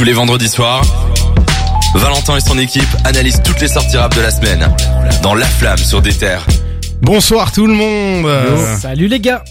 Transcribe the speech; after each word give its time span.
Tous 0.00 0.06
les 0.06 0.14
vendredis 0.14 0.48
soirs, 0.48 0.82
Valentin 1.94 2.34
et 2.34 2.40
son 2.40 2.58
équipe 2.58 2.88
analysent 3.04 3.42
toutes 3.44 3.60
les 3.60 3.68
sorties 3.68 3.98
rap 3.98 4.16
de 4.16 4.22
la 4.22 4.30
semaine 4.30 4.66
dans 5.22 5.34
La 5.34 5.44
Flamme 5.44 5.76
sur 5.76 6.00
des 6.00 6.14
terres. 6.14 6.46
Bonsoir 7.02 7.52
tout 7.52 7.66
le 7.66 7.74
monde. 7.74 8.26
Salut 8.78 9.08
les 9.08 9.20
gars 9.20 9.44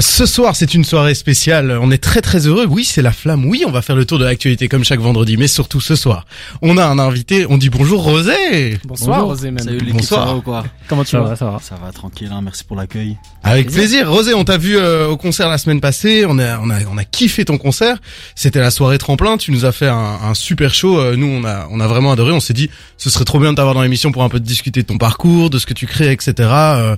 Ce 0.00 0.26
soir, 0.26 0.56
c'est 0.56 0.74
une 0.74 0.82
soirée 0.82 1.14
spéciale. 1.14 1.78
On 1.80 1.92
est 1.92 1.98
très 2.02 2.20
très 2.20 2.48
heureux. 2.48 2.66
Oui, 2.68 2.84
c'est 2.84 3.00
la 3.02 3.12
flamme. 3.12 3.44
Oui, 3.46 3.62
on 3.64 3.70
va 3.70 3.80
faire 3.80 3.94
le 3.94 4.04
tour 4.04 4.18
de 4.18 4.24
l'actualité 4.24 4.66
comme 4.66 4.82
chaque 4.82 4.98
vendredi, 4.98 5.36
mais 5.36 5.46
surtout 5.46 5.80
ce 5.80 5.94
soir, 5.94 6.26
on 6.62 6.76
a 6.78 6.84
un 6.84 6.98
invité. 6.98 7.46
On 7.48 7.58
dit 7.58 7.70
bonjour 7.70 8.02
Rosé. 8.02 8.78
Bonsoir 8.84 9.18
Bonjour. 9.20 9.28
Rosé 9.30 9.50
même. 9.52 9.62
Salut 9.64 9.78
l'équipe, 9.78 9.94
Bonsoir. 9.94 10.20
ça 10.26 10.32
va 10.32 10.36
ou 10.38 10.42
quoi 10.42 10.64
Comment 10.88 11.04
tu 11.04 11.10
ça 11.12 11.20
vas 11.20 11.28
va, 11.28 11.36
ça 11.36 11.44
va. 11.44 11.58
Ça 11.62 11.76
va, 11.76 11.92
tranquille, 11.92 12.30
hein, 12.32 12.40
merci 12.42 12.64
pour 12.64 12.76
l'accueil. 12.76 13.16
Avec 13.44 13.70
plaisir. 13.70 14.10
Rosé, 14.10 14.34
on 14.34 14.44
t'a 14.44 14.58
vu 14.58 14.76
euh, 14.76 15.06
au 15.06 15.16
concert 15.16 15.48
la 15.48 15.58
semaine 15.58 15.80
passée. 15.80 16.24
On 16.28 16.40
a 16.40 16.58
on 16.58 16.70
a 16.70 16.80
on 16.92 16.98
a 16.98 17.04
kiffé 17.04 17.44
ton 17.44 17.56
concert. 17.56 17.98
C'était 18.34 18.60
la 18.60 18.72
soirée 18.72 18.98
tremplin. 18.98 19.36
Tu 19.36 19.52
nous 19.52 19.64
as 19.64 19.70
fait 19.72 19.86
un, 19.88 19.94
un 20.24 20.34
super 20.34 20.74
show. 20.74 20.98
Euh, 20.98 21.14
Nous, 21.14 21.26
on 21.28 21.44
a 21.44 21.68
on 21.70 21.78
a 21.78 21.86
vraiment 21.86 22.10
adoré. 22.10 22.32
On 22.32 22.40
s'est 22.40 22.52
dit, 22.52 22.68
ce 22.96 23.10
serait 23.10 23.24
trop 23.24 23.38
bien 23.38 23.52
de 23.52 23.56
t'avoir 23.56 23.74
dans 23.74 23.82
l'émission 23.82 24.10
pour 24.10 24.24
un 24.24 24.28
peu 24.28 24.40
discuter 24.40 24.82
de 24.82 24.88
ton 24.88 24.98
parcours, 24.98 25.50
de 25.50 25.58
ce 25.60 25.66
que 25.66 25.74
tu 25.74 25.86
crées, 25.86 26.10
etc. 26.10 26.32
Euh, 26.50 26.96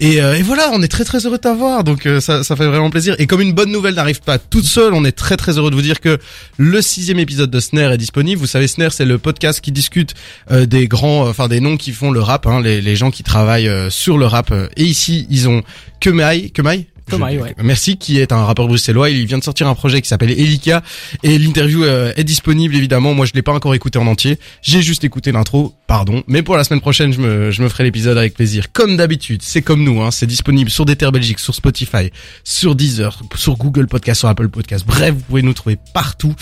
Et, 0.00 0.22
euh, 0.22 0.34
et 0.38 0.42
voilà, 0.42 0.70
on 0.72 0.80
est 0.82 0.88
très 0.88 1.04
très 1.04 1.18
heureux 1.26 1.36
de 1.36 1.42
t'avoir. 1.42 1.84
Donc 1.84 2.06
euh, 2.06 2.20
ça 2.20 2.37
ça 2.42 2.56
fait 2.56 2.66
vraiment 2.66 2.90
plaisir. 2.90 3.14
Et 3.18 3.26
comme 3.26 3.40
une 3.40 3.52
bonne 3.52 3.70
nouvelle 3.70 3.94
n'arrive 3.94 4.20
pas 4.20 4.38
toute 4.38 4.64
seule, 4.64 4.94
on 4.94 5.04
est 5.04 5.12
très 5.12 5.36
très 5.36 5.58
heureux 5.58 5.70
de 5.70 5.74
vous 5.74 5.82
dire 5.82 6.00
que 6.00 6.18
le 6.56 6.82
sixième 6.82 7.18
épisode 7.18 7.50
de 7.50 7.60
Snare 7.60 7.92
est 7.92 7.98
disponible. 7.98 8.40
Vous 8.40 8.46
savez, 8.46 8.68
Snare, 8.68 8.92
c'est 8.92 9.04
le 9.04 9.18
podcast 9.18 9.60
qui 9.60 9.72
discute 9.72 10.14
euh, 10.50 10.66
des 10.66 10.88
grands, 10.88 11.26
euh, 11.26 11.30
enfin 11.30 11.48
des 11.48 11.60
noms 11.60 11.76
qui 11.76 11.92
font 11.92 12.10
le 12.10 12.20
rap, 12.20 12.46
hein, 12.46 12.60
les, 12.60 12.96
gens 12.96 13.10
qui 13.10 13.22
travaillent 13.22 13.68
euh, 13.68 13.90
sur 13.90 14.18
le 14.18 14.26
rap. 14.26 14.52
Et 14.76 14.84
ici, 14.84 15.26
ils 15.30 15.48
ont 15.48 15.62
Kemai. 16.00 16.50
Kemai, 16.50 16.86
Ouais. 17.16 17.54
Merci, 17.62 17.96
qui 17.96 18.18
est 18.18 18.32
un 18.32 18.44
rappeur 18.44 18.66
bruxellois. 18.66 19.10
Il 19.10 19.26
vient 19.26 19.38
de 19.38 19.44
sortir 19.44 19.68
un 19.68 19.74
projet 19.74 20.00
qui 20.02 20.08
s'appelle 20.08 20.30
Elika 20.30 20.82
et 21.22 21.38
l'interview 21.38 21.84
euh, 21.84 22.12
est 22.16 22.24
disponible 22.24 22.76
évidemment. 22.76 23.14
Moi, 23.14 23.26
je 23.26 23.32
l'ai 23.34 23.42
pas 23.42 23.52
encore 23.52 23.74
écouté 23.74 23.98
en 23.98 24.06
entier. 24.06 24.38
J'ai 24.62 24.82
juste 24.82 25.04
écouté 25.04 25.32
l'intro, 25.32 25.74
pardon. 25.86 26.22
Mais 26.26 26.42
pour 26.42 26.56
la 26.56 26.64
semaine 26.64 26.80
prochaine, 26.80 27.12
je 27.12 27.20
me, 27.20 27.50
je 27.50 27.62
me 27.62 27.68
ferai 27.68 27.84
l'épisode 27.84 28.18
avec 28.18 28.34
plaisir. 28.34 28.72
Comme 28.72 28.96
d'habitude, 28.96 29.42
c'est 29.42 29.62
comme 29.62 29.82
nous. 29.82 30.00
Hein, 30.00 30.10
c'est 30.10 30.26
disponible 30.26 30.70
sur 30.70 30.84
Déter 30.84 31.10
Belgique, 31.10 31.38
sur 31.38 31.54
Spotify, 31.54 32.10
sur 32.44 32.74
Deezer, 32.74 33.20
sur 33.34 33.56
Google 33.56 33.86
Podcast, 33.86 34.20
sur 34.20 34.28
Apple 34.28 34.48
Podcast. 34.48 34.84
Bref, 34.86 35.14
vous 35.14 35.20
pouvez 35.22 35.42
nous 35.42 35.54
trouver 35.54 35.78
partout. 35.94 36.34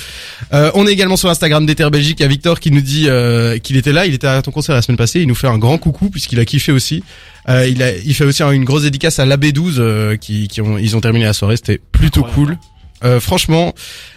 Euh, 0.52 0.70
on 0.74 0.86
est 0.86 0.92
également 0.92 1.16
sur 1.16 1.30
Instagram 1.30 1.66
Déter 1.66 1.88
Belgique. 1.90 2.18
Il 2.20 2.22
y 2.22 2.26
a 2.26 2.28
Victor 2.28 2.60
qui 2.60 2.70
nous 2.70 2.80
dit 2.80 3.08
euh, 3.08 3.58
qu'il 3.58 3.76
était 3.76 3.92
là. 3.92 4.06
Il 4.06 4.14
était 4.14 4.26
à 4.26 4.42
ton 4.42 4.50
concert 4.50 4.74
la 4.74 4.82
semaine 4.82 4.96
passée. 4.96 5.20
Il 5.20 5.28
nous 5.28 5.34
fait 5.34 5.48
un 5.48 5.58
grand 5.58 5.78
coucou 5.78 6.10
puisqu'il 6.10 6.40
a 6.40 6.44
kiffé 6.44 6.72
aussi. 6.72 7.02
Euh, 7.48 7.66
il, 7.66 7.82
a, 7.82 7.96
il 7.96 8.14
fait 8.14 8.24
aussi 8.24 8.42
une 8.42 8.64
grosse 8.64 8.82
dédicace 8.82 9.18
à 9.18 9.26
l'AB12 9.26 9.76
euh, 9.78 10.16
qui, 10.16 10.48
qui 10.48 10.60
ont, 10.60 10.78
ils 10.78 10.96
ont 10.96 11.00
terminé 11.00 11.24
la 11.24 11.32
soirée. 11.32 11.56
C'était 11.56 11.80
plutôt 11.92 12.22
cool. 12.22 12.58
Euh, 13.04 13.20
franchement. 13.20 13.74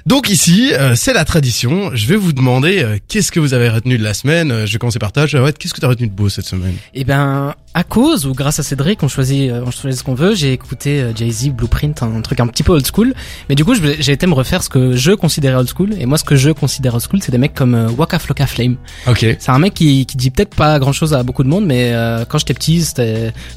Donc 0.09 0.31
ici, 0.31 0.73
euh, 0.73 0.95
c'est 0.95 1.13
la 1.13 1.23
tradition. 1.23 1.91
Je 1.93 2.07
vais 2.07 2.15
vous 2.15 2.33
demander 2.33 2.81
euh, 2.81 2.97
qu'est-ce 3.07 3.31
que 3.31 3.39
vous 3.39 3.53
avez 3.53 3.69
retenu 3.69 3.99
de 3.99 4.03
la 4.03 4.15
semaine? 4.15 4.51
Euh, 4.51 4.65
je 4.65 4.73
vais 4.73 4.79
commencer 4.79 4.97
par 4.97 5.11
toi. 5.11 5.27
Joël, 5.27 5.53
qu'est-ce 5.53 5.71
que 5.71 5.79
tu 5.79 5.85
as 5.85 5.89
retenu 5.89 6.07
de 6.07 6.11
beau 6.11 6.29
cette 6.29 6.47
semaine? 6.47 6.73
Eh 6.95 7.03
ben, 7.03 7.53
à 7.75 7.83
cause 7.83 8.25
ou 8.25 8.33
grâce 8.33 8.57
à 8.57 8.63
Cédric, 8.63 9.03
on 9.03 9.07
choisit, 9.07 9.51
euh, 9.51 9.61
on 9.63 9.69
choisit 9.69 9.99
ce 9.99 10.03
qu'on 10.03 10.15
veut. 10.15 10.33
J'ai 10.33 10.51
écouté 10.51 10.99
euh, 10.99 11.11
Jay-Z, 11.15 11.49
Blueprint, 11.49 12.01
un 12.01 12.21
truc 12.21 12.39
un 12.39 12.47
petit 12.47 12.63
peu 12.63 12.71
old 12.71 12.87
school. 12.91 13.13
Mais 13.49 13.53
du 13.53 13.63
coup, 13.63 13.75
j'ai 13.75 14.11
été 14.11 14.25
me 14.25 14.33
refaire 14.33 14.63
ce 14.63 14.69
que 14.69 14.95
je 14.95 15.11
considérais 15.11 15.57
old 15.57 15.69
school. 15.69 15.93
Et 15.99 16.07
moi, 16.07 16.17
ce 16.17 16.23
que 16.23 16.35
je 16.35 16.49
considère 16.49 16.95
old 16.95 17.03
school, 17.07 17.19
c'est 17.21 17.31
des 17.31 17.37
mecs 17.37 17.53
comme 17.53 17.75
Waka 17.95 18.17
Flocka 18.17 18.47
Flame. 18.47 18.77
Ok. 19.05 19.23
C'est 19.37 19.51
un 19.51 19.59
mec 19.59 19.75
qui, 19.75 20.07
qui 20.07 20.17
dit 20.17 20.31
peut-être 20.31 20.55
pas 20.55 20.79
grand-chose 20.79 21.13
à 21.13 21.21
beaucoup 21.21 21.43
de 21.43 21.49
monde, 21.49 21.67
mais 21.67 21.91
euh, 21.93 22.25
quand 22.27 22.39
j'étais 22.39 22.55
petit, 22.55 22.83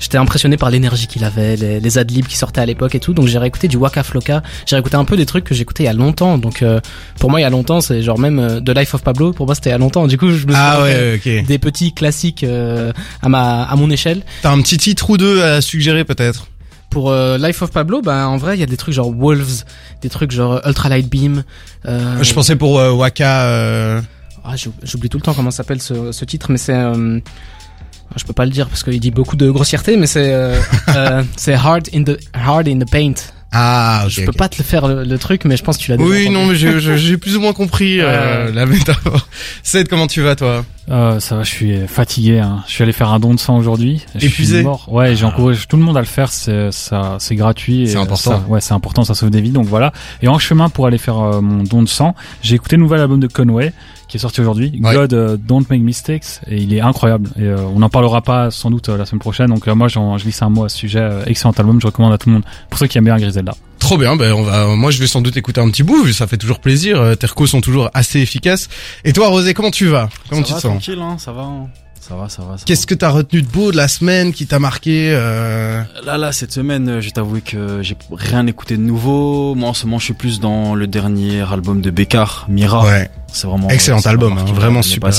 j'étais 0.00 0.18
impressionné 0.18 0.58
par 0.58 0.68
l'énergie 0.68 1.06
qu'il 1.06 1.24
avait, 1.24 1.56
les, 1.56 1.80
les 1.80 1.98
adlibs 1.98 2.26
qui 2.26 2.36
sortaient 2.36 2.60
à 2.60 2.66
l'époque 2.66 2.94
et 2.94 3.00
tout. 3.00 3.14
Donc 3.14 3.26
j'ai 3.26 3.38
réécouté 3.38 3.68
du 3.68 3.78
Waka 3.78 4.02
Flocka. 4.02 4.42
J'ai 4.66 4.76
réécouté 4.76 4.96
un 4.96 5.06
peu 5.06 5.16
des 5.16 5.24
trucs 5.24 5.44
que 5.44 5.54
j'écoutais 5.54 5.84
il 5.84 5.86
y 5.86 5.88
a 5.88 5.94
longtemps. 5.94 6.41
Donc 6.42 6.60
euh, 6.62 6.80
pour 7.18 7.30
moi, 7.30 7.40
il 7.40 7.44
y 7.44 7.46
a 7.46 7.50
longtemps, 7.50 7.80
c'est 7.80 8.02
genre 8.02 8.18
même 8.18 8.38
euh, 8.38 8.60
The 8.60 8.76
Life 8.76 8.92
of 8.94 9.02
Pablo. 9.02 9.32
Pour 9.32 9.46
moi, 9.46 9.54
c'était 9.54 9.70
il 9.70 9.72
y 9.72 9.74
a 9.74 9.78
longtemps. 9.78 10.06
Du 10.06 10.18
coup, 10.18 10.30
je 10.30 10.46
me 10.46 10.52
Ah 10.54 10.82
ouais, 10.82 11.14
ok. 11.16 11.46
des 11.46 11.58
petits 11.58 11.94
classiques 11.94 12.44
euh, 12.44 12.92
à 13.22 13.30
ma 13.30 13.62
à 13.62 13.74
mon 13.76 13.88
échelle. 13.90 14.22
T'as 14.42 14.50
un 14.52 14.60
petit 14.60 14.76
titre 14.76 15.08
ou 15.08 15.16
deux 15.16 15.42
à 15.42 15.62
suggérer 15.62 16.04
peut-être? 16.04 16.48
Pour 16.90 17.10
euh, 17.10 17.38
Life 17.38 17.62
of 17.62 17.70
Pablo, 17.70 18.02
ben 18.02 18.26
en 18.26 18.36
vrai, 18.36 18.54
il 18.56 18.60
y 18.60 18.62
a 18.62 18.66
des 18.66 18.76
trucs 18.76 18.94
genre 18.94 19.10
Wolves, 19.10 19.64
des 20.02 20.10
trucs 20.10 20.30
genre 20.30 20.60
Ultralight 20.66 21.08
Beam. 21.08 21.42
Euh, 21.86 22.22
Je 22.22 22.34
pensais 22.34 22.54
pour 22.56 22.78
euh, 22.78 22.90
Waka. 22.92 24.02
Ah, 24.44 24.56
j'oub- 24.56 24.74
j'oublie 24.82 25.08
tout 25.08 25.16
le 25.18 25.22
temps 25.22 25.32
comment 25.34 25.50
s'appelle 25.52 25.80
ce, 25.80 26.12
ce 26.12 26.24
titre, 26.26 26.50
mais 26.50 26.58
c'est. 26.58 26.74
Je 28.14 28.24
peux 28.24 28.34
pas 28.34 28.44
le 28.44 28.50
dire 28.50 28.68
parce 28.68 28.82
qu'il 28.84 29.00
dit 29.00 29.10
beaucoup 29.10 29.36
de 29.36 29.50
grossièreté, 29.50 29.96
mais 29.96 30.06
c'est 30.06 30.36
c'est 31.36 31.54
hard 31.54 31.88
in 31.94 32.02
the 32.04 32.18
hard 32.34 32.68
in 32.68 32.78
the 32.78 32.90
paint. 32.90 33.14
Ah, 33.52 34.02
ok. 34.06 34.10
je 34.10 34.24
peux 34.24 34.32
pas 34.32 34.48
te 34.48 34.62
faire 34.62 34.86
le, 34.88 35.04
le 35.04 35.18
truc, 35.18 35.44
mais 35.44 35.56
je 35.56 35.62
pense 35.62 35.76
que 35.76 35.82
tu 35.82 35.90
l'as 35.90 35.96
Oui, 35.98 36.22
entendu. 36.22 36.30
non, 36.30 36.46
mais 36.46 36.54
j'ai 36.98 37.16
plus 37.18 37.36
ou 37.36 37.40
moins 37.40 37.52
compris 37.52 38.00
euh, 38.00 38.50
la 38.54 38.64
métaphore. 38.66 39.28
Seth, 39.62 39.88
comment 39.88 40.06
tu 40.06 40.22
vas 40.22 40.36
toi? 40.36 40.64
Euh, 40.90 41.20
ça 41.20 41.36
va, 41.36 41.42
je 41.44 41.50
suis 41.50 41.86
fatigué. 41.86 42.40
Hein. 42.40 42.62
Je 42.66 42.72
suis 42.72 42.82
allé 42.82 42.92
faire 42.92 43.10
un 43.12 43.20
don 43.20 43.34
de 43.34 43.38
sang 43.38 43.56
aujourd'hui. 43.56 44.04
Je 44.16 44.26
Épuisé 44.26 44.56
suis 44.56 44.64
mort. 44.64 44.86
Ouais, 44.92 45.14
j'encourage 45.14 45.68
tout 45.68 45.76
le 45.76 45.82
monde 45.82 45.96
à 45.96 46.00
le 46.00 46.06
faire. 46.06 46.30
C'est 46.32 46.72
ça, 46.72 47.16
c'est 47.20 47.36
gratuit. 47.36 47.86
C'est 47.88 47.96
important. 47.96 48.30
ça- 48.32 48.44
ouais, 48.48 48.60
c'est 48.60 48.74
important. 48.74 49.04
Ça 49.04 49.14
sauve 49.14 49.30
des 49.30 49.40
vies. 49.40 49.50
Donc 49.50 49.66
voilà. 49.66 49.92
Et 50.22 50.28
en 50.28 50.38
chemin 50.38 50.68
pour 50.68 50.86
aller 50.86 50.98
faire 50.98 51.18
euh, 51.20 51.40
mon 51.40 51.62
don 51.62 51.82
de 51.82 51.88
sang, 51.88 52.14
j'ai 52.42 52.56
écouté 52.56 52.76
le 52.76 52.82
nouvel 52.82 53.00
album 53.00 53.20
de 53.20 53.26
Conway 53.28 53.72
qui 54.08 54.16
est 54.16 54.20
sorti 54.20 54.40
aujourd'hui. 54.40 54.78
Ouais. 54.82 54.92
God 54.94 55.12
euh, 55.14 55.36
Don't 55.36 55.64
Make 55.70 55.82
Mistakes 55.82 56.40
et 56.48 56.58
il 56.58 56.74
est 56.74 56.80
incroyable. 56.80 57.30
Et 57.36 57.42
euh, 57.44 57.58
on 57.74 57.80
en 57.82 57.88
parlera 57.88 58.20
pas 58.20 58.50
sans 58.50 58.70
doute 58.70 58.88
la 58.88 59.06
semaine 59.06 59.20
prochaine. 59.20 59.46
Donc 59.48 59.66
moi, 59.68 59.88
j'en, 59.88 60.18
je 60.18 60.24
glisse 60.24 60.42
un 60.42 60.50
mot 60.50 60.64
à 60.64 60.68
ce 60.68 60.76
sujet. 60.76 61.08
Excellent 61.26 61.52
album. 61.52 61.80
Je 61.80 61.86
recommande 61.86 62.12
à 62.12 62.18
tout 62.18 62.28
le 62.28 62.34
monde. 62.34 62.44
Pour 62.68 62.78
ceux 62.78 62.86
qui 62.88 62.98
aiment 62.98 63.04
bien 63.04 63.16
Griselda. 63.18 63.54
Trop 63.82 63.98
bien, 63.98 64.14
ben 64.14 64.32
on 64.32 64.42
va. 64.42 64.66
Moi, 64.76 64.92
je 64.92 65.00
vais 65.00 65.08
sans 65.08 65.20
doute 65.20 65.36
écouter 65.36 65.60
un 65.60 65.68
petit 65.68 65.82
bout. 65.82 66.10
Ça 66.12 66.28
fait 66.28 66.36
toujours 66.36 66.60
plaisir. 66.60 67.00
Euh, 67.00 67.16
Tes 67.16 67.26
recos 67.26 67.50
sont 67.50 67.60
toujours 67.60 67.90
assez 67.94 68.20
efficaces. 68.20 68.68
Et 69.04 69.12
toi, 69.12 69.26
Rosé, 69.26 69.54
comment 69.54 69.72
tu 69.72 69.86
vas? 69.88 70.08
Comment 70.30 70.42
ça 70.42 70.46
tu 70.46 70.52
va, 70.52 70.58
te 70.58 70.62
sens? 70.62 70.70
tranquille, 70.70 71.00
hein, 71.02 71.16
ça 71.18 71.32
va. 71.32 71.42
hein. 71.42 71.66
Ça 72.00 72.14
va, 72.14 72.28
ça 72.28 72.42
va. 72.42 72.58
ça 72.58 72.64
Qu'est-ce 72.64 72.86
que 72.86 72.94
t'as 72.94 73.10
retenu 73.10 73.42
de 73.42 73.48
beau 73.48 73.72
de 73.72 73.76
la 73.76 73.88
semaine 73.88 74.32
qui 74.32 74.46
t'a 74.46 74.60
marqué 74.60 75.10
euh... 75.12 75.82
va. 75.96 76.06
Là, 76.12 76.16
là, 76.18 76.32
cette 76.32 76.52
semaine, 76.52 76.88
euh, 76.88 77.00
je 77.00 77.06
vais 77.06 77.10
t'avouer 77.12 77.40
que 77.40 77.82
j'ai 77.82 77.96
rien 78.12 78.46
écouté 78.46 78.76
de 78.76 78.82
nouveau. 78.82 79.56
Moi, 79.56 79.68
en 79.70 79.74
ce 79.74 79.84
moment, 79.86 79.98
je 79.98 80.04
suis 80.04 80.14
plus 80.14 80.38
dans 80.38 80.76
le 80.76 80.86
dernier 80.86 81.40
album 81.52 81.80
de 81.80 81.90
Bécard, 81.90 82.46
Mira. 82.48 82.84
Ouais. 82.84 83.10
C'est 83.32 83.48
vraiment 83.48 83.68
Excellent 83.68 84.00
album, 84.06 84.34
marqué 84.34 84.50
hein, 84.50 84.54
vraiment 84.54 84.82
super. 84.82 85.10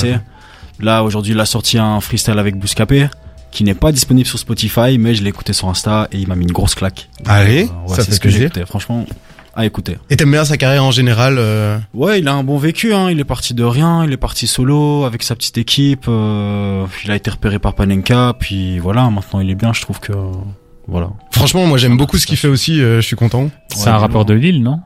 Là, 0.80 1.04
aujourd'hui, 1.04 1.32
il 1.34 1.40
a 1.40 1.46
sorti 1.46 1.78
un 1.78 2.00
freestyle 2.00 2.38
avec 2.38 2.56
Bouscapé 2.56 3.08
qui 3.54 3.64
n'est 3.64 3.74
pas 3.74 3.92
disponible 3.92 4.26
sur 4.28 4.38
Spotify, 4.38 4.98
mais 4.98 5.14
je 5.14 5.22
l'ai 5.22 5.30
écouté 5.30 5.52
sur 5.54 5.68
Insta 5.68 6.08
et 6.12 6.18
il 6.18 6.28
m'a 6.28 6.34
mis 6.36 6.44
une 6.44 6.52
grosse 6.52 6.74
claque. 6.74 7.08
Allez, 7.24 7.62
Euh, 7.64 7.88
ouais, 7.88 7.96
ça 7.96 8.04
fait 8.04 8.12
ce 8.12 8.20
que 8.20 8.28
j'ai 8.28 8.42
écouté. 8.44 8.66
Franchement, 8.66 9.06
à 9.54 9.64
écouter. 9.64 9.96
Et 10.10 10.16
t'aimes 10.16 10.32
bien 10.32 10.44
sa 10.44 10.56
carrière 10.56 10.82
en 10.84 10.90
général 10.90 11.36
euh... 11.38 11.78
Ouais, 11.94 12.18
il 12.18 12.26
a 12.26 12.34
un 12.34 12.42
bon 12.42 12.58
vécu. 12.58 12.92
Hein. 12.92 13.10
Il 13.12 13.20
est 13.20 13.24
parti 13.24 13.54
de 13.54 13.62
rien. 13.62 14.04
Il 14.04 14.12
est 14.12 14.16
parti 14.16 14.48
solo 14.48 15.04
avec 15.04 15.22
sa 15.22 15.36
petite 15.36 15.56
équipe. 15.56 16.06
euh, 16.08 16.84
il 17.04 17.10
a 17.12 17.14
été 17.16 17.30
repéré 17.30 17.60
par 17.60 17.74
Panenka. 17.74 18.34
Puis 18.40 18.80
voilà, 18.80 19.08
maintenant 19.10 19.38
il 19.38 19.48
est 19.48 19.54
bien. 19.54 19.72
Je 19.72 19.80
trouve 19.82 20.00
que 20.00 20.12
voilà. 20.88 21.10
Franchement, 21.30 21.66
moi, 21.66 21.78
j'aime 21.78 21.96
beaucoup 21.96 22.18
ce 22.18 22.26
qu'il 22.26 22.36
fait 22.36 22.48
aussi. 22.48 22.80
euh, 22.82 23.00
je 23.00 23.06
suis 23.06 23.16
content. 23.16 23.48
C'est 23.68 23.84
Ouais, 23.84 23.88
un 23.90 23.98
rappeur 23.98 24.24
de 24.24 24.34
Lille, 24.34 24.62
non? 24.62 24.80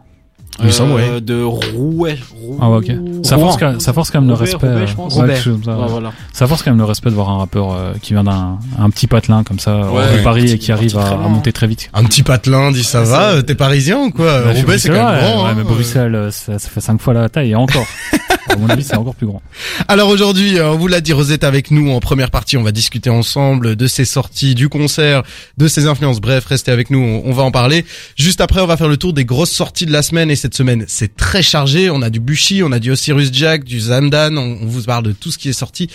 Il 0.60 0.66
me 0.66 0.70
semble, 0.72 0.92
ouais. 0.94 1.08
Euh, 1.08 1.20
De 1.20 1.42
Rouet. 1.42 2.18
Rouen- 2.42 2.58
Ah 2.60 2.70
ouais, 2.70 2.76
ok. 2.78 2.92
Ça 3.24 3.38
force, 3.38 3.56
quand 3.56 3.70
même- 3.70 3.80
ça 3.80 3.92
force 3.92 4.10
quand 4.10 4.20
même 4.20 4.28
le 4.28 4.34
Roubaix, 4.34 4.50
respect. 4.50 4.66
Roubaix, 4.66 4.80
euh, 4.82 4.86
je 4.86 4.94
pense. 4.94 5.14
ouais, 5.16 5.36
ça, 5.36 5.50
Ouais, 5.50 5.56
ouais. 5.82 5.86
voilà. 5.88 6.12
Ça 6.32 6.46
force 6.48 6.62
quand 6.62 6.70
même 6.70 6.78
le 6.78 6.84
respect 6.84 7.10
de 7.10 7.14
voir 7.14 7.30
un 7.30 7.38
rappeur 7.38 7.72
euh, 7.72 7.92
qui 8.02 8.12
vient 8.14 8.24
d'un 8.24 8.58
un 8.78 8.90
petit 8.90 9.06
patelin 9.06 9.44
comme 9.44 9.58
ça, 9.58 9.76
Ouais, 9.90 10.02
de 10.18 10.22
Paris 10.24 10.40
parti- 10.42 10.52
et 10.54 10.58
qui 10.58 10.72
arrive 10.72 10.96
à, 10.98 11.10
à 11.10 11.16
monter 11.28 11.52
très 11.52 11.66
vite. 11.68 11.90
Un 11.94 12.04
petit 12.04 12.22
patelin, 12.22 12.72
dit 12.72 12.82
ça 12.82 13.00
Ouais, 13.02 13.06
va. 13.06 13.22
euh, 13.34 13.42
T'es 13.42 13.54
parisien 13.54 13.98
ou 13.98 14.10
quoi? 14.10 14.40
Bah, 14.42 14.52
Roubaix, 14.54 14.78
c'est 14.78 14.88
quand 14.88 14.94
même 14.94 15.04
grand. 15.20 15.44
ouais, 15.44 15.50
hein. 15.50 15.54
mais 15.56 15.62
Bruxelles, 15.64 16.14
euh, 16.14 16.30
ça, 16.30 16.58
ça 16.58 16.68
fait 16.68 16.80
cinq 16.80 17.00
fois 17.00 17.14
la 17.14 17.28
taille 17.28 17.50
et 17.50 17.54
encore. 17.56 17.84
À 18.48 18.56
mon 18.56 18.68
avis, 18.68 18.84
c'est 18.84 18.96
encore 18.96 19.14
plus 19.14 19.26
grand. 19.26 19.42
Alors 19.88 20.08
aujourd'hui, 20.08 20.58
euh, 20.58 20.72
on 20.72 20.76
vous 20.76 20.88
l'a 20.88 21.00
dit, 21.00 21.12
Rosette 21.12 21.44
avec 21.44 21.70
nous 21.70 21.90
en 21.90 22.00
première 22.00 22.30
partie. 22.30 22.56
On 22.56 22.62
va 22.62 22.72
discuter 22.72 23.10
ensemble 23.10 23.76
de 23.76 23.86
ses 23.86 24.04
sorties, 24.04 24.54
du 24.54 24.68
concert, 24.68 25.22
de 25.56 25.68
ses 25.68 25.86
influences. 25.86 26.20
Bref, 26.20 26.46
restez 26.46 26.70
avec 26.70 26.90
nous, 26.90 26.98
on, 26.98 27.32
va 27.32 27.42
en 27.42 27.50
parler. 27.50 27.84
Juste 28.16 28.40
après, 28.40 28.60
on 28.60 28.66
va 28.66 28.76
faire 28.76 28.88
le 28.88 28.96
tour 28.96 29.12
des 29.12 29.24
grosses 29.24 29.50
sorties 29.50 29.86
de 29.86 29.92
la 29.92 30.02
semaine. 30.02 30.30
Et 30.30 30.36
cette 30.36 30.54
semaine, 30.54 30.84
c'est 30.88 31.16
très 31.16 31.42
chargé. 31.42 31.90
On 31.90 32.02
a 32.02 32.10
du 32.10 32.20
Bushi, 32.20 32.62
on 32.62 32.72
a 32.72 32.78
du 32.78 32.90
Osiris 32.90 33.30
Jack, 33.32 33.64
du 33.64 33.80
Zandan. 33.80 34.36
On, 34.36 34.58
on 34.62 34.66
vous 34.66 34.82
parle 34.82 35.04
de 35.04 35.12
tout 35.12 35.30
ce 35.30 35.38
qui 35.38 35.48
est 35.48 35.52
sorti. 35.52 35.88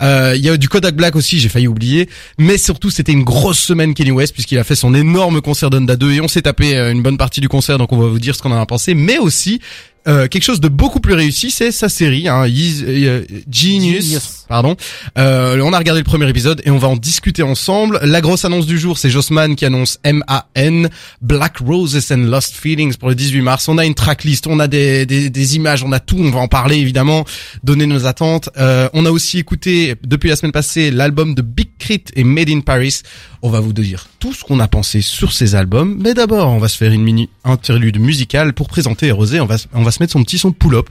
Euh, 0.00 0.34
Il 0.36 0.44
y 0.44 0.48
a 0.48 0.56
du 0.56 0.68
Kodak 0.68 0.94
Black 0.94 1.16
aussi, 1.16 1.38
j'ai 1.38 1.48
failli 1.48 1.68
oublier. 1.68 2.08
Mais 2.38 2.58
surtout, 2.58 2.90
c'était 2.90 3.12
une 3.12 3.24
grosse 3.24 3.58
semaine 3.58 3.94
Kenny 3.94 4.10
West 4.10 4.34
puisqu'il 4.34 4.58
a 4.58 4.64
fait 4.64 4.76
son 4.76 4.94
énorme 4.94 5.40
concert 5.40 5.70
d'Onda 5.70 5.96
2 5.96 6.12
et 6.12 6.20
on 6.20 6.28
s'est 6.28 6.42
tapé 6.42 6.76
euh, 6.76 6.92
une 6.92 7.02
bonne 7.02 7.18
partie 7.18 7.40
du 7.40 7.48
concert. 7.48 7.78
Donc 7.78 7.92
on 7.92 7.98
va 7.98 8.08
vous 8.08 8.18
dire 8.18 8.34
ce 8.34 8.42
qu'on 8.42 8.52
en 8.52 8.60
a 8.60 8.66
pensé. 8.66 8.94
Mais 8.94 9.18
aussi, 9.18 9.60
euh, 10.08 10.28
quelque 10.28 10.42
chose 10.42 10.60
de 10.60 10.68
beaucoup 10.68 11.00
plus 11.00 11.14
réussi, 11.14 11.50
c'est 11.50 11.70
sa 11.70 11.88
série, 11.88 12.28
hein, 12.28 12.44
euh, 12.46 13.24
Genius. 13.50 14.04
Genius. 14.04 14.37
Pardon. 14.48 14.76
Euh, 15.18 15.60
on 15.62 15.72
a 15.72 15.78
regardé 15.78 16.00
le 16.00 16.04
premier 16.04 16.28
épisode 16.28 16.62
et 16.64 16.70
on 16.70 16.78
va 16.78 16.88
en 16.88 16.96
discuter 16.96 17.42
ensemble. 17.42 18.00
La 18.02 18.20
grosse 18.22 18.44
annonce 18.46 18.66
du 18.66 18.78
jour, 18.78 18.96
c'est 18.96 19.10
Jossman 19.10 19.56
qui 19.56 19.66
annonce 19.66 19.98
M-A-N, 20.04 20.88
Black 21.20 21.58
Roses 21.58 22.10
and 22.10 22.16
Lost 22.16 22.54
Feelings 22.54 22.96
pour 22.96 23.10
le 23.10 23.14
18 23.14 23.42
mars. 23.42 23.68
On 23.68 23.76
a 23.76 23.84
une 23.84 23.94
tracklist, 23.94 24.46
on 24.46 24.58
a 24.58 24.66
des, 24.66 25.04
des, 25.04 25.28
des 25.28 25.56
images, 25.56 25.84
on 25.84 25.92
a 25.92 26.00
tout. 26.00 26.16
On 26.18 26.30
va 26.30 26.40
en 26.40 26.48
parler 26.48 26.76
évidemment, 26.76 27.26
donner 27.62 27.86
nos 27.86 28.06
attentes. 28.06 28.48
Euh, 28.56 28.88
on 28.94 29.04
a 29.04 29.10
aussi 29.10 29.38
écouté 29.38 29.94
depuis 30.02 30.30
la 30.30 30.36
semaine 30.36 30.52
passée 30.52 30.90
l'album 30.90 31.34
de 31.34 31.42
Big 31.42 31.68
Crit 31.78 32.04
et 32.16 32.24
Made 32.24 32.48
in 32.48 32.60
Paris. 32.60 33.02
On 33.42 33.50
va 33.50 33.60
vous 33.60 33.72
dire 33.72 34.08
tout 34.18 34.32
ce 34.32 34.44
qu'on 34.44 34.60
a 34.60 34.66
pensé 34.66 35.00
sur 35.00 35.32
ces 35.32 35.54
albums. 35.54 35.98
Mais 36.00 36.14
d'abord, 36.14 36.48
on 36.48 36.58
va 36.58 36.68
se 36.68 36.76
faire 36.76 36.92
une 36.92 37.02
mini 37.02 37.28
interlude 37.44 38.00
musicale 38.00 38.52
pour 38.52 38.68
présenter 38.68 39.10
Rosé. 39.10 39.40
On 39.40 39.46
va, 39.46 39.56
on 39.74 39.82
va 39.82 39.90
se 39.90 40.02
mettre 40.02 40.12
son 40.12 40.24
petit 40.24 40.38
son 40.38 40.50
de 40.50 40.54
pull-up 40.54 40.88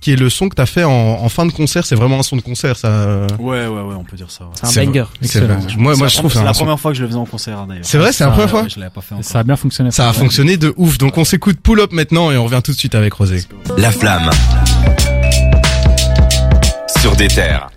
qui 0.00 0.12
est 0.12 0.16
le 0.16 0.28
son 0.30 0.48
que 0.48 0.54
t'as 0.54 0.66
fait 0.66 0.84
en, 0.84 0.90
en 0.92 1.28
fin 1.28 1.46
de 1.46 1.52
concert. 1.52 1.84
C'est 1.84 1.94
vraiment 1.96 2.18
un 2.20 2.22
son 2.22 2.36
de 2.36 2.42
concert, 2.42 2.76
ça. 2.76 3.26
Ouais, 3.38 3.66
ouais, 3.66 3.80
ouais, 3.80 3.94
on 3.98 4.04
peut 4.04 4.16
dire 4.16 4.30
ça. 4.30 4.44
ouais. 4.44 4.50
C'est 4.62 4.80
un 4.80 4.84
banger. 4.86 5.04
Excellent. 5.22 5.54
Excellent. 5.56 5.80
Moi, 5.80 5.92
C'est 5.94 5.98
moi, 5.98 6.08
je 6.08 6.16
trouve 6.18 6.32
c'est 6.32 6.44
la 6.44 6.54
son- 6.54 6.64
première 6.64 6.80
fois 6.80 6.92
que 6.92 6.96
je 6.98 7.02
le 7.02 7.08
faisais 7.08 7.18
en 7.18 7.24
concert 7.26 7.58
hein, 7.58 7.66
d'ailleurs. 7.68 7.84
C'est 7.84 7.98
vrai, 7.98 8.12
c'est 8.12 8.24
la 8.24 8.30
première 8.30 8.50
fois. 8.50 8.66
Je 8.68 8.78
l'avais 8.78 8.90
pas 8.90 9.00
fait 9.00 9.14
encore. 9.14 9.24
Ça 9.24 9.38
a 9.40 9.42
bien 9.42 9.56
fonctionné. 9.56 9.90
Ça 9.90 10.08
a 10.08 10.12
fonctionné 10.12 10.56
de 10.56 10.72
ouf. 10.76 10.98
Donc 10.98 11.18
on 11.18 11.24
s'écoute 11.24 11.58
Pull 11.60 11.80
Up 11.80 11.92
maintenant 11.92 12.30
et 12.30 12.36
on 12.36 12.44
revient 12.44 12.60
tout 12.62 12.72
de 12.72 12.76
suite 12.76 12.94
avec 12.94 13.12
Rosé. 13.14 13.42
La 13.76 13.90
flamme. 13.90 14.30
Sur 17.00 17.14
des 17.16 17.28
terres. 17.28 17.68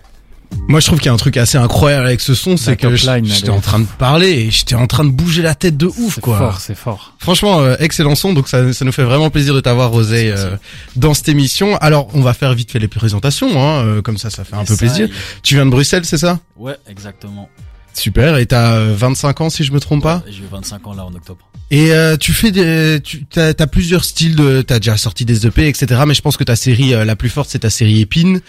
Moi, 0.68 0.80
je 0.80 0.86
trouve 0.86 0.98
qu'il 0.98 1.06
y 1.06 1.08
a 1.10 1.12
un 1.12 1.16
truc 1.16 1.36
assez 1.36 1.58
incroyable 1.58 2.06
avec 2.06 2.20
ce 2.20 2.34
son, 2.34 2.56
c'est 2.56 2.76
que 2.76 2.94
j'étais 2.94 3.48
en 3.50 3.60
train 3.60 3.80
de 3.80 3.86
parler 3.98 4.28
et 4.30 4.50
j'étais 4.50 4.74
en 4.76 4.86
train 4.86 5.04
de 5.04 5.10
bouger 5.10 5.42
la 5.42 5.54
tête 5.54 5.76
de 5.76 5.86
ouf, 5.86 6.14
C'est 6.16 6.20
quoi. 6.20 6.38
fort, 6.38 6.60
c'est 6.60 6.76
fort. 6.76 7.14
Franchement, 7.18 7.60
euh, 7.60 7.76
excellent 7.80 8.14
son, 8.14 8.32
donc 8.32 8.46
ça, 8.48 8.72
ça 8.72 8.84
nous 8.84 8.92
fait 8.92 9.02
vraiment 9.02 9.30
plaisir 9.30 9.54
de 9.54 9.60
t'avoir, 9.60 9.90
Rosé, 9.90 10.32
euh, 10.32 10.56
dans 10.96 11.14
cette 11.14 11.28
émission. 11.28 11.76
Alors, 11.78 12.08
on 12.14 12.20
va 12.20 12.34
faire 12.34 12.52
vite 12.54 12.70
fait 12.70 12.78
les 12.78 12.88
présentations, 12.88 13.60
hein, 13.62 13.84
euh, 13.84 14.02
comme 14.02 14.18
ça, 14.18 14.30
ça 14.30 14.44
fait 14.44 14.54
un 14.54 14.64
peu 14.64 14.74
Ça, 14.74 14.78
plaisir. 14.78 15.06
il- 15.08 15.14
Tu 15.42 15.54
viens 15.54 15.66
de 15.66 15.70
Bruxelles, 15.70 16.04
c'est 16.04 16.18
ça? 16.18 16.38
Ouais, 16.56 16.76
exactement. 16.88 17.48
Super, 17.92 18.36
et 18.36 18.46
t'as 18.46 18.74
euh, 18.74 18.94
25 18.96 19.40
ans 19.40 19.50
si 19.50 19.64
je 19.64 19.72
me 19.72 19.80
trompe 19.80 20.02
pas? 20.04 20.22
J'ai 20.28 20.38
eu 20.42 20.48
25 20.50 20.86
ans 20.86 20.94
là 20.94 21.04
en 21.04 21.12
octobre. 21.14 21.48
Et 21.72 21.92
euh, 21.92 22.16
tu 22.16 22.32
fais 22.32 22.50
des, 22.52 23.00
tu 23.02 23.24
t'as, 23.26 23.54
t'as 23.54 23.66
plusieurs 23.66 24.04
styles 24.04 24.36
de, 24.36 24.62
t'as 24.62 24.78
déjà 24.78 24.96
sorti 24.96 25.24
des 25.24 25.46
EP, 25.46 25.68
etc. 25.68 26.00
Mais 26.06 26.14
je 26.14 26.22
pense 26.22 26.36
que 26.36 26.44
ta 26.44 26.56
série 26.56 26.94
euh, 26.94 27.04
la 27.04 27.16
plus 27.16 27.28
forte, 27.28 27.48
c'est 27.50 27.60
ta 27.60 27.70
série 27.70 28.00
Épine. 28.00 28.40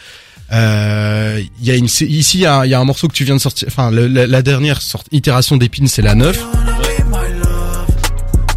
Euh, 0.53 1.41
y 1.61 1.71
a 1.71 1.75
une, 1.75 1.85
ici, 1.85 2.05
il 2.07 2.39
y 2.39 2.41
y 2.41 2.45
a 2.45 2.79
un 2.79 2.83
morceau 2.83 3.07
que 3.07 3.13
tu 3.13 3.23
viens 3.23 3.35
de 3.35 3.41
sortir. 3.41 3.67
Enfin, 3.69 3.89
le- 3.91 4.07
la, 4.07 4.27
la 4.27 4.41
dernière 4.41 4.81
sorte, 4.81 5.07
itération 5.11 5.55
d'Épine, 5.57 5.87
c'est 5.87 6.01
la 6.01 6.15
9. 6.15 6.37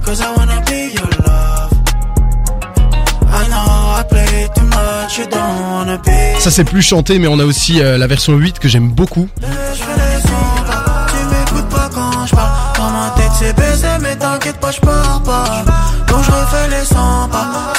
Cause 0.04 0.20
I 0.20 0.24
wanna 0.36 0.60
be 0.66 0.92
your 0.94 1.08
love. 1.24 1.72
I 3.32 3.48
know 3.48 3.98
I 3.98 4.04
play 4.08 4.48
too 4.54 4.64
much, 4.66 5.18
you 5.18 5.24
don't 5.30 5.60
wanna 5.72 5.96
be. 5.98 6.40
Ça 6.40 6.50
c'est 6.50 6.64
plus 6.64 6.82
chanté, 6.82 7.18
mais 7.18 7.26
on 7.26 7.38
a 7.38 7.44
aussi 7.44 7.80
euh, 7.80 7.96
la 7.96 8.06
version 8.06 8.34
8 8.34 8.58
que 8.58 8.68
j'aime 8.68 8.90
beaucoup. 8.90 9.28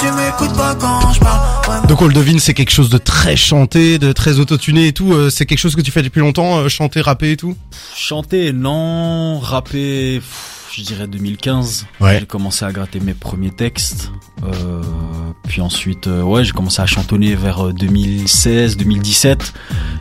Tu 0.00 0.06
m'écoutes 0.12 0.56
pas 0.56 0.74
quand 0.78 1.12
je 1.12 1.18
parle. 1.20 1.45
Donc 1.88 2.02
on 2.02 2.06
le 2.06 2.14
devine, 2.14 2.38
c'est 2.38 2.54
quelque 2.54 2.70
chose 2.70 2.88
de 2.90 2.98
très 2.98 3.36
chanté, 3.36 3.98
de 3.98 4.12
très 4.12 4.38
autotuné 4.38 4.88
et 4.88 4.92
tout. 4.92 5.12
Euh, 5.12 5.30
c'est 5.30 5.46
quelque 5.46 5.58
chose 5.58 5.76
que 5.76 5.80
tu 5.80 5.90
fais 5.90 6.02
depuis 6.02 6.20
longtemps, 6.20 6.58
euh, 6.58 6.68
chanter, 6.68 7.00
rapper 7.00 7.32
et 7.32 7.36
tout? 7.36 7.56
Chanter, 7.96 8.52
non. 8.52 9.38
Rapper, 9.40 10.20
je 10.72 10.82
dirais 10.82 11.06
2015. 11.06 11.86
Ouais. 12.00 12.18
J'ai 12.20 12.26
commencé 12.26 12.64
à 12.64 12.72
gratter 12.72 13.00
mes 13.00 13.14
premiers 13.14 13.50
textes. 13.50 14.10
Euh, 14.44 14.82
puis 15.48 15.60
ensuite, 15.60 16.06
euh, 16.06 16.22
ouais, 16.22 16.44
j'ai 16.44 16.52
commencé 16.52 16.82
à 16.82 16.86
chantonner 16.86 17.34
vers 17.34 17.66
euh, 17.68 17.72
2016, 17.72 18.76
2017. 18.76 19.52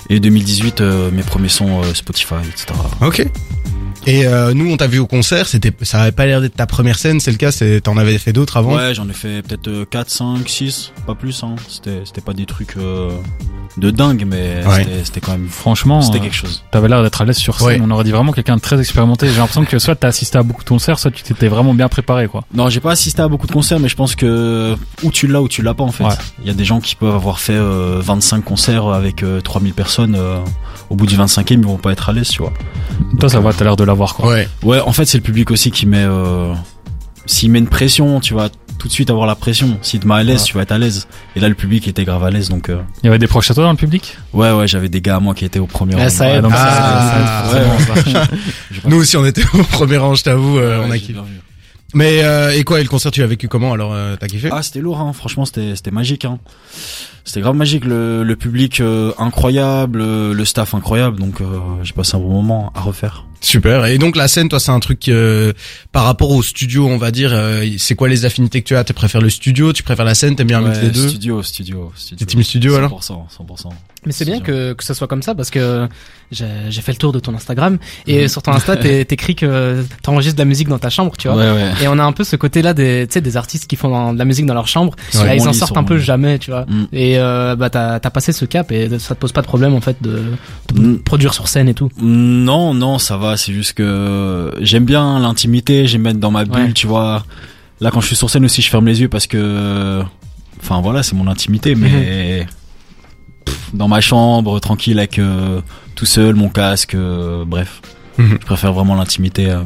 Et 0.10 0.20
2018, 0.20 0.82
euh, 0.82 1.12
mes 1.12 1.24
premiers 1.24 1.50
sons 1.50 1.82
Spotify, 1.94 2.36
etc. 2.48 2.74
Ok. 3.02 3.26
Et 4.08 4.28
euh, 4.28 4.54
nous, 4.54 4.72
on 4.72 4.78
t'a 4.78 4.88
vu 4.88 5.00
au 5.00 5.08
concert. 5.08 5.48
C'était, 5.48 5.74
ça 5.82 6.02
avait 6.02 6.12
pas 6.12 6.26
l'air 6.28 6.40
d'être 6.42 6.56
ta 6.56 6.68
première 6.68 6.98
scène. 7.00 7.20
C'est 7.20 7.32
le 7.32 7.38
cas. 7.38 7.52
C'est, 7.52 7.82
t'en 7.82 7.98
avais 7.98 8.18
fait 8.20 8.34
d'autres 8.34 8.58
avant. 8.58 8.76
Ouais, 8.76 8.94
j'en 8.94 9.10
ai 9.10 9.14
fait 9.14 9.42
peut-être 9.42 9.68
euh, 9.68 9.86
4, 9.90 10.10
5, 10.10 10.48
6, 10.50 10.92
pas 11.08 11.16
plus. 11.16 11.44
Hein. 11.44 11.56
C'était, 11.68 12.02
c'était 12.06 12.22
pas 12.22 12.34
des 12.34 12.46
trucs 12.46 12.78
euh, 12.78 13.10
de 13.78 13.90
dingue, 13.90 14.26
mais 14.28 14.64
Ouais. 14.68 14.86
c'était, 15.04 15.22
quand 15.22 15.32
même... 15.32 15.48
Franchement, 15.50 16.02
C'était 16.02 16.20
euh, 16.20 16.22
quelque 16.22 16.36
chose. 16.36 16.64
t'avais 16.72 16.88
l'air 16.88 17.02
d'être 17.02 17.20
à 17.20 17.26
l'aise 17.26 17.38
sur 17.38 17.58
scène. 17.60 17.68
Ouais. 17.68 17.80
On 17.82 17.90
aurait 17.90 18.04
dit 18.04 18.12
vraiment 18.12 18.32
quelqu'un 18.32 18.58
de 18.58 18.62
très 18.62 18.80
expérimenté. 18.80 19.28
J'ai 19.28 19.38
l'impression 19.38 19.66
que 19.66 19.80
soit 19.80 19.96
t'as 19.96 20.10
assisté 20.10 20.38
à 20.38 20.44
beaucoup 20.44 20.64
de 20.64 20.70
concerts, 20.70 21.00
soit 21.00 21.10
tu 21.12 21.24
t'étais 21.24 21.48
vraiment 21.48 21.74
bien 21.74 21.90
préparé, 21.90 22.28
quoi. 22.28 22.44
Non, 22.54 22.70
j'ai 22.70 22.80
pas 22.82 22.92
assisté 22.92 23.22
à 23.24 23.28
beaucoup 23.28 23.48
de 23.48 23.52
concerts, 23.54 23.80
mais 23.80 23.90
je 23.90 23.96
pense 23.96 24.16
que 24.16 24.76
ou 25.02 25.12
tu 25.12 25.26
l'as 25.28 25.42
ou 25.42 25.48
tu 25.48 25.62
l'as 25.64 25.74
pas 25.74 25.84
en 25.84 25.92
fait. 25.92 26.04
Ouais. 26.04 26.14
Il 26.42 26.48
y 26.48 26.52
a 26.52 26.54
des 26.54 26.66
gens 26.66 26.80
qui 26.80 26.94
peuvent 26.96 27.16
avoir 27.16 27.40
fait 27.40 27.54
euh, 27.56 28.00
25 28.04 28.44
concerts 28.44 28.88
avec 28.90 29.24
euh, 29.24 29.42
3000 29.42 29.74
personnes. 29.74 30.16
euh, 30.16 30.38
au 30.92 30.96
bout 30.96 31.08
du 31.08 31.18
25e, 31.18 31.46
ils 31.50 31.62
vont 31.66 31.78
pas 31.78 31.92
être 31.94 32.10
à 32.10 32.14
l'aise, 32.14 32.28
tu 32.28 32.44
vois. 32.44 32.54
Toi, 33.20 33.28
ça 33.28 33.40
va, 33.40 33.52
t'as 33.54 33.64
l'air 33.66 33.76
de 33.76 33.84
l'avoir, 33.96 34.14
quoi. 34.16 34.30
Ouais. 34.30 34.48
Ouais, 34.64 34.80
en 34.80 34.92
fait, 34.94 35.06
c'est 35.06 35.18
le 35.18 35.24
public 35.24 35.52
aussi 35.52 35.72
qui 35.72 35.86
met... 35.86 36.04
Euh, 36.06 36.54
S'il 37.26 37.50
met 37.52 37.60
une 37.60 37.68
pression, 37.68 38.20
tu 38.20 38.34
vas 38.36 38.50
tout 38.78 38.88
de 38.88 38.94
suite 38.94 39.10
avoir 39.10 39.26
la 39.26 39.36
pression. 39.36 39.78
S'il 39.82 40.00
te 40.02 40.08
met 40.08 40.14
à 40.16 40.22
l'aise, 40.24 40.42
Ouais. 40.42 40.46
tu 40.48 40.54
vas 40.54 40.62
être 40.64 40.72
à 40.74 40.78
l'aise. 40.78 41.08
Et 41.36 41.40
là, 41.40 41.48
le 41.50 41.56
public 41.56 41.88
était 41.88 42.04
grave 42.06 42.24
à 42.24 42.30
l'aise, 42.30 42.50
donc... 42.50 42.70
euh, 42.70 42.82
Il 43.02 43.08
y 43.08 43.10
avait 43.10 43.18
des 43.18 43.26
proches 43.28 43.50
à 43.50 43.54
toi 43.56 43.64
dans 43.64 43.72
le 43.72 43.78
public? 43.78 44.18
Ouais, 44.34 44.52
ouais, 44.52 44.68
j'avais 44.68 44.90
des 44.90 45.02
gars 45.02 45.16
à 45.16 45.20
moi 45.20 45.34
qui 45.34 45.44
étaient 45.46 45.58
au 45.60 45.66
premier 45.66 45.96
Ouais, 45.96 46.04
rang. 46.04 46.10
ça 46.10 46.30
aide. 46.30 46.46
Nous 48.86 48.98
aussi, 48.98 49.18
on 49.18 49.26
était 49.26 49.44
au 49.54 49.64
premier 49.64 49.98
rang. 49.98 50.14
Je 50.16 50.24
t'avoue, 50.24 50.58
euh, 50.60 50.80
Ouais, 50.82 50.86
on 50.88 50.92
a 50.92 50.98
kiffé. 51.00 51.16
Mais 51.94 52.24
euh, 52.24 52.52
et 52.52 52.64
quoi, 52.64 52.80
et 52.80 52.84
le 52.84 52.90
concert, 52.90 53.12
tu 53.12 53.22
l'as 53.22 53.28
vécu 53.28 53.48
comment 53.48 53.72
Alors, 53.74 53.94
euh, 53.94 54.16
t'as 54.20 54.28
kiffé? 54.28 54.50
Ah, 54.52 54.62
c'était 54.62 54.80
lourd, 54.82 55.00
hein. 55.00 55.14
franchement, 55.14 55.46
c'était 55.46 55.76
c'était 55.76 55.92
magique. 55.92 56.26
Hein. 56.26 56.40
C'était 57.28 57.42
grave 57.42 57.56
magique, 57.56 57.86
le, 57.86 58.24
le 58.24 58.36
public 58.36 58.80
euh, 58.82 59.12
incroyable, 59.18 60.00
euh, 60.02 60.32
le 60.34 60.46
staff 60.46 60.76
incroyable, 60.76 61.20
donc 61.20 61.42
euh, 61.42 61.46
j'ai 61.84 61.94
passé 61.94 62.16
un 62.16 62.20
bon 62.20 62.30
moment 62.30 62.72
à 62.76 62.82
refaire. 62.82 63.26
Super. 63.42 63.86
Et 63.86 63.98
donc 63.98 64.16
la 64.16 64.28
scène, 64.28 64.48
toi, 64.50 64.60
c'est 64.60 64.72
un 64.72 64.80
truc 64.80 65.08
euh, 65.10 65.52
par 65.92 66.06
rapport 66.06 66.32
au 66.32 66.42
studio, 66.42 66.88
on 66.88 66.98
va 66.98 67.12
dire. 67.12 67.32
euh, 67.34 67.64
c'est 67.78 67.96
quoi 67.96 68.10
les 68.10 68.26
affinités 68.26 68.62
que 68.62 68.68
tu 68.68 68.76
as? 68.76 68.84
Tu 68.84 68.94
préfères 68.94 69.22
le 69.22 69.30
studio 69.30 69.72
Tu 69.74 69.84
préfères 69.84 70.06
la 70.06 70.16
scène 70.16 70.36
T'aimes 70.36 70.48
bien 70.48 70.64
Ouais, 70.64 70.80
des 70.80 70.90
deux? 70.90 71.10
Studio, 71.10 71.44
studio, 71.44 71.92
studio. 71.96 72.18
T'es 72.18 72.26
team 72.26 72.42
studio, 72.44 72.76
alors? 72.76 73.00
100%, 73.02 73.14
100%. 73.30 73.70
Mais 74.08 74.12
c'est 74.12 74.26
bien 74.26 74.40
que, 74.40 74.74
que 74.74 74.84
ça 74.84 74.94
soit 74.94 75.08
comme 75.08 75.24
ça 75.24 75.34
parce 75.34 75.50
que 75.50 75.88
j'ai 76.32 76.46
j'ai 76.70 76.82
fait 76.82 76.92
le 76.92 76.98
tour 77.00 77.12
de 77.12 77.20
ton 77.20 77.34
Instagram 77.36 77.78
et 78.06 78.22
Mhm. 78.24 78.28
sur 78.28 78.42
ton 78.44 78.52
Insta 78.52 78.78
t'écris 79.06 79.36
que 79.36 79.84
t'enregistres 80.04 80.36
de 80.38 80.42
la 80.42 80.46
musique 80.46 80.68
dans 80.68 80.78
ta 80.80 80.90
chambre, 80.92 81.14
tu 81.18 81.28
vois. 81.28 81.38
Ouais, 81.38 81.52
ouais. 81.52 81.72
Et 81.84 81.88
on 81.88 81.98
a 82.00 82.04
un 82.04 82.12
peu 82.12 82.24
ce 82.24 82.36
côté-là 82.36 82.74
des, 82.76 83.06
tu 83.08 83.14
sais, 83.16 83.22
des 83.22 83.36
artistes 83.38 83.66
qui 83.68 83.76
font 83.76 84.14
de 84.14 84.18
la 84.20 84.26
musique 84.26 84.46
dans 84.46 84.54
leur 84.54 84.68
chambre. 84.68 84.96
Sur 85.10 85.24
Là, 85.24 85.36
ils 85.36 85.48
en 85.48 85.54
sortent 85.54 85.78
un 85.78 85.84
peu 85.84 85.98
jamais, 85.98 86.38
tu 86.40 86.52
vois. 86.52 86.66
Mm. 86.68 86.86
Et 86.94 87.15
euh, 87.18 87.56
bah 87.56 87.70
t'as 87.70 87.96
as 87.96 88.10
passé 88.12 88.32
ce 88.32 88.46
cap 88.46 88.72
et 88.72 88.88
ça 89.00 89.16
te 89.16 89.20
pose 89.20 89.32
pas 89.32 89.42
de 89.42 89.48
problème 89.48 89.74
en 89.74 89.82
fait 89.82 89.98
de, 90.02 90.22
de 90.74 90.82
Mm. 90.82 91.00
produire 91.00 91.34
sur 91.34 91.48
scène 91.48 91.68
et 91.70 91.74
tout. 91.74 91.90
Non, 92.02 92.74
non, 92.74 92.98
ça 93.00 93.18
va, 93.18 93.38
c'est 93.38 93.54
juste 93.54 93.74
que 93.74 94.52
j'aime 94.62 94.86
bien 94.86 95.20
l'intimité, 95.20 95.88
j'aime 95.88 96.06
être 96.08 96.20
dans 96.20 96.32
ma 96.32 96.46
bulle, 96.46 96.56
Ouais. 96.66 96.74
tu 96.74 96.88
vois. 96.88 97.24
Là, 97.82 97.92
quand 97.92 98.00
je 98.02 98.08
suis 98.08 98.16
sur 98.16 98.30
scène 98.30 98.46
aussi, 98.46 98.62
je 98.62 98.70
ferme 98.70 98.86
les 98.88 99.02
yeux 99.02 99.10
parce 99.10 99.28
que... 99.28 100.02
Enfin, 100.62 100.80
voilà, 100.82 101.04
c'est 101.04 101.16
mon 101.16 101.28
intimité, 101.28 101.76
mais... 101.76 102.48
pff, 103.46 103.70
dans 103.74 103.88
ma 103.88 104.00
chambre, 104.02 104.60
tranquille, 104.60 104.98
avec 104.98 105.20
euh, 105.20 105.62
tout 105.96 106.06
seul, 106.06 106.36
mon 106.36 106.50
casque, 106.50 106.96
euh, 106.96 107.44
bref. 107.46 107.82
Mhm. 108.18 108.30
Je 108.42 108.46
préfère 108.46 108.72
vraiment 108.74 108.96
l'intimité 108.96 109.50
euh, 109.50 109.60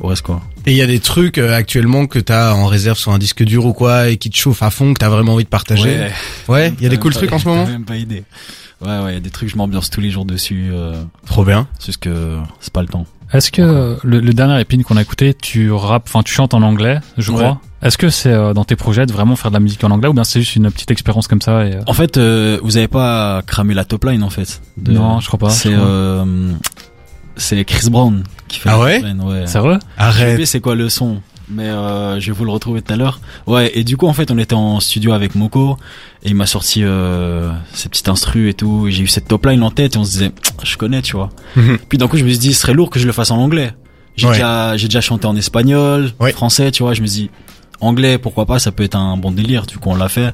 au 0.00 0.08
reste, 0.08 0.22
quoi. 0.22 0.40
Et 0.66 0.70
il 0.72 0.76
y 0.76 0.82
a 0.82 0.86
des 0.86 0.98
trucs 1.00 1.38
euh, 1.38 1.54
actuellement 1.54 2.06
que 2.06 2.18
t'as 2.18 2.54
en 2.54 2.66
réserve 2.66 2.96
sur 2.98 3.12
un 3.12 3.18
disque 3.18 3.42
dur 3.44 3.66
ou 3.66 3.72
quoi 3.72 4.08
et 4.08 4.16
qui 4.16 4.30
te 4.30 4.36
chauffent 4.36 4.62
à 4.62 4.70
fond, 4.70 4.94
que 4.94 4.98
t'as 5.00 5.08
vraiment 5.10 5.34
envie 5.34 5.44
de 5.44 5.48
partager. 5.48 5.90
Ouais. 5.98 6.12
Ouais, 6.48 6.72
il 6.78 6.82
y 6.82 6.86
a 6.86 6.88
des 6.88 6.98
cool 6.98 7.12
trucs 7.12 7.32
en 7.32 7.38
ce 7.38 7.46
moment. 7.48 7.66
même 7.66 7.84
pas 7.84 7.96
idée. 7.96 8.24
Ouais, 8.80 8.98
ouais, 8.98 9.10
il 9.12 9.14
y 9.14 9.18
a 9.18 9.20
des 9.20 9.30
trucs, 9.30 9.48
je 9.50 9.56
m'ambiance 9.56 9.88
tous 9.90 10.00
les 10.00 10.10
jours 10.10 10.24
dessus. 10.24 10.70
Euh, 10.72 11.02
Trop 11.26 11.44
bien. 11.44 11.68
c'est 11.78 11.86
juste 11.86 11.98
que 12.02 12.38
c'est 12.60 12.72
pas 12.72 12.82
le 12.82 12.88
temps. 12.88 13.06
Est-ce 13.32 13.50
que 13.50 13.62
euh, 13.62 13.96
le, 14.04 14.20
le 14.20 14.32
dernier 14.32 14.60
épine 14.60 14.84
qu'on 14.84 14.96
a 14.96 15.02
écouté, 15.02 15.34
tu 15.34 15.70
rappes, 15.72 16.04
enfin 16.06 16.22
tu 16.22 16.32
chantes 16.32 16.54
en 16.54 16.62
anglais, 16.62 17.00
je 17.18 17.30
Ouais. 17.32 17.38
crois. 17.38 17.60
Est-ce 17.82 17.98
que 17.98 18.08
c'est 18.08 18.30
euh, 18.32 18.52
dans 18.54 18.64
tes 18.64 18.76
projets 18.76 19.04
de 19.06 19.12
vraiment 19.12 19.36
faire 19.36 19.50
de 19.50 19.56
la 19.56 19.60
musique 19.60 19.82
en 19.84 19.90
anglais 19.90 20.08
ou 20.08 20.14
bien 20.14 20.24
c'est 20.24 20.40
juste 20.40 20.56
une 20.56 20.70
petite 20.70 20.90
expérience 20.90 21.26
comme 21.28 21.40
ça 21.42 21.66
et, 21.66 21.74
euh, 21.74 21.80
En 21.86 21.92
fait, 21.92 22.16
euh, 22.16 22.58
vous 22.62 22.76
avez 22.78 22.88
pas 22.88 23.42
cramé 23.46 23.74
la 23.74 23.84
top 23.84 24.04
line, 24.04 24.22
en 24.22 24.30
fait. 24.30 24.60
de- 24.78 24.92
Non, 24.92 25.20
je 25.20 25.26
crois 25.26 25.38
pas. 25.38 25.50
C'est 25.50 25.72
euh, 25.74 26.24
c'est 27.36 27.64
Chris 27.64 27.90
Brown 27.90 28.22
qui 28.48 28.58
fait 28.58 28.68
Ah 28.68 28.72
la 28.72 28.78
ouais 28.80 29.00
top 29.00 29.08
line, 29.08 29.20
ouais. 29.22 29.46
Sérieux 29.46 29.74
Je 29.74 29.78
sais 29.80 29.86
Arrête. 29.98 30.34
plus 30.36 30.46
c'est 30.46 30.60
quoi 30.60 30.74
le 30.74 30.88
son, 30.88 31.20
mais 31.48 31.64
euh, 31.68 32.20
je 32.20 32.26
vais 32.26 32.32
vous 32.32 32.44
le 32.44 32.50
retrouver 32.50 32.80
tout 32.82 32.92
à 32.92 32.96
l'heure. 32.96 33.20
Ouais, 33.46 33.70
et 33.74 33.84
du 33.84 33.96
coup 33.96 34.06
en 34.06 34.12
fait 34.12 34.30
on 34.30 34.38
était 34.38 34.54
en 34.54 34.80
studio 34.80 35.12
avec 35.12 35.34
Moko 35.34 35.76
et 36.22 36.28
il 36.30 36.34
m'a 36.34 36.46
sorti 36.46 36.82
euh, 36.84 37.50
ces 37.72 37.88
petites 37.88 38.08
instrus 38.08 38.50
et 38.50 38.54
tout. 38.54 38.86
et 38.88 38.92
J'ai 38.92 39.02
eu 39.02 39.06
cette 39.06 39.28
top 39.28 39.46
line 39.46 39.62
en 39.62 39.70
tête 39.70 39.96
et 39.96 39.98
on 39.98 40.04
se 40.04 40.12
disait 40.12 40.32
je 40.62 40.76
connais, 40.76 41.02
tu 41.02 41.16
vois. 41.16 41.30
Mhm. 41.56 41.78
Puis 41.88 41.98
d'un 41.98 42.08
coup 42.08 42.16
je 42.16 42.24
me 42.24 42.28
suis 42.30 42.38
dit 42.38 42.54
ce 42.54 42.60
serait 42.62 42.74
lourd 42.74 42.90
que 42.90 42.98
je 42.98 43.06
le 43.06 43.12
fasse 43.12 43.30
en 43.30 43.38
anglais. 43.38 43.72
J'ai 44.16 44.26
Ouais. 44.28 44.34
déjà 44.34 44.76
j'ai 44.76 44.86
déjà 44.86 45.00
chanté 45.00 45.26
en 45.26 45.34
espagnol, 45.34 46.12
Ouais. 46.20 46.30
français, 46.32 46.70
tu 46.70 46.82
vois. 46.84 46.94
Je 46.94 47.02
me 47.02 47.06
dis 47.08 47.30
anglais 47.80 48.18
pourquoi 48.18 48.46
pas 48.46 48.58
ça 48.58 48.72
peut 48.72 48.82
être 48.82 48.96
un 48.96 49.16
bon 49.16 49.30
délire 49.30 49.66
du 49.66 49.78
coup 49.78 49.90
on 49.90 49.94
l'a 49.96 50.08
fait. 50.08 50.32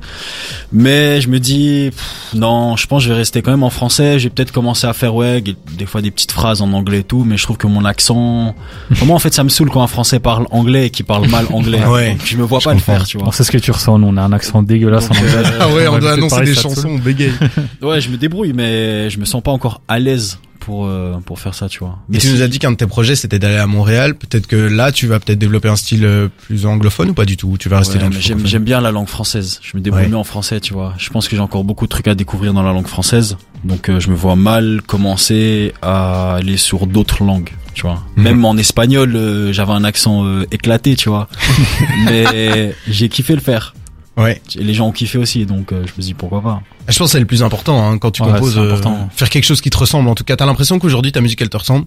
Mais 0.73 1.21
je 1.21 1.29
me 1.29 1.39
dis 1.39 1.91
pff, 1.91 2.35
non 2.35 2.77
je 2.77 2.87
pense 2.87 3.03
que 3.03 3.09
je 3.09 3.13
vais 3.13 3.19
rester 3.19 3.43
quand 3.43 3.51
même 3.51 3.63
en 3.63 3.71
français. 3.71 4.19
J'ai 4.19 4.31
peut-être 4.31 4.53
commencé 4.53 4.87
à 4.87 4.93
faire 4.93 5.15
ouais 5.15 5.43
des 5.43 5.87
fois 5.87 6.03
des 6.03 6.11
petites 6.11 6.33
phrases 6.33 6.63
en 6.63 6.73
anglais 6.73 7.01
et 7.01 7.05
tout 7.05 7.25
mais 7.25 7.37
je 7.37 7.43
trouve 7.45 7.57
que 7.57 7.67
mon 7.67 7.85
accent 7.85 8.55
moi 9.05 9.17
en 9.17 9.19
fait 9.19 9.35
ça 9.35 9.45
me 9.45 9.49
saoule 9.49 9.71
quand 9.71 9.83
un 9.83 9.87
français 9.87 10.21
parle 10.21 10.47
anglais 10.51 10.87
et 10.87 10.91
qui 10.91 11.03
parle 11.03 11.29
mal 11.29 11.47
anglais. 11.53 11.85
Ouais. 11.85 12.11
Donc, 12.13 12.21
je 12.25 12.37
me 12.37 12.43
vois 12.45 12.61
Je 12.61 12.65
pas 12.67 12.75
le 12.75 12.81
faire 12.81 13.05
tu 13.07 13.19
vois. 13.19 13.29
On 13.29 13.33
sait 13.33 13.45
ce 13.45 13.51
que 13.51 13.59
tu 13.59 13.71
ressens, 13.71 13.99
nous 13.99 14.09
on 14.09 14.17
a 14.17 14.23
un 14.23 14.33
accent 14.33 14.63
dégueulasse 14.63 15.09
Donc, 15.09 15.19
en 15.19 15.21
anglais. 15.21 15.51
Ah 15.61 15.69
ouais, 15.69 15.89
on 15.89 15.93
va 15.93 16.01
doit 16.01 16.13
annoncer 16.13 16.43
des 16.43 16.55
chansons, 16.55 16.89
on 16.89 16.99
bégaye. 16.99 17.33
ouais 17.83 18.01
je 18.01 18.09
me 18.11 18.17
débrouille 18.17 18.53
mais 18.53 19.11
je 19.11 19.19
me 19.19 19.25
sens 19.25 19.43
pas 19.43 19.51
encore 19.51 19.83
à 19.89 19.99
l'aise 19.99 20.39
pour 20.61 20.87
euh, 20.87 21.15
pour 21.25 21.41
faire 21.41 21.55
ça 21.55 21.69
tu 21.69 21.81
vois 21.81 21.99
Et 22.09 22.13
mais 22.13 22.19
tu 22.19 22.29
si- 22.29 22.33
nous 22.35 22.43
as 22.43 22.49
dit 22.49 22.59
qu'un 22.61 22.71
de 22.71 22.77
tes 22.77 22.87
projets 22.87 23.17
c'était 23.17 23.39
d'aller 23.41 23.57
à 23.57 23.67
Montréal. 23.67 24.15
Peut-être 24.15 24.47
que 24.47 24.57
là, 24.57 24.93
tu 24.93 25.07
vas 25.09 25.19
peut-être 25.19 25.39
développer 25.39 25.69
un 25.69 25.77
style 25.77 26.05
euh, 26.05 26.29
plus 26.47 26.67
anglophone 26.67 27.11
ou 27.11 27.15
pas 27.15 27.25
du 27.25 27.37
tout? 27.37 27.57
Tu 27.59 27.69
vas 27.69 27.79
rester 27.79 27.95
Ouais, 27.99 28.05
dans 28.05 28.11
le 28.11 28.21
j'aime, 28.21 28.63
bien 28.65 28.81
la 28.81 28.93
langue 28.93 29.09
française. 29.09 29.59
Je 29.63 29.77
me 29.77 29.83
débrouille 29.83 30.07
Ouais. 30.07 30.15
en 30.15 30.23
français, 30.25 30.61
tu 30.61 30.73
vois. 30.73 30.95
Je 30.99 31.11
pense 31.11 31.27
que 31.29 31.35
j'ai 31.35 31.43
encore 31.43 31.65
beaucoup 31.65 31.87
de 31.87 31.91
trucs 31.91 32.07
à 32.09 32.15
découvrir 32.15 32.53
dans 32.53 32.63
la 32.63 32.73
langue 32.73 32.87
française. 32.87 33.37
Donc 33.65 33.89
euh, 33.89 33.99
je 34.01 34.09
me 34.11 34.15
vois 34.15 34.37
mal 34.37 34.81
commencer 34.87 35.73
à 35.83 36.35
aller 36.37 36.57
sur 36.57 36.87
d'autres 36.87 37.25
langues, 37.25 37.51
tu 37.75 37.83
vois. 37.83 38.03
Mhm. 38.17 38.23
Même 38.25 38.45
en 38.45 38.57
espagnol, 38.57 39.15
euh, 39.17 39.53
j'avais 39.53 39.73
un 39.73 39.85
accent 39.85 40.25
euh, 40.25 40.47
éclaté, 40.51 40.97
tu 40.97 41.09
vois. 41.09 41.29
mais 42.07 42.75
j'ai 42.89 43.09
kiffé 43.09 43.35
le 43.35 43.41
faire. 43.41 43.75
Ouais. 44.21 44.41
Et 44.57 44.63
les 44.63 44.75
gens 44.75 44.87
ont 44.89 44.93
kiffé 44.93 45.19
aussi, 45.19 45.47
donc 45.47 45.73
euh, 45.73 45.85
je 45.87 45.93
me 45.97 46.03
dis 46.03 46.15
pourquoi 46.15 46.41
pas. 46.43 46.63
Je 46.89 46.99
pense 46.99 47.09
que 47.09 47.13
c'est 47.13 47.21
le 47.21 47.27
plus 47.27 47.43
important 47.43 47.89
hein, 47.91 47.99
quand 47.99 48.11
tu 48.11 48.23
Ouais, 48.23 48.33
composes. 48.33 48.55
c'est 48.55 48.61
euh, 48.61 48.77
faire 49.11 49.31
quelque 49.31 49.45
chose 49.45 49.61
qui 49.61 49.71
te 49.71 49.79
ressemble. 49.79 50.09
En 50.09 50.15
tout 50.15 50.25
cas, 50.25 50.37
t'as 50.37 50.47
l'impression 50.47 50.79
qu'aujourd'hui 50.79 51.13
ta 51.13 51.21
musique 51.21 51.41
elle 51.43 51.49
te 51.51 51.57
ressemble? 51.57 51.87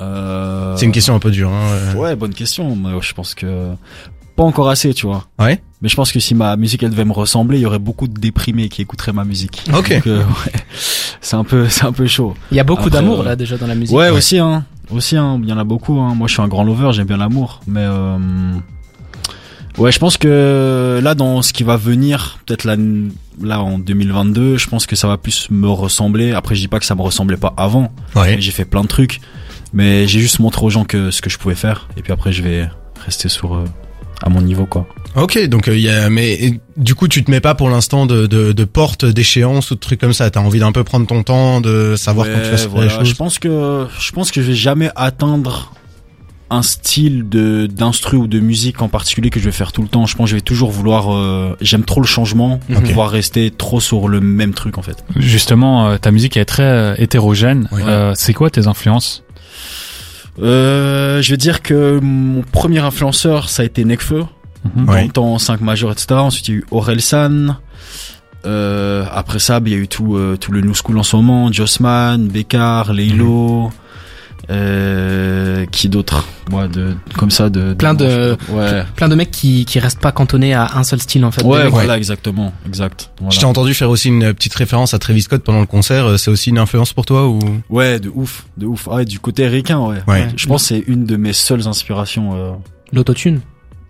Euh... 0.00 0.76
C'est 0.76 0.84
une 0.86 0.92
question 0.92 1.14
un 1.14 1.18
peu 1.18 1.30
dure. 1.30 1.50
Hein. 1.50 1.94
Ouais, 1.96 2.14
bonne 2.16 2.34
question. 2.34 2.76
Mais 2.76 2.90
je 3.00 3.12
pense 3.14 3.34
que 3.34 3.70
pas 4.36 4.42
encore 4.42 4.68
assez, 4.68 4.92
tu 4.92 5.06
vois. 5.06 5.24
Ouais. 5.38 5.62
Mais 5.80 5.88
je 5.88 5.96
pense 5.96 6.12
que 6.12 6.20
si 6.20 6.34
ma 6.34 6.56
musique 6.56 6.82
elle 6.82 6.90
devait 6.90 7.06
me 7.06 7.12
ressembler, 7.12 7.58
il 7.58 7.62
y 7.62 7.66
aurait 7.66 7.78
beaucoup 7.78 8.06
de 8.06 8.20
déprimés 8.20 8.68
qui 8.68 8.82
écouteraient 8.82 9.12
ma 9.14 9.24
musique. 9.24 9.64
Ok. 9.74 9.92
Donc, 9.94 10.06
euh, 10.06 10.18
ouais, 10.22 10.52
c'est 11.22 11.36
un 11.36 11.44
peu, 11.44 11.68
c'est 11.70 11.84
un 11.84 11.92
peu 11.92 12.06
chaud. 12.06 12.34
Il 12.50 12.56
y 12.56 12.60
a 12.60 12.64
beaucoup 12.64 12.90
d'amour 12.90 13.20
euh, 13.20 13.24
là 13.24 13.36
déjà 13.36 13.56
dans 13.56 13.66
la 13.66 13.74
musique. 13.74 13.96
Ouais, 13.96 14.10
aussi, 14.10 14.38
hein. 14.38 14.66
Aussi, 14.90 15.16
hein. 15.16 15.40
Il 15.42 15.48
y 15.48 15.52
en 15.52 15.58
a 15.58 15.64
beaucoup, 15.64 15.98
hein. 15.98 16.14
Moi, 16.14 16.28
je 16.28 16.34
suis 16.34 16.42
un 16.42 16.48
grand 16.48 16.62
lover, 16.64 16.90
j'aime 16.92 17.06
bien 17.06 17.16
l'amour. 17.16 17.60
Mais, 17.66 17.80
euh... 17.82 18.18
ouais, 19.78 19.92
je 19.92 19.98
pense 19.98 20.16
que 20.16 21.00
là, 21.02 21.14
dans 21.14 21.42
ce 21.42 21.52
qui 21.52 21.62
va 21.62 21.76
venir, 21.76 22.38
peut-être 22.46 22.64
là, 22.64 22.76
là, 23.42 23.60
en 23.60 23.78
2022, 23.78 24.56
je 24.56 24.68
pense 24.68 24.86
que 24.86 24.96
ça 24.96 25.08
va 25.08 25.16
plus 25.16 25.48
me 25.50 25.68
ressembler. 25.68 26.32
Après, 26.32 26.54
je 26.54 26.60
dis 26.60 26.68
pas 26.68 26.78
que 26.78 26.86
ça 26.86 26.94
me 26.94 27.02
ressemblait 27.02 27.36
pas 27.36 27.54
avant. 27.56 27.92
Ouais. 28.14 28.36
J'ai 28.40 28.52
fait 28.52 28.64
plein 28.64 28.82
de 28.82 28.88
trucs. 28.88 29.20
Mais 29.72 30.06
j'ai 30.06 30.20
juste 30.20 30.38
montré 30.38 30.64
aux 30.64 30.70
gens 30.70 30.84
que 30.84 31.10
ce 31.10 31.20
que 31.20 31.28
je 31.28 31.38
pouvais 31.38 31.54
faire. 31.54 31.88
Et 31.96 32.02
puis 32.02 32.12
après, 32.12 32.32
je 32.32 32.42
vais 32.42 32.68
rester 33.04 33.28
sur, 33.28 33.54
euh, 33.54 33.64
à 34.22 34.28
mon 34.28 34.40
niveau, 34.40 34.66
quoi. 34.66 34.86
Ok, 35.16 35.38
donc 35.48 35.66
il 35.68 35.80
y 35.80 35.88
a, 35.88 36.10
mais 36.10 36.32
et, 36.32 36.60
du 36.76 36.94
coup 36.94 37.08
tu 37.08 37.24
te 37.24 37.30
mets 37.30 37.40
pas 37.40 37.54
pour 37.54 37.70
l'instant 37.70 38.04
de, 38.04 38.26
de, 38.26 38.52
de 38.52 38.64
porte 38.64 39.06
d'échéance 39.06 39.70
ou 39.70 39.74
de 39.74 39.80
trucs 39.80 39.98
comme 39.98 40.12
ça? 40.12 40.30
T'as 40.30 40.40
envie 40.40 40.58
d'un 40.58 40.72
peu 40.72 40.84
prendre 40.84 41.06
ton 41.06 41.22
temps, 41.22 41.62
de 41.62 41.96
savoir 41.96 42.26
quand 42.26 42.38
tu 42.42 42.50
vas 42.50 42.66
voilà. 42.68 42.86
les 42.86 42.98
choses? 42.98 43.08
Je 43.08 43.14
pense 43.14 43.38
que 43.38 43.86
je 43.98 44.12
pense 44.12 44.30
que 44.30 44.42
je 44.42 44.48
vais 44.48 44.54
jamais 44.54 44.90
atteindre 44.94 45.72
un 46.48 46.62
style 46.62 47.28
de 47.28 47.66
d'instru 47.66 48.16
ou 48.16 48.26
de 48.28 48.38
musique 48.38 48.80
en 48.80 48.88
particulier 48.88 49.30
que 49.30 49.40
je 49.40 49.44
vais 49.46 49.52
faire 49.52 49.72
tout 49.72 49.82
le 49.82 49.88
temps. 49.88 50.06
Je 50.06 50.14
pense 50.16 50.26
que 50.26 50.30
je 50.30 50.34
vais 50.36 50.40
toujours 50.42 50.70
vouloir. 50.70 51.12
euh, 51.14 51.56
J'aime 51.60 51.84
trop 51.84 52.00
le 52.00 52.06
changement, 52.06 52.60
Ok. 52.70 52.82
pouvoir 52.84 53.10
rester 53.10 53.50
trop 53.50 53.80
sur 53.80 54.08
le 54.08 54.20
même 54.20 54.54
truc 54.54 54.78
en 54.78 54.82
fait. 54.82 55.04
Justement, 55.16 55.88
euh, 55.88 55.98
ta 55.98 56.10
musique 56.12 56.36
est 56.36 56.44
très 56.44 56.62
euh, 56.62 56.94
hétérogène. 56.98 57.68
Oui. 57.72 57.82
Euh, 57.84 58.12
c'est 58.14 58.32
quoi 58.34 58.48
tes 58.50 58.66
influences? 58.68 59.24
Euh, 60.40 61.22
je 61.22 61.30
vais 61.30 61.36
dire 61.36 61.62
que 61.62 61.98
mon 62.00 62.42
premier 62.42 62.78
influenceur 62.80 63.48
ça 63.48 63.62
a 63.62 63.66
été 63.66 63.84
Nekfeu, 63.84 64.24
Mhm. 64.76 64.84
dans 64.86 64.92
Ouais. 64.92 65.04
le 65.04 65.10
temps 65.10 65.38
5 65.38 65.60
majeur 65.62 65.90
etc. 65.92 66.06
Ensuite 66.14 66.48
il 66.48 66.50
y 66.52 66.54
a 66.54 66.58
eu 66.58 66.64
Orelsan. 66.70 67.56
Euh, 68.44 69.04
après 69.12 69.38
ça, 69.40 69.60
il 69.64 69.72
y 69.72 69.74
a 69.74 69.78
eu 69.78 69.88
tout 69.88 70.14
euh, 70.16 70.36
tout 70.36 70.52
le 70.52 70.60
new 70.60 70.74
school 70.74 70.98
en 70.98 71.02
ce 71.02 71.16
moment, 71.16 71.50
Jossman, 71.50 72.28
Bekar, 72.28 72.92
Leilo. 72.92 73.72
Euh, 74.50 75.66
qui 75.72 75.88
d'autre 75.88 76.24
Moi, 76.50 76.68
de 76.68 76.94
comme 77.18 77.30
ça, 77.30 77.50
de 77.50 77.74
Plein 77.74 77.94
de- 77.94 78.36
ouais, 78.50 78.84
Plein 78.94 79.08
de 79.08 79.14
mecs 79.14 79.30
qui 79.30 79.64
qui 79.64 79.78
restent 79.80 80.00
pas 80.00 80.12
cantonnés 80.12 80.54
à 80.54 80.70
un 80.76 80.84
seul 80.84 81.00
style 81.00 81.24
en 81.24 81.30
fait. 81.32 81.42
ouais, 81.44 81.68
voilà, 81.68 81.96
exactement, 81.96 82.52
exact. 82.66 83.10
Voilà. 83.18 83.34
Je 83.34 83.40
t'ai 83.40 83.46
entendu 83.46 83.74
faire 83.74 83.90
aussi 83.90 84.08
une 84.08 84.32
petite 84.34 84.54
référence 84.54 84.94
à 84.94 84.98
Travis 84.98 85.22
Scott 85.22 85.42
pendant 85.42 85.60
le 85.60 85.66
concert. 85.66 86.06
euh, 86.06 86.16
C'est 86.16 86.30
aussi 86.30 86.50
une 86.50 86.58
influence 86.58 86.92
pour 86.92 87.04
toi 87.06 87.26
ou? 87.28 87.38
Ouais, 87.70 87.98
de 87.98 88.10
ouf, 88.14 88.46
de 88.56 88.66
ouf. 88.66 88.88
Ah, 88.90 88.96
ouais, 88.96 89.04
du 89.04 89.18
côté 89.18 89.46
ricain, 89.48 89.80
ouais. 89.80 89.98
Ouais. 90.06 90.28
Je 90.36 90.46
pense 90.46 90.62
que 90.62 90.68
c'est 90.68 90.84
une 90.86 91.04
de 91.06 91.16
mes 91.16 91.32
seules 91.32 91.66
inspirations. 91.66 92.34
euh, 92.36 92.52
L'autotune. 92.92 93.40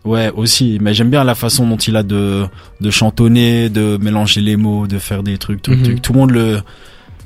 Ouais, 0.04 0.30
aussi. 0.34 0.78
Mais 0.80 0.94
j'aime 0.94 1.10
bien 1.10 1.24
la 1.24 1.34
façon 1.34 1.66
dont 1.66 1.76
il 1.76 1.96
a 1.96 2.02
de 2.02 2.46
de 2.80 2.90
chantonner, 2.90 3.68
de 3.68 3.98
mélanger 4.00 4.40
les 4.40 4.56
mots, 4.56 4.86
de 4.86 4.98
faire 4.98 5.22
des 5.22 5.36
trucs, 5.36 5.60
trucs, 5.62 5.78
Mhm. 5.78 5.84
trucs. 5.84 6.02
Tout 6.02 6.12
le 6.12 6.18
monde 6.20 6.30
le 6.30 6.60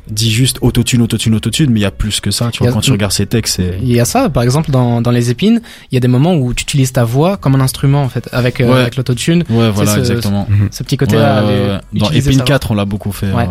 dit 0.08 0.30
juste 0.30 0.58
autotune, 0.62 1.02
autotune, 1.02 1.34
autotune, 1.34 1.70
mais 1.70 1.80
il 1.80 1.82
y 1.82 1.86
a 1.86 1.90
plus 1.90 2.20
que 2.20 2.30
ça. 2.30 2.50
Tu 2.52 2.58
vois, 2.60 2.68
a- 2.68 2.72
quand 2.72 2.80
tu 2.80 2.90
regardes 2.92 3.12
ses 3.12 3.26
textes, 3.26 3.60
Il 3.82 3.92
y 3.92 4.00
a 4.00 4.04
ça, 4.04 4.28
par 4.28 4.42
exemple, 4.42 4.70
dans, 4.70 5.00
dans 5.00 5.10
les 5.10 5.30
épines, 5.30 5.60
il 5.90 5.94
y 5.94 5.96
a 5.96 6.00
des 6.00 6.08
moments 6.08 6.34
où 6.34 6.52
tu 6.54 6.62
utilises 6.62 6.92
ta 6.92 7.04
voix 7.04 7.36
comme 7.36 7.54
un 7.54 7.60
instrument, 7.60 8.02
en 8.02 8.08
fait, 8.08 8.28
avec, 8.32 8.60
euh, 8.60 8.82
avec 8.82 8.96
l'autotune. 8.96 9.44
ouais, 9.50 9.70
voilà, 9.70 9.94
ce- 9.94 9.98
exactement. 10.00 10.46
Ce 10.70 10.82
petit 10.82 10.96
côté-là. 10.96 11.44
Ouais, 11.44 11.50
ouais. 11.52 11.78
Dans 12.00 12.10
voix. 12.38 12.44
4, 12.44 12.70
on 12.70 12.74
l'a 12.74 12.84
beaucoup 12.84 13.12
fait. 13.12 13.32
Ouais. 13.32 13.46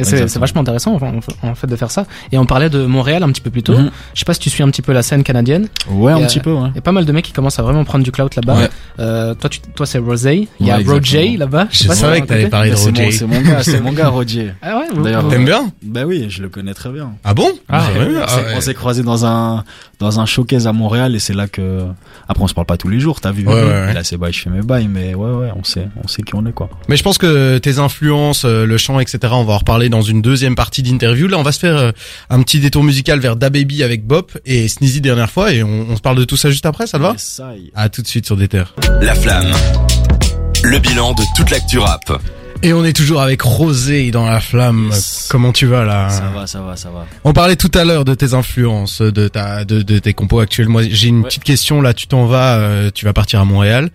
Et 0.00 0.04
c'est 0.04 0.38
vachement 0.38 0.60
intéressant, 0.62 0.96
en, 0.96 1.48
en 1.48 1.54
fait, 1.54 1.66
de 1.66 1.76
faire 1.76 1.90
ça. 1.90 2.06
Et 2.32 2.38
on 2.38 2.46
parlait 2.46 2.70
de 2.70 2.84
Montréal 2.86 3.22
un 3.22 3.28
petit 3.30 3.40
peu 3.40 3.50
plus 3.50 3.62
tôt. 3.62 3.76
Mhm. 3.76 3.90
Je 4.14 4.18
sais 4.18 4.24
pas 4.24 4.34
si 4.34 4.40
tu 4.40 4.50
suis 4.50 4.62
un 4.62 4.68
petit 4.70 4.82
peu 4.82 4.92
la 4.92 5.02
scène 5.02 5.22
canadienne. 5.22 5.68
Ouais, 5.88 6.12
Il 6.12 6.20
un 6.22 6.24
a- 6.24 6.26
petit 6.26 6.40
peu, 6.40 6.52
ouais. 6.52 6.68
Il 6.70 6.76
y 6.76 6.78
a 6.78 6.82
pas 6.82 6.92
mal 6.92 7.04
de 7.04 7.12
mecs 7.12 7.24
qui 7.24 7.32
commencent 7.32 7.58
à 7.58 7.62
vraiment 7.62 7.84
prendre 7.84 8.04
du 8.04 8.10
clout 8.12 8.28
là-bas. 8.34 8.56
Ouais. 8.56 8.68
Euh, 8.98 9.34
toi, 9.34 9.48
tu, 9.50 9.60
toi, 9.60 9.86
c'est 9.86 9.98
Rosé. 9.98 10.48
Il 10.60 10.66
y 10.66 10.70
a 10.70 10.78
Ouais, 10.78 10.84
Roger 10.84 11.36
là-bas. 11.36 11.68
sais 11.70 11.84
Je 11.84 11.88
pas 11.88 11.94
si 11.94 12.00
savais 12.00 12.20
que 12.22 12.26
t'allais 12.26 12.44
raconté. 12.44 12.50
parler 12.50 12.70
de 12.70 12.74
Mais 12.74 12.80
C'est 12.80 12.90
mon, 12.90 13.04
Roger. 13.04 13.12
c'est 13.12 13.26
mon 13.26 13.40
gars, 13.42 13.62
c'est 13.62 13.80
mon 13.80 13.92
gars, 13.92 14.08
Roger. 14.08 14.52
Ah 14.62 14.78
ouais, 14.78 14.84
vous- 14.94 15.02
D'ailleurs, 15.02 15.22
vous- 15.22 15.30
T'aimes 15.30 15.44
bien? 15.44 15.70
Bah 15.82 16.02
oui, 16.06 16.26
je 16.28 16.42
le 16.42 16.48
connais 16.48 16.74
très 16.74 16.90
bien. 16.90 17.12
Ah 17.24 17.34
bon? 17.34 17.48
Ah, 17.68 17.82
on 17.96 18.20
Ah 18.22 18.28
s'est- 18.28 18.44
on 18.56 18.60
s'est 18.60 18.74
croisé 18.74 19.02
dans 19.02 19.24
un 19.26 19.64
dans 19.98 20.18
un 20.18 20.24
showcase 20.24 20.66
à 20.66 20.72
Montréal 20.72 21.14
et 21.14 21.18
c'est 21.18 21.34
là 21.34 21.46
que 21.46 21.82
après 22.26 22.42
on 22.42 22.46
se 22.46 22.54
parle 22.54 22.66
pas 22.66 22.78
tous 22.78 22.88
les 22.88 23.00
jours, 23.00 23.20
t'as 23.20 23.32
vu 23.32 23.46
Ouais, 23.46 23.52
ouais, 23.52 23.62
ouais. 23.62 23.90
Et 23.90 23.94
Là 23.94 24.02
c'est 24.02 24.16
bail, 24.16 24.32
je 24.32 24.40
fais 24.40 24.48
mes 24.48 24.62
bails, 24.62 24.88
mais 24.88 25.14
ouais 25.14 25.30
ouais, 25.30 25.48
on 25.54 25.62
sait 25.62 25.88
on 26.02 26.08
sait 26.08 26.22
qui 26.22 26.34
on 26.34 26.46
est 26.46 26.52
quoi. 26.52 26.70
Mais 26.88 26.96
je 26.96 27.02
pense 27.02 27.18
que 27.18 27.58
tes 27.58 27.78
influences, 27.78 28.44
euh, 28.46 28.64
le 28.64 28.78
chant, 28.78 28.98
etc., 28.98 29.18
on 29.32 29.44
va 29.44 29.52
en 29.54 29.58
reparler 29.58 29.89
dans 29.90 30.02
une 30.02 30.22
deuxième 30.22 30.54
partie 30.54 30.82
d'interview. 30.82 31.28
Là, 31.28 31.36
on 31.38 31.42
va 31.42 31.52
se 31.52 31.58
faire 31.58 31.76
euh, 31.76 31.92
un 32.30 32.42
petit 32.42 32.60
détour 32.60 32.82
musical 32.84 33.20
vers 33.20 33.36
Da 33.36 33.50
Baby 33.50 33.82
avec 33.82 34.06
Bop 34.06 34.36
et 34.46 34.68
Sneezy 34.68 35.00
dernière 35.00 35.30
fois 35.30 35.52
et 35.52 35.62
on, 35.62 35.86
on 35.90 35.96
se 35.96 36.00
parle 36.00 36.16
de 36.16 36.24
tout 36.24 36.36
ça 36.36 36.50
juste 36.50 36.66
après, 36.66 36.86
ça 36.86 36.98
te 36.98 37.02
va 37.02 37.10
Yes, 37.12 37.22
ça 37.22 37.52
y 37.56 37.66
est. 37.66 37.72
À 37.74 37.88
tout 37.88 38.00
de 38.02 38.06
suite 38.06 38.24
sur 38.26 38.36
des 38.36 38.48
terres. 38.48 38.74
La 39.02 39.14
flamme. 39.14 39.52
Le 40.62 40.78
bilan 40.78 41.12
de 41.14 41.22
toute 41.36 41.50
l'actu 41.50 41.78
rap. 41.78 42.00
Et 42.62 42.74
on 42.74 42.84
est 42.84 42.92
toujours 42.92 43.22
avec 43.22 43.40
Rosé 43.40 44.10
dans 44.10 44.26
la 44.26 44.38
flamme. 44.38 44.90
Yes. 44.92 45.28
Comment 45.30 45.50
tu 45.50 45.64
vas 45.64 45.82
là 45.84 46.10
Ça 46.10 46.30
va, 46.34 46.46
ça 46.46 46.60
va, 46.60 46.76
ça 46.76 46.90
va. 46.90 47.06
On 47.24 47.32
parlait 47.32 47.56
tout 47.56 47.70
à 47.72 47.84
l'heure 47.84 48.04
de 48.04 48.14
tes 48.14 48.34
influences, 48.34 49.00
de 49.00 49.28
ta, 49.28 49.64
de, 49.64 49.80
de 49.80 49.98
tes 49.98 50.12
compos 50.12 50.40
actuels. 50.40 50.68
Moi, 50.68 50.82
j'ai 50.90 51.08
une 51.08 51.20
Ouais. 51.22 51.28
petite 51.28 51.44
question 51.44 51.80
là. 51.80 51.94
Tu 51.94 52.06
t'en 52.06 52.26
vas, 52.26 52.56
euh, 52.58 52.90
tu 52.94 53.06
vas 53.06 53.14
partir 53.14 53.40
à 53.40 53.46
Montréal. 53.46 53.90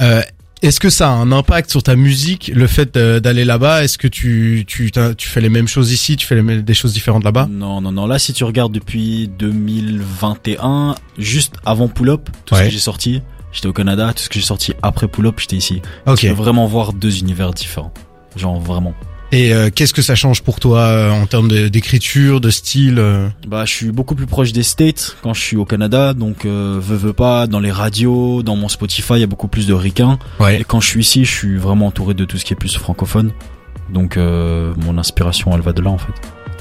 Euh, 0.00 0.22
est-ce 0.64 0.80
que 0.80 0.88
ça 0.88 1.10
a 1.10 1.12
un 1.12 1.30
impact 1.30 1.70
sur 1.70 1.82
ta 1.82 1.94
musique, 1.94 2.50
le 2.54 2.66
fait 2.66 2.96
d'aller 2.96 3.44
là-bas? 3.44 3.84
Est-ce 3.84 3.98
que 3.98 4.08
tu, 4.08 4.64
tu, 4.66 4.90
tu 4.90 5.28
fais 5.28 5.42
les 5.42 5.50
mêmes 5.50 5.68
choses 5.68 5.92
ici 5.92 6.16
Tu 6.16 6.26
fais 6.26 6.40
les 6.40 6.62
des 6.62 6.74
choses 6.74 6.94
différentes 6.94 7.22
là-bas? 7.22 7.48
Non 7.50 7.82
non 7.82 7.92
non, 7.92 8.06
là 8.06 8.18
si 8.18 8.32
tu 8.32 8.44
regardes 8.44 8.72
depuis 8.72 9.28
2021, 9.38 10.94
juste 11.18 11.56
avant 11.66 11.88
Pull 11.88 12.08
Up, 12.08 12.30
tout 12.46 12.54
ce 12.54 12.62
que 12.62 12.70
j'ai 12.70 12.78
sorti, 12.78 13.20
j'étais 13.52 13.68
au 13.68 13.74
Canada, 13.74 14.14
tout 14.14 14.22
ce 14.22 14.28
que 14.30 14.36
j'ai 14.36 14.46
sorti 14.46 14.72
après 14.82 15.06
Pull 15.06 15.26
Up, 15.26 15.34
j'étais 15.38 15.56
ici. 15.56 15.82
Ok. 16.06 16.20
Tu 16.20 16.28
peux 16.28 16.34
vraiment 16.34 16.66
voir 16.66 16.94
deux 16.94 17.18
univers 17.18 17.52
différents. 17.52 17.92
Genre 18.34 18.58
vraiment. 18.58 18.94
Et 19.34 19.52
euh, 19.52 19.68
qu'est-ce 19.68 19.92
que 19.92 20.00
ça 20.00 20.14
change 20.14 20.42
pour 20.42 20.60
toi 20.60 20.78
euh, 20.78 21.10
en 21.10 21.26
termes 21.26 21.48
d'écriture, 21.68 22.40
de 22.40 22.50
style 22.50 23.00
euh 23.00 23.26
Bah, 23.48 23.64
je 23.64 23.72
suis 23.72 23.90
beaucoup 23.90 24.14
plus 24.14 24.26
proche 24.26 24.52
des 24.52 24.62
States 24.62 25.16
quand 25.22 25.34
je 25.34 25.40
suis 25.40 25.56
au 25.56 25.64
Canada, 25.64 26.14
donc 26.14 26.44
euh, 26.44 26.78
veux 26.80 26.96
veux 26.96 27.12
pas 27.12 27.48
dans 27.48 27.58
les 27.58 27.72
radios, 27.72 28.44
dans 28.44 28.54
mon 28.54 28.68
Spotify, 28.68 29.14
il 29.14 29.20
y 29.20 29.24
a 29.24 29.26
beaucoup 29.26 29.48
plus 29.48 29.66
de 29.66 29.74
ricains. 29.74 30.20
Ouais. 30.38 30.60
Et 30.60 30.64
quand 30.64 30.78
je 30.80 30.86
suis 30.86 31.00
ici, 31.00 31.24
je 31.24 31.32
suis 31.32 31.56
vraiment 31.56 31.88
entouré 31.88 32.14
de 32.14 32.24
tout 32.24 32.38
ce 32.38 32.44
qui 32.44 32.52
est 32.52 32.56
plus 32.56 32.76
francophone. 32.76 33.32
Donc 33.92 34.16
euh, 34.16 34.72
mon 34.76 34.98
inspiration, 34.98 35.50
elle 35.52 35.62
va 35.62 35.72
de 35.72 35.82
là 35.82 35.90
en 35.90 35.98
fait. 35.98 36.12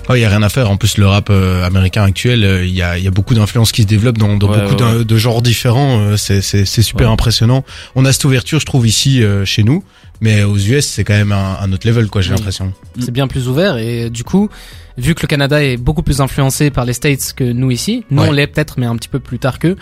Il 0.10 0.20
y 0.20 0.26
a 0.26 0.30
rien 0.30 0.44
à 0.44 0.50
faire. 0.50 0.70
En 0.70 0.78
plus, 0.78 0.98
le 0.98 1.08
rap 1.08 1.30
euh, 1.30 1.66
américain 1.66 2.04
actuel, 2.04 2.44
euh, 2.44 2.66
il 2.66 2.74
y, 2.74 2.82
a, 2.82 2.98
il 2.98 3.04
y 3.04 3.08
a 3.08 3.12
beaucoup 3.12 3.34
d'influences 3.34 3.72
qui 3.72 3.84
se 3.84 3.88
développent 3.88 4.18
dans, 4.18 4.36
dans 4.36 4.50
Ouais, 4.50 4.62
beaucoup 4.62 4.84
ouais, 4.84 5.06
de 5.06 5.18
genres 5.18 5.42
différents. 5.42 6.00
euh, 6.00 6.18
c'est, 6.18 6.66
super 6.66 7.10
impressionnant. 7.10 7.64
On 7.96 8.04
a 8.04 8.12
cette 8.12 8.26
ouverture, 8.26 8.60
je 8.60 8.66
trouve, 8.66 8.86
ici 8.86 9.24
chez 9.46 9.64
nous, 9.64 9.84
mais 10.22 10.44
aux 10.44 10.58
US, 10.58 10.86
c'est 10.86 11.04
quand 11.04 11.14
même 11.14 11.32
un, 11.32 11.58
un 11.62 11.72
autre 11.74 11.88
level, 11.88 12.08
quoi. 12.10 12.22
J'ai 12.22 12.32
Oui. 12.32 12.38
l'impression. 12.38 12.74
c'est 13.00 13.12
bien 13.12 13.28
plus 13.28 13.48
ouvert 13.48 13.78
et 13.78 14.10
du 14.10 14.24
coup 14.24 14.50
vu 14.98 15.16
que 15.16 15.22
le 15.24 15.28
Canada 15.28 15.64
est 15.64 15.76
beaucoup 15.78 16.04
plus 16.04 16.22
influencé 16.22 16.70
par 16.70 16.86
les 16.86 16.94
States 16.94 17.34
que 17.36 17.44
nous 17.44 17.72
ici 17.72 18.06
nous 18.12 18.22
Ouais. 18.22 18.30
on 18.30 18.32
l'est 18.32 18.46
peut-être 18.48 18.76
mais 18.80 18.86
un 18.86 18.96
petit 18.96 19.10
peu 19.10 19.20
plus 19.20 19.40
tard 19.40 19.58
qu'eux 19.58 19.76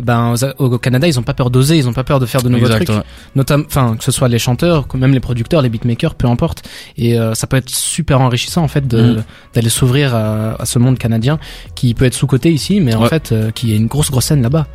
ben 0.00 0.34
au, 0.58 0.64
au 0.66 0.78
Canada 0.78 1.06
ils 1.08 1.18
ont 1.18 1.22
pas 1.24 1.34
peur 1.34 1.50
d'oser 1.50 1.76
ils 1.76 1.88
ont 1.88 1.92
pas 1.92 2.04
peur 2.04 2.20
de 2.20 2.26
faire 2.26 2.42
de 2.42 2.48
nouveaux 2.48 2.68
trucs 2.68 2.88
ouais. 2.88 3.02
notamment 3.34 3.64
enfin 3.66 3.96
que 3.96 4.04
ce 4.04 4.12
soit 4.12 4.28
les 4.28 4.38
chanteurs 4.38 4.86
même 4.94 5.12
les 5.12 5.20
producteurs 5.20 5.60
les 5.62 5.68
beatmakers 5.68 6.14
peu 6.14 6.28
importe 6.28 6.62
et 6.96 7.18
euh, 7.18 7.34
ça 7.34 7.46
peut 7.48 7.56
être 7.56 7.68
super 7.70 8.20
enrichissant 8.20 8.62
en 8.62 8.68
fait 8.68 8.86
de 8.86 9.02
Mm. 9.16 9.24
d'aller 9.54 9.68
s'ouvrir 9.68 10.14
à, 10.14 10.62
à 10.62 10.64
ce 10.64 10.78
monde 10.78 10.96
canadien 10.96 11.38
qui 11.74 11.92
peut 11.94 12.04
être 12.04 12.14
sous 12.14 12.28
côté 12.28 12.52
ici 12.52 12.80
mais 12.80 12.94
en 12.94 13.02
Ouais. 13.02 13.08
fait 13.08 13.32
euh, 13.32 13.50
qui 13.50 13.72
est 13.72 13.76
une 13.76 13.88
grosse 13.88 14.10
grosse 14.12 14.26
scène 14.26 14.42
là-bas 14.42 14.68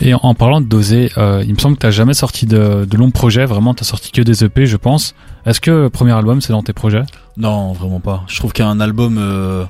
Et 0.00 0.14
en, 0.14 0.34
parlant 0.34 0.60
de 0.60 0.66
doser, 0.66 1.10
euh, 1.18 1.44
il 1.46 1.54
me 1.54 1.58
semble 1.58 1.76
que 1.76 1.82
t'as 1.82 1.90
jamais 1.90 2.14
sorti 2.14 2.46
de, 2.46 2.84
de 2.88 2.96
longs 2.96 3.10
projets. 3.10 3.44
Vraiment, 3.44 3.74
t'as 3.74 3.84
sorti 3.84 4.10
que 4.10 4.22
des 4.22 4.44
EP, 4.44 4.66
je 4.66 4.76
pense. 4.76 5.14
Est-ce 5.46 5.60
que 5.60 5.70
le 5.70 5.90
premier 5.90 6.12
album, 6.12 6.40
c'est 6.40 6.52
dans 6.52 6.62
tes 6.62 6.72
projets? 6.72 7.02
Non, 7.36 7.72
vraiment 7.72 8.00
pas. 8.00 8.24
Je 8.28 8.36
trouve 8.36 8.52
qu'un 8.52 8.80
album, 8.80 9.16
euh, 9.18 9.64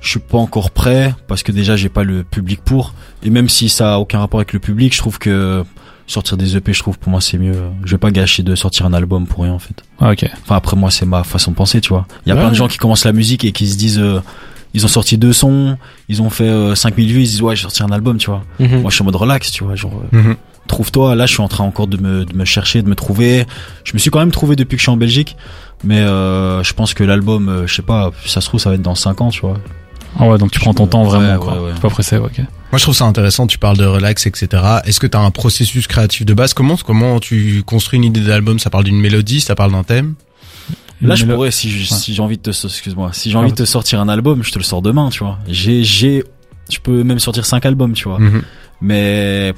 je 0.00 0.10
suis 0.10 0.20
pas 0.20 0.38
encore 0.38 0.70
prêt 0.70 1.14
parce 1.26 1.42
que 1.42 1.52
déjà 1.52 1.76
j'ai 1.76 1.88
pas 1.88 2.04
le 2.04 2.22
public 2.24 2.60
pour. 2.64 2.94
Et 3.22 3.30
même 3.30 3.48
si 3.48 3.68
ça 3.68 3.94
a 3.94 3.98
aucun 3.98 4.18
rapport 4.20 4.40
avec 4.40 4.52
le 4.52 4.58
public, 4.58 4.92
je 4.94 4.98
trouve 4.98 5.18
que 5.18 5.64
sortir 6.06 6.36
des 6.38 6.56
EP, 6.56 6.72
je 6.72 6.78
trouve 6.80 6.98
pour 6.98 7.10
moi 7.10 7.20
c'est 7.20 7.36
mieux. 7.38 7.56
Je 7.84 7.90
vais 7.90 7.98
pas 7.98 8.10
gâcher 8.10 8.42
de 8.42 8.54
sortir 8.54 8.86
un 8.86 8.92
album 8.94 9.26
pour 9.26 9.44
rien 9.44 9.52
en 9.52 9.58
fait. 9.58 9.82
Ah, 10.00 10.12
ok. 10.12 10.24
Enfin 10.42 10.56
après 10.56 10.76
moi 10.76 10.90
c'est 10.90 11.04
ma 11.06 11.24
façon 11.24 11.50
de 11.50 11.56
penser, 11.56 11.80
tu 11.80 11.90
vois. 11.90 12.06
Il 12.24 12.28
y 12.28 12.32
a 12.32 12.34
Ouais, 12.36 12.40
plein 12.40 12.50
de 12.50 12.54
gens 12.54 12.68
qui 12.68 12.78
commencent 12.78 13.04
la 13.04 13.12
musique 13.12 13.44
et 13.44 13.52
qui 13.52 13.66
se 13.68 13.76
disent 13.76 13.98
euh, 13.98 14.20
ils 14.74 14.84
ont 14.84 14.88
sorti 14.88 15.18
deux 15.18 15.32
sons, 15.32 15.76
ils 16.08 16.20
ont 16.22 16.30
fait 16.30 16.44
euh, 16.48 16.74
5000 16.74 17.12
vues, 17.12 17.20
ils 17.22 17.26
se 17.26 17.30
disent 17.32 17.42
ouais, 17.42 17.56
j'ai 17.56 17.62
sorti 17.62 17.82
un 17.82 17.90
album, 17.90 18.18
tu 18.18 18.30
vois. 18.30 18.42
Mhm. 18.60 18.80
Moi 18.82 18.90
je 18.90 18.94
suis 18.96 19.02
en 19.02 19.06
mode 19.06 19.16
relax, 19.16 19.50
tu 19.50 19.64
vois, 19.64 19.74
genre 19.76 20.02
euh, 20.12 20.18
Mhm. 20.18 20.36
trouve-toi. 20.66 21.14
Là, 21.16 21.26
je 21.26 21.32
suis 21.32 21.42
en 21.42 21.48
train 21.48 21.64
encore 21.64 21.86
de 21.86 21.96
me, 21.96 22.24
de 22.24 22.34
me 22.36 22.44
chercher, 22.44 22.82
de 22.82 22.88
me 22.88 22.94
trouver. 22.94 23.46
Je 23.84 23.92
me 23.94 23.98
suis 23.98 24.10
quand 24.10 24.18
même 24.18 24.30
trouvé 24.30 24.54
depuis 24.56 24.76
que 24.76 24.80
je 24.80 24.84
suis 24.84 24.92
en 24.92 24.96
Belgique. 24.96 25.36
Mais 25.84 26.00
euh, 26.00 26.62
je 26.64 26.72
pense 26.74 26.92
que 26.92 27.04
l'album, 27.04 27.48
euh, 27.48 27.66
je 27.66 27.74
sais 27.74 27.82
pas, 27.82 28.10
ça 28.26 28.40
se 28.40 28.48
trouve, 28.48 28.58
ça 28.60 28.68
va 28.70 28.74
être 28.74 28.82
dans 28.82 28.94
5 28.96 29.20
ans, 29.20 29.30
tu 29.30 29.40
vois. 29.42 29.58
Ah 30.18 30.26
ouais, 30.26 30.36
donc 30.38 30.50
tu 30.50 30.58
prends 30.58 30.74
ton 30.74 30.86
temps 30.88 31.04
vraiment, 31.04 31.34
Ouais, 31.34 31.38
quoi. 31.38 31.52
ouais, 31.54 31.66
ouais. 31.68 31.72
T'es 31.74 31.80
pas 31.80 31.88
pressé, 31.90 32.16
ok. 32.16 32.38
Moi, 32.38 32.78
je 32.78 32.82
trouve 32.82 32.94
ça 32.94 33.04
intéressant. 33.04 33.46
Tu 33.46 33.58
parles 33.58 33.76
de 33.76 33.84
relax, 33.86 34.26
etc. 34.26 34.48
Est-ce 34.84 34.98
que 35.00 35.06
tu 35.06 35.16
as 35.16 35.20
un 35.20 35.30
processus 35.30 35.86
créatif 35.86 36.26
de 36.26 36.34
base? 36.34 36.52
Comment 36.52 36.76
comment 36.76 37.20
tu 37.20 37.62
construis 37.64 37.98
une 37.98 38.04
idée 38.04 38.20
d'album? 38.20 38.58
Ça 38.58 38.68
parle 38.70 38.84
d'une 38.84 39.00
mélodie, 39.00 39.40
ça 39.40 39.54
parle 39.54 39.70
d'un 39.72 39.84
thème? 39.84 40.14
Là, 41.00 41.14
je 41.14 41.24
Mais 41.24 41.28
le- 41.30 41.34
pourrais, 41.36 41.50
si, 41.52 41.70
je- 41.70 41.92
Ouais. 41.92 41.98
si 42.00 42.12
j'ai 42.14 42.22
envie 42.22 42.36
de 42.38 42.42
te, 42.42 42.50
excuse-moi, 42.50 43.10
si 43.12 43.30
j'ai 43.30 43.36
Ah, 43.36 43.40
envie 43.40 43.46
ouais. 43.46 43.52
de 43.52 43.56
te 43.56 43.64
sortir 43.64 44.00
un 44.00 44.08
album, 44.08 44.42
je 44.42 44.50
te 44.50 44.58
le 44.58 44.64
sors 44.64 44.82
demain, 44.82 45.10
tu 45.10 45.20
vois. 45.22 45.38
J'ai, 45.46 45.84
j'ai, 45.84 46.24
je 46.70 46.78
peux 46.80 47.04
même 47.04 47.18
sortir 47.20 47.46
cinq 47.46 47.64
albums, 47.66 47.92
tu 47.92 48.08
vois. 48.08 48.18
Mhm. 48.18 48.42
Mais 48.80 49.54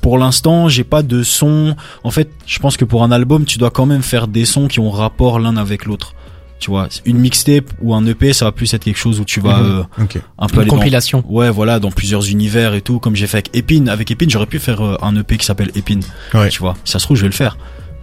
pour 0.00 0.18
l'instant, 0.18 0.68
j'ai 0.68 0.84
pas 0.84 1.02
de 1.02 1.22
son. 1.22 1.76
En 2.04 2.10
fait, 2.10 2.30
je 2.46 2.58
pense 2.58 2.76
que 2.76 2.84
pour 2.84 3.02
un 3.04 3.12
album, 3.12 3.44
tu 3.44 3.58
dois 3.58 3.70
quand 3.70 3.86
même 3.86 4.02
faire 4.02 4.26
des 4.28 4.44
sons 4.44 4.66
qui 4.68 4.80
ont 4.80 4.90
rapport 4.90 5.38
l'un 5.38 5.56
avec 5.56 5.84
l'autre. 5.84 6.14
Tu 6.58 6.70
vois, 6.70 6.88
une 7.06 7.16
mixtape 7.18 7.70
ou 7.80 7.94
un 7.94 8.04
EP, 8.06 8.34
ça 8.34 8.44
va 8.44 8.52
plus 8.52 8.74
être 8.74 8.84
quelque 8.84 8.98
chose 8.98 9.18
où 9.18 9.24
tu 9.24 9.40
vas 9.40 9.58
Mhm. 9.62 9.66
euh, 9.98 10.02
Ok. 10.04 10.20
un 10.38 10.46
peu 10.46 10.54
Une 10.56 10.60
aller 10.60 10.70
dans- 10.70 10.76
compilation. 10.76 11.24
Ouais, 11.28 11.48
voilà, 11.50 11.78
dans 11.80 11.90
plusieurs 11.90 12.28
univers 12.28 12.74
et 12.74 12.82
tout, 12.82 12.98
comme 12.98 13.16
j'ai 13.16 13.26
fait 13.26 13.38
avec 13.38 13.56
Epine. 13.56 13.88
Avec 13.88 14.10
Epine, 14.10 14.28
j'aurais 14.28 14.44
pu 14.46 14.58
faire 14.58 14.84
euh, 14.84 14.98
un 15.00 15.16
EP 15.16 15.38
qui 15.38 15.46
s'appelle 15.46 15.70
Epine. 15.74 16.02
Ouais. 16.34 16.50
Tu 16.50 16.58
vois, 16.58 16.76
si 16.84 16.92
ça 16.92 16.98
se 16.98 17.04
trouve, 17.06 17.16
je 17.16 17.22
vais 17.22 17.28
le 17.28 17.34
faire. 17.34 17.56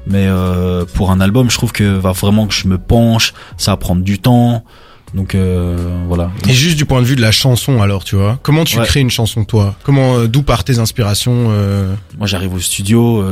Mais 0.10 0.26
euh, 0.28 0.86
pour 0.94 1.12
un 1.12 1.20
album, 1.20 1.50
je 1.52 1.58
trouve 1.58 1.72
que 1.74 1.84
va 1.84 2.12
vraiment 2.14 2.48
que 2.48 2.54
je 2.54 2.68
me 2.68 2.78
penche, 2.78 3.34
ça 3.58 3.72
va 3.72 3.78
prendre 3.78 4.04
du 4.04 4.20
temps. 4.20 4.64
Donc 5.14 5.36
euh, 5.36 5.76
voilà. 6.08 6.32
Et 6.48 6.54
juste 6.54 6.78
du 6.78 6.86
point 6.86 7.02
de 7.02 7.06
vue 7.06 7.16
de 7.16 7.22
la 7.22 7.32
chanson, 7.32 7.82
alors, 7.82 8.04
tu 8.04 8.16
vois, 8.16 8.40
comment 8.44 8.64
tu 8.64 8.78
Ouais. 8.80 8.86
crées 8.86 9.00
une 9.02 9.10
chanson, 9.10 9.44
toi? 9.46 9.76
Comment, 9.84 10.18
euh, 10.18 10.28
d'où 10.28 10.44
partent 10.44 10.68
tes 10.68 10.80
inspirations 10.80 11.48
euh... 11.50 11.94
Moi, 12.18 12.28
j'arrive 12.28 12.54
au 12.54 12.60
studio. 12.60 13.24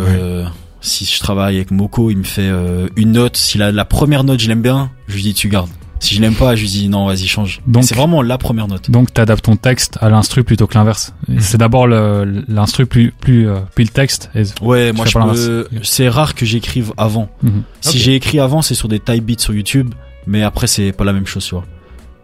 Si 0.81 1.03
je 1.05 1.19
travaille 1.19 1.55
avec 1.55 1.71
Moko, 1.71 2.11
il 2.11 2.17
me 2.17 2.23
fait 2.23 2.49
une 2.95 3.13
note. 3.13 3.37
Si 3.37 3.57
la, 3.57 3.71
la 3.71 3.85
première 3.85 4.23
note, 4.23 4.39
je 4.39 4.47
l'aime 4.47 4.61
bien, 4.61 4.91
je 5.07 5.15
lui 5.15 5.23
dis 5.23 5.33
tu 5.33 5.49
gardes. 5.49 5.69
Si 5.99 6.15
je 6.15 6.21
l'aime 6.21 6.35
pas, 6.35 6.55
je 6.55 6.61
lui 6.61 6.67
dis 6.69 6.89
non, 6.89 7.07
vas-y 7.07 7.27
change. 7.27 7.61
Donc- 7.67 7.83
c'est 7.83 7.95
vraiment 7.95 8.21
la 8.21 8.37
première 8.37 8.67
note. 8.67 8.91
Donc 8.91 9.13
t'adaptes 9.13 9.45
ton 9.45 9.55
texte 9.55 9.97
à 10.01 10.09
l'instru 10.09 10.43
plutôt 10.43 10.67
que 10.67 10.77
l'inverse. 10.77 11.13
Mhm. 11.27 11.39
C'est 11.39 11.57
d'abord 11.57 11.87
l'instru 11.87 12.85
plus 12.85 13.11
plus 13.11 13.47
euh, 13.47 13.59
puis 13.73 13.85
le 13.85 13.89
texte. 13.89 14.29
Et... 14.35 14.43
Ouais, 14.61 14.91
moi 14.91 15.05
je 15.05 15.17
peux. 15.17 15.67
C'est 15.83 16.09
rare 16.09 16.35
que 16.35 16.45
j'écrive 16.45 16.93
avant. 16.97 17.29
Mhm. 17.43 17.63
Si 17.81 17.97
j'ai 17.97 18.15
écrit 18.15 18.39
avant, 18.39 18.61
c'est 18.61 18.75
sur 18.75 18.87
des 18.87 18.99
type 18.99 19.25
beats 19.25 19.39
sur 19.39 19.53
YouTube, 19.53 19.93
mais 20.27 20.43
après 20.43 20.67
c'est 20.67 20.91
pas 20.91 21.05
la 21.05 21.13
même 21.13 21.27
chose, 21.27 21.45
tu 21.45 21.55
vois. 21.55 21.65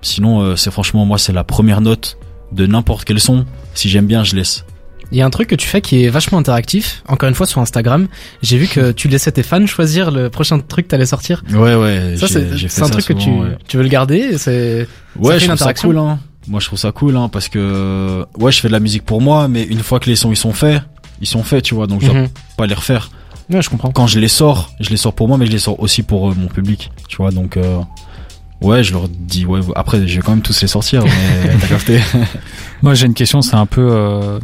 Sinon, 0.02 0.42
euh, 0.42 0.56
c'est 0.56 0.72
franchement 0.72 1.06
moi 1.06 1.18
c'est 1.18 1.34
la 1.34 1.44
première 1.44 1.82
note 1.82 2.18
de 2.52 2.66
n'importe 2.66 3.06
quel 3.06 3.20
son. 3.20 3.46
Si 3.74 3.90
j'aime 3.90 4.08
bien, 4.08 4.24
je 4.24 4.36
laisse. 4.36 4.66
Il 5.12 5.18
y 5.18 5.22
a 5.22 5.26
un 5.26 5.30
truc 5.30 5.50
que 5.50 5.56
tu 5.56 5.68
fais 5.68 5.82
qui 5.82 6.06
est 6.06 6.10
vachement 6.10 6.38
interactif. 6.38 7.04
Encore 7.08 7.28
une 7.30 7.36
fois 7.36 7.46
sur 7.46 7.60
Instagram, 7.60 8.08
j'ai 8.42 8.58
vu 8.58 8.68
que 8.68 8.92
tu 8.92 9.08
laissais 9.08 9.32
tes 9.32 9.44
fans 9.44 9.66
choisir 9.66 10.10
le 10.12 10.30
prochain 10.30 10.60
truc 10.60 10.86
que 10.88 10.92
t'allais 10.92 11.06
sortir. 11.06 11.44
Ouais, 11.52 11.76
ouais. 11.76 12.16
Ça 12.18 12.28
c'est 12.28 12.82
un 12.82 12.90
truc 12.90 13.06
que 13.06 13.14
tu 13.14 13.30
ouais. 13.30 13.58
tu 13.68 13.78
veux 13.78 13.84
le 13.84 13.90
garder. 13.90 14.38
C'est 14.38 14.88
Ouais, 15.20 15.40
fait 15.40 15.46
une 15.48 15.58
ça 15.58 15.74
cool, 15.74 15.98
hein. 15.98 16.20
Moi, 16.48 16.60
je 16.60 16.66
trouve 16.66 16.80
ça 16.80 16.92
cool, 16.92 17.18
hein, 17.18 17.30
parce 17.30 17.50
que 17.50 18.26
ouais, 18.40 18.52
je 18.52 18.60
fais 18.62 18.68
de 18.68 18.74
la 18.74 18.80
musique 18.80 19.04
pour 19.06 19.22
moi, 19.22 19.48
mais 19.48 19.64
une 19.64 19.80
fois 19.84 20.00
que 20.00 20.10
les 20.10 20.16
sons 20.16 20.32
ils 20.32 20.36
sont 20.38 20.54
faits, 20.54 20.82
ils 21.20 21.28
sont 21.28 21.44
faits, 21.44 21.64
tu 21.64 21.76
vois, 21.76 21.86
donc 21.88 22.02
je 22.02 22.08
dois 22.08 22.16
Mhm. 22.22 22.30
pas 22.58 22.66
les 22.66 22.74
refaire. 22.74 23.12
Ouais, 23.52 23.62
je 23.62 23.70
comprends. 23.70 23.92
Quand 23.92 24.08
je 24.08 24.18
les 24.20 24.28
sors, 24.30 24.72
je 24.80 24.90
les 24.90 24.98
sors 24.98 25.14
pour 25.14 25.28
moi, 25.28 25.38
mais 25.38 25.46
je 25.46 25.52
les 25.52 25.60
sors 25.60 25.80
aussi 25.80 26.02
pour 26.04 26.32
euh, 26.32 26.34
mon 26.36 26.48
public, 26.48 26.90
tu 27.10 27.18
vois, 27.18 27.30
donc 27.32 27.58
euh, 27.58 27.80
ouais, 28.62 28.84
je 28.84 28.94
leur 28.94 29.08
dis 29.10 29.46
ouais. 29.46 29.60
Après, 29.76 30.08
je 30.08 30.16
vais 30.16 30.22
quand 30.22 30.32
même 30.32 30.42
tous 30.42 30.62
les 30.62 30.68
sortir, 30.68 31.04
mais 31.04 31.56
t'as 31.62 31.68
capté. 31.68 32.00
Moi 32.82 32.96
j'ai 32.96 33.06
une 33.06 33.14
question, 33.14 33.42
c'est 33.42 33.56
un 33.56 33.66
peu 33.68 33.90
euh, 33.92 34.40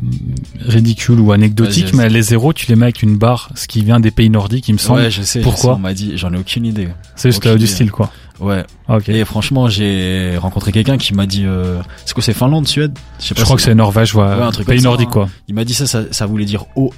ridicule 0.61 1.19
ou 1.19 1.31
anecdotique, 1.31 1.93
mais 1.93 2.09
les 2.09 2.21
zéros 2.21 2.53
tu 2.53 2.67
les 2.67 2.75
mets 2.75 2.85
avec 2.85 3.01
une 3.01 3.17
barre, 3.17 3.49
ce 3.55 3.67
qui 3.67 3.83
vient 3.83 3.99
des 3.99 4.11
pays 4.11 4.29
nordiques, 4.29 4.67
il 4.67 4.73
me 4.73 4.77
semble. 4.77 5.01
Ouais, 5.01 5.11
je 5.11 5.21
sais. 5.23 5.39
je 5.39 5.43
Pourquoi 5.43 5.71
sais, 5.73 5.77
On 5.77 5.79
m'a 5.79 5.93
dit, 5.93 6.13
j'en 6.17 6.31
ai 6.33 6.37
aucune 6.37 6.65
idée. 6.65 6.87
c'est 7.15 7.29
juste 7.31 7.45
euh, 7.47 7.57
du 7.57 7.65
style 7.67 7.91
quoi. 7.91 8.11
Ouais. 8.39 8.63
Ah, 8.87 8.97
ok. 8.97 9.09
Et 9.09 9.25
franchement, 9.25 9.67
j'ai 9.67 10.37
rencontré 10.37 10.71
quelqu'un 10.71 10.97
qui 10.99 11.15
m'a 11.15 11.25
dit, 11.25 11.43
euh, 11.47 11.81
c'est 12.05 12.13
quoi, 12.13 12.21
c'est 12.21 12.33
Finlande, 12.33 12.67
Suède? 12.67 12.95
Sais 13.17 13.33
Je 13.35 13.43
crois 13.43 13.55
que 13.55 13.63
c'est 13.63 13.73
Norvège, 13.73 14.13
ouais, 14.13 14.23
Ouais, 14.23 14.41
un 14.43 14.51
truc 14.51 14.67
pays 14.67 14.79
nordique 14.81 15.07
hein. 15.09 15.13
quoi. 15.13 15.29
Il 15.47 15.55
m'a 15.55 15.63
dit 15.65 15.73
ça, 15.73 15.87
ça, 15.87 16.03
ça 16.11 16.27
voulait 16.27 16.45
dire 16.45 16.65
OE, 16.75 16.91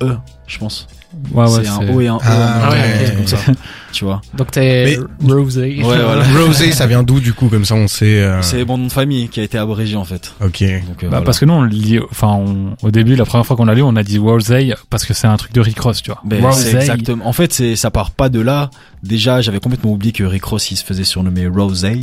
je 0.50 0.58
pense. 0.58 0.88
Ouais 1.32 1.44
ouais. 1.44 1.50
c'est 1.64 1.68
un 1.70 1.80
c'est- 1.80 1.92
O 1.92 2.02
et 2.02 2.08
un 2.08 2.18
E. 2.18 2.20
Ah, 2.24 2.70
ouais, 2.72 3.14
comme 3.16 3.28
ça. 3.28 3.38
Tu 3.92 4.06
vois. 4.06 4.22
Donc 4.36 4.52
t'es 4.52 5.00
Rosé. 5.28 5.82
Ouais, 5.82 5.82
voilà. 5.84 6.24
Rosé, 6.46 6.72
ça 6.72 6.86
vient 6.86 7.02
d'où 7.02 7.20
du 7.20 7.34
coup 7.34 7.48
Comme 7.48 7.66
ça, 7.66 7.74
on 7.74 7.88
sait. 7.88 8.22
euh, 8.22 8.40
C'est 8.44 8.64
mon 8.64 8.78
nom 8.78 8.86
de 8.86 8.92
famille 8.92 9.30
qui 9.30 9.40
a 9.40 9.44
été 9.44 9.58
abrégé 9.58 9.96
en 9.96 10.04
fait. 10.06 10.34
Ok. 10.44 10.62
Donc, 10.62 10.62
euh, 10.62 10.70
Bah, 10.70 11.08
voilà. 11.10 11.22
Parce 11.24 11.40
que 11.40 11.46
nous, 11.46 11.54
on 11.54 11.62
le 11.64 11.70
lit, 11.70 12.00
enfin, 12.12 12.28
on- 12.28 12.76
au 12.86 12.92
début, 12.92 13.16
la 13.16 13.26
première 13.26 13.48
fois 13.48 13.56
qu'on 13.56 13.66
l'a 13.66 13.74
lu, 13.74 13.82
on 13.82 13.96
a 13.96 14.04
dit 14.04 14.20
Wolsey 14.20 14.76
parce 14.92 15.06
que 15.06 15.16
c'est 15.16 15.26
un 15.26 15.38
truc 15.38 15.54
de 15.54 15.62
Rick 15.62 15.80
Ross, 15.80 16.04
tu 16.04 16.12
vois. 16.12 16.22
Ben, 16.24 16.44
exactement. 16.76 17.28
En 17.28 17.34
fait, 17.34 17.52
c'est 17.52 17.76
ça 17.76 17.90
part 17.90 18.12
pas 18.12 18.30
de 18.30 18.40
là. 18.42 18.70
Déjà, 19.02 19.42
j'avais 19.42 19.60
complètement 19.60 19.92
oublié 19.92 20.12
que 20.12 20.24
Rick 20.24 20.44
Ross 20.46 20.70
il 20.70 20.76
se 20.76 20.84
faisait 20.86 21.04
surnommer 21.04 21.48
Rosé. 21.48 22.02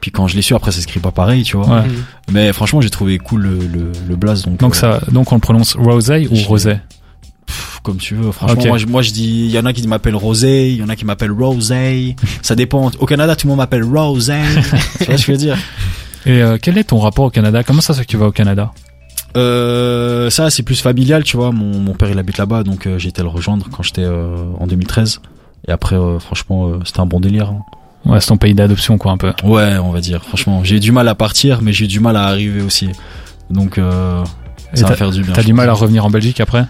Puis 0.00 0.10
quand 0.10 0.26
je 0.28 0.36
l'ai 0.36 0.40
su, 0.42 0.54
après, 0.54 0.72
ça 0.72 0.80
s'écrit 0.80 1.00
pas 1.00 1.10
pareil, 1.10 1.42
tu 1.42 1.58
vois. 1.58 1.66
Ouais. 1.66 1.82
Mais 2.32 2.54
franchement, 2.54 2.80
j'ai 2.80 2.88
trouvé 2.88 3.18
cool 3.18 3.42
le 3.42 3.58
le, 3.58 3.92
le 4.08 4.16
blaze. 4.16 4.42
Donc, 4.46 4.56
Donc 4.58 4.72
euh, 4.74 4.78
ça, 4.78 5.00
donc 5.12 5.30
on 5.32 5.34
le 5.34 5.42
prononce 5.42 5.76
Rosé 5.76 6.26
ou 6.30 6.36
Rosé. 6.46 6.76
Pff, 7.50 7.80
comme 7.82 7.96
tu 7.98 8.14
veux. 8.14 8.32
Franchement, 8.32 8.64
moi, 8.66 8.78
je, 8.78 8.86
moi, 8.86 9.02
je 9.02 9.10
dis, 9.10 9.44
il 9.46 9.50
y 9.50 9.58
en 9.58 9.66
a 9.66 9.72
qui 9.72 9.86
m'appellent 9.86 10.16
Rosé, 10.16 10.70
il 10.70 10.76
y 10.78 10.82
en 10.82 10.88
a 10.88 10.96
qui 10.96 11.04
m'appellent 11.04 11.32
Rosé. 11.32 12.16
ça 12.42 12.54
dépend. 12.54 12.90
Au 12.98 13.06
Canada, 13.06 13.36
tout 13.36 13.46
le 13.46 13.50
monde 13.50 13.58
m'appelle 13.58 13.84
Rosé. 13.84 14.34
tu 14.98 15.04
vois 15.04 15.16
ce 15.18 15.26
que 15.26 15.26
je 15.26 15.32
veux 15.32 15.38
dire? 15.38 15.58
Et 16.26 16.42
euh, 16.42 16.58
quel 16.60 16.78
est 16.78 16.84
ton 16.84 16.98
rapport 16.98 17.26
au 17.26 17.30
Canada? 17.30 17.62
Comment 17.64 17.80
ça 17.80 17.92
se 17.94 17.98
fait 18.00 18.04
que 18.04 18.10
tu 18.10 18.16
vas 18.16 18.26
au 18.26 18.32
Canada? 18.32 18.72
Euh, 19.36 20.28
ça, 20.30 20.50
c'est 20.50 20.62
plus 20.62 20.80
familial, 20.80 21.22
tu 21.24 21.36
vois. 21.36 21.52
Mon, 21.52 21.78
mon 21.80 21.94
père, 21.94 22.10
il 22.10 22.18
habite 22.18 22.38
là-bas, 22.38 22.62
donc 22.62 22.86
euh, 22.86 22.98
j'ai 22.98 23.08
été 23.08 23.22
le 23.22 23.28
rejoindre 23.28 23.66
quand 23.70 23.82
j'étais 23.82 24.02
euh, 24.04 24.36
en 24.58 24.66
2013. 24.66 25.20
Et 25.68 25.72
après, 25.72 25.96
euh, 25.96 26.18
franchement, 26.18 26.68
euh, 26.68 26.78
c'était 26.84 27.00
un 27.00 27.06
bon 27.06 27.20
délire. 27.20 27.48
hein. 27.50 27.60
Ouais, 28.06 28.20
c'est 28.20 28.28
ton 28.28 28.38
pays 28.38 28.54
d'adoption, 28.54 28.96
quoi, 28.98 29.12
un 29.12 29.18
peu. 29.18 29.32
Ouais, 29.44 29.76
on 29.78 29.90
va 29.90 30.00
dire. 30.00 30.24
Franchement, 30.24 30.64
j'ai 30.64 30.76
eu 30.76 30.80
du 30.80 30.90
mal 30.90 31.06
à 31.06 31.14
partir, 31.14 31.60
mais 31.62 31.72
j'ai 31.72 31.84
eu 31.84 31.88
du 31.88 32.00
mal 32.00 32.16
à 32.16 32.24
arriver 32.24 32.62
aussi. 32.62 32.88
Donc, 33.50 33.76
euh, 33.78 34.24
ça 34.74 34.86
va 34.86 34.96
faire 34.96 35.10
du 35.10 35.22
bien. 35.22 35.32
T'as 35.34 35.42
du 35.42 35.52
mal 35.52 35.68
à 35.68 35.74
revenir 35.74 36.04
en 36.06 36.10
Belgique 36.10 36.40
après? 36.40 36.64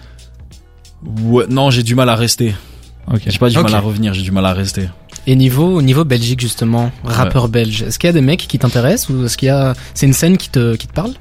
Ouais, 1.25 1.45
non, 1.49 1.71
j'ai 1.71 1.83
du 1.83 1.95
mal 1.95 2.09
à 2.09 2.15
rester. 2.15 2.55
J'ai 3.27 3.39
pas 3.39 3.49
du 3.49 3.59
mal 3.59 3.75
à 3.75 3.81
revenir, 3.81 4.15
j'ai 4.15 4.23
du 4.23 4.31
mal 4.31 4.47
à 4.47 4.53
rester. 4.53 4.89
Et 5.27 5.35
niveau 5.37 5.67
au 5.77 5.83
niveau 5.83 6.05
Belgique 6.05 6.41
justement, 6.41 6.91
rappeur 7.05 7.49
belge, 7.49 7.83
est-ce 7.83 7.99
qu'il 7.99 8.09
y 8.09 8.11
a 8.11 8.13
des 8.13 8.21
mecs 8.21 8.47
qui 8.47 8.59
t'intéressent 8.59 9.11
ou 9.11 9.25
est-ce 9.27 9.37
qu'il 9.37 9.47
y 9.47 9.51
a 9.51 9.75
c'est 9.95 10.07
une 10.07 10.13
scène 10.13 10.37
qui 10.37 10.49
te 10.49 10.77
qui 10.77 10.87
te 10.87 10.93
parle? 10.93 11.13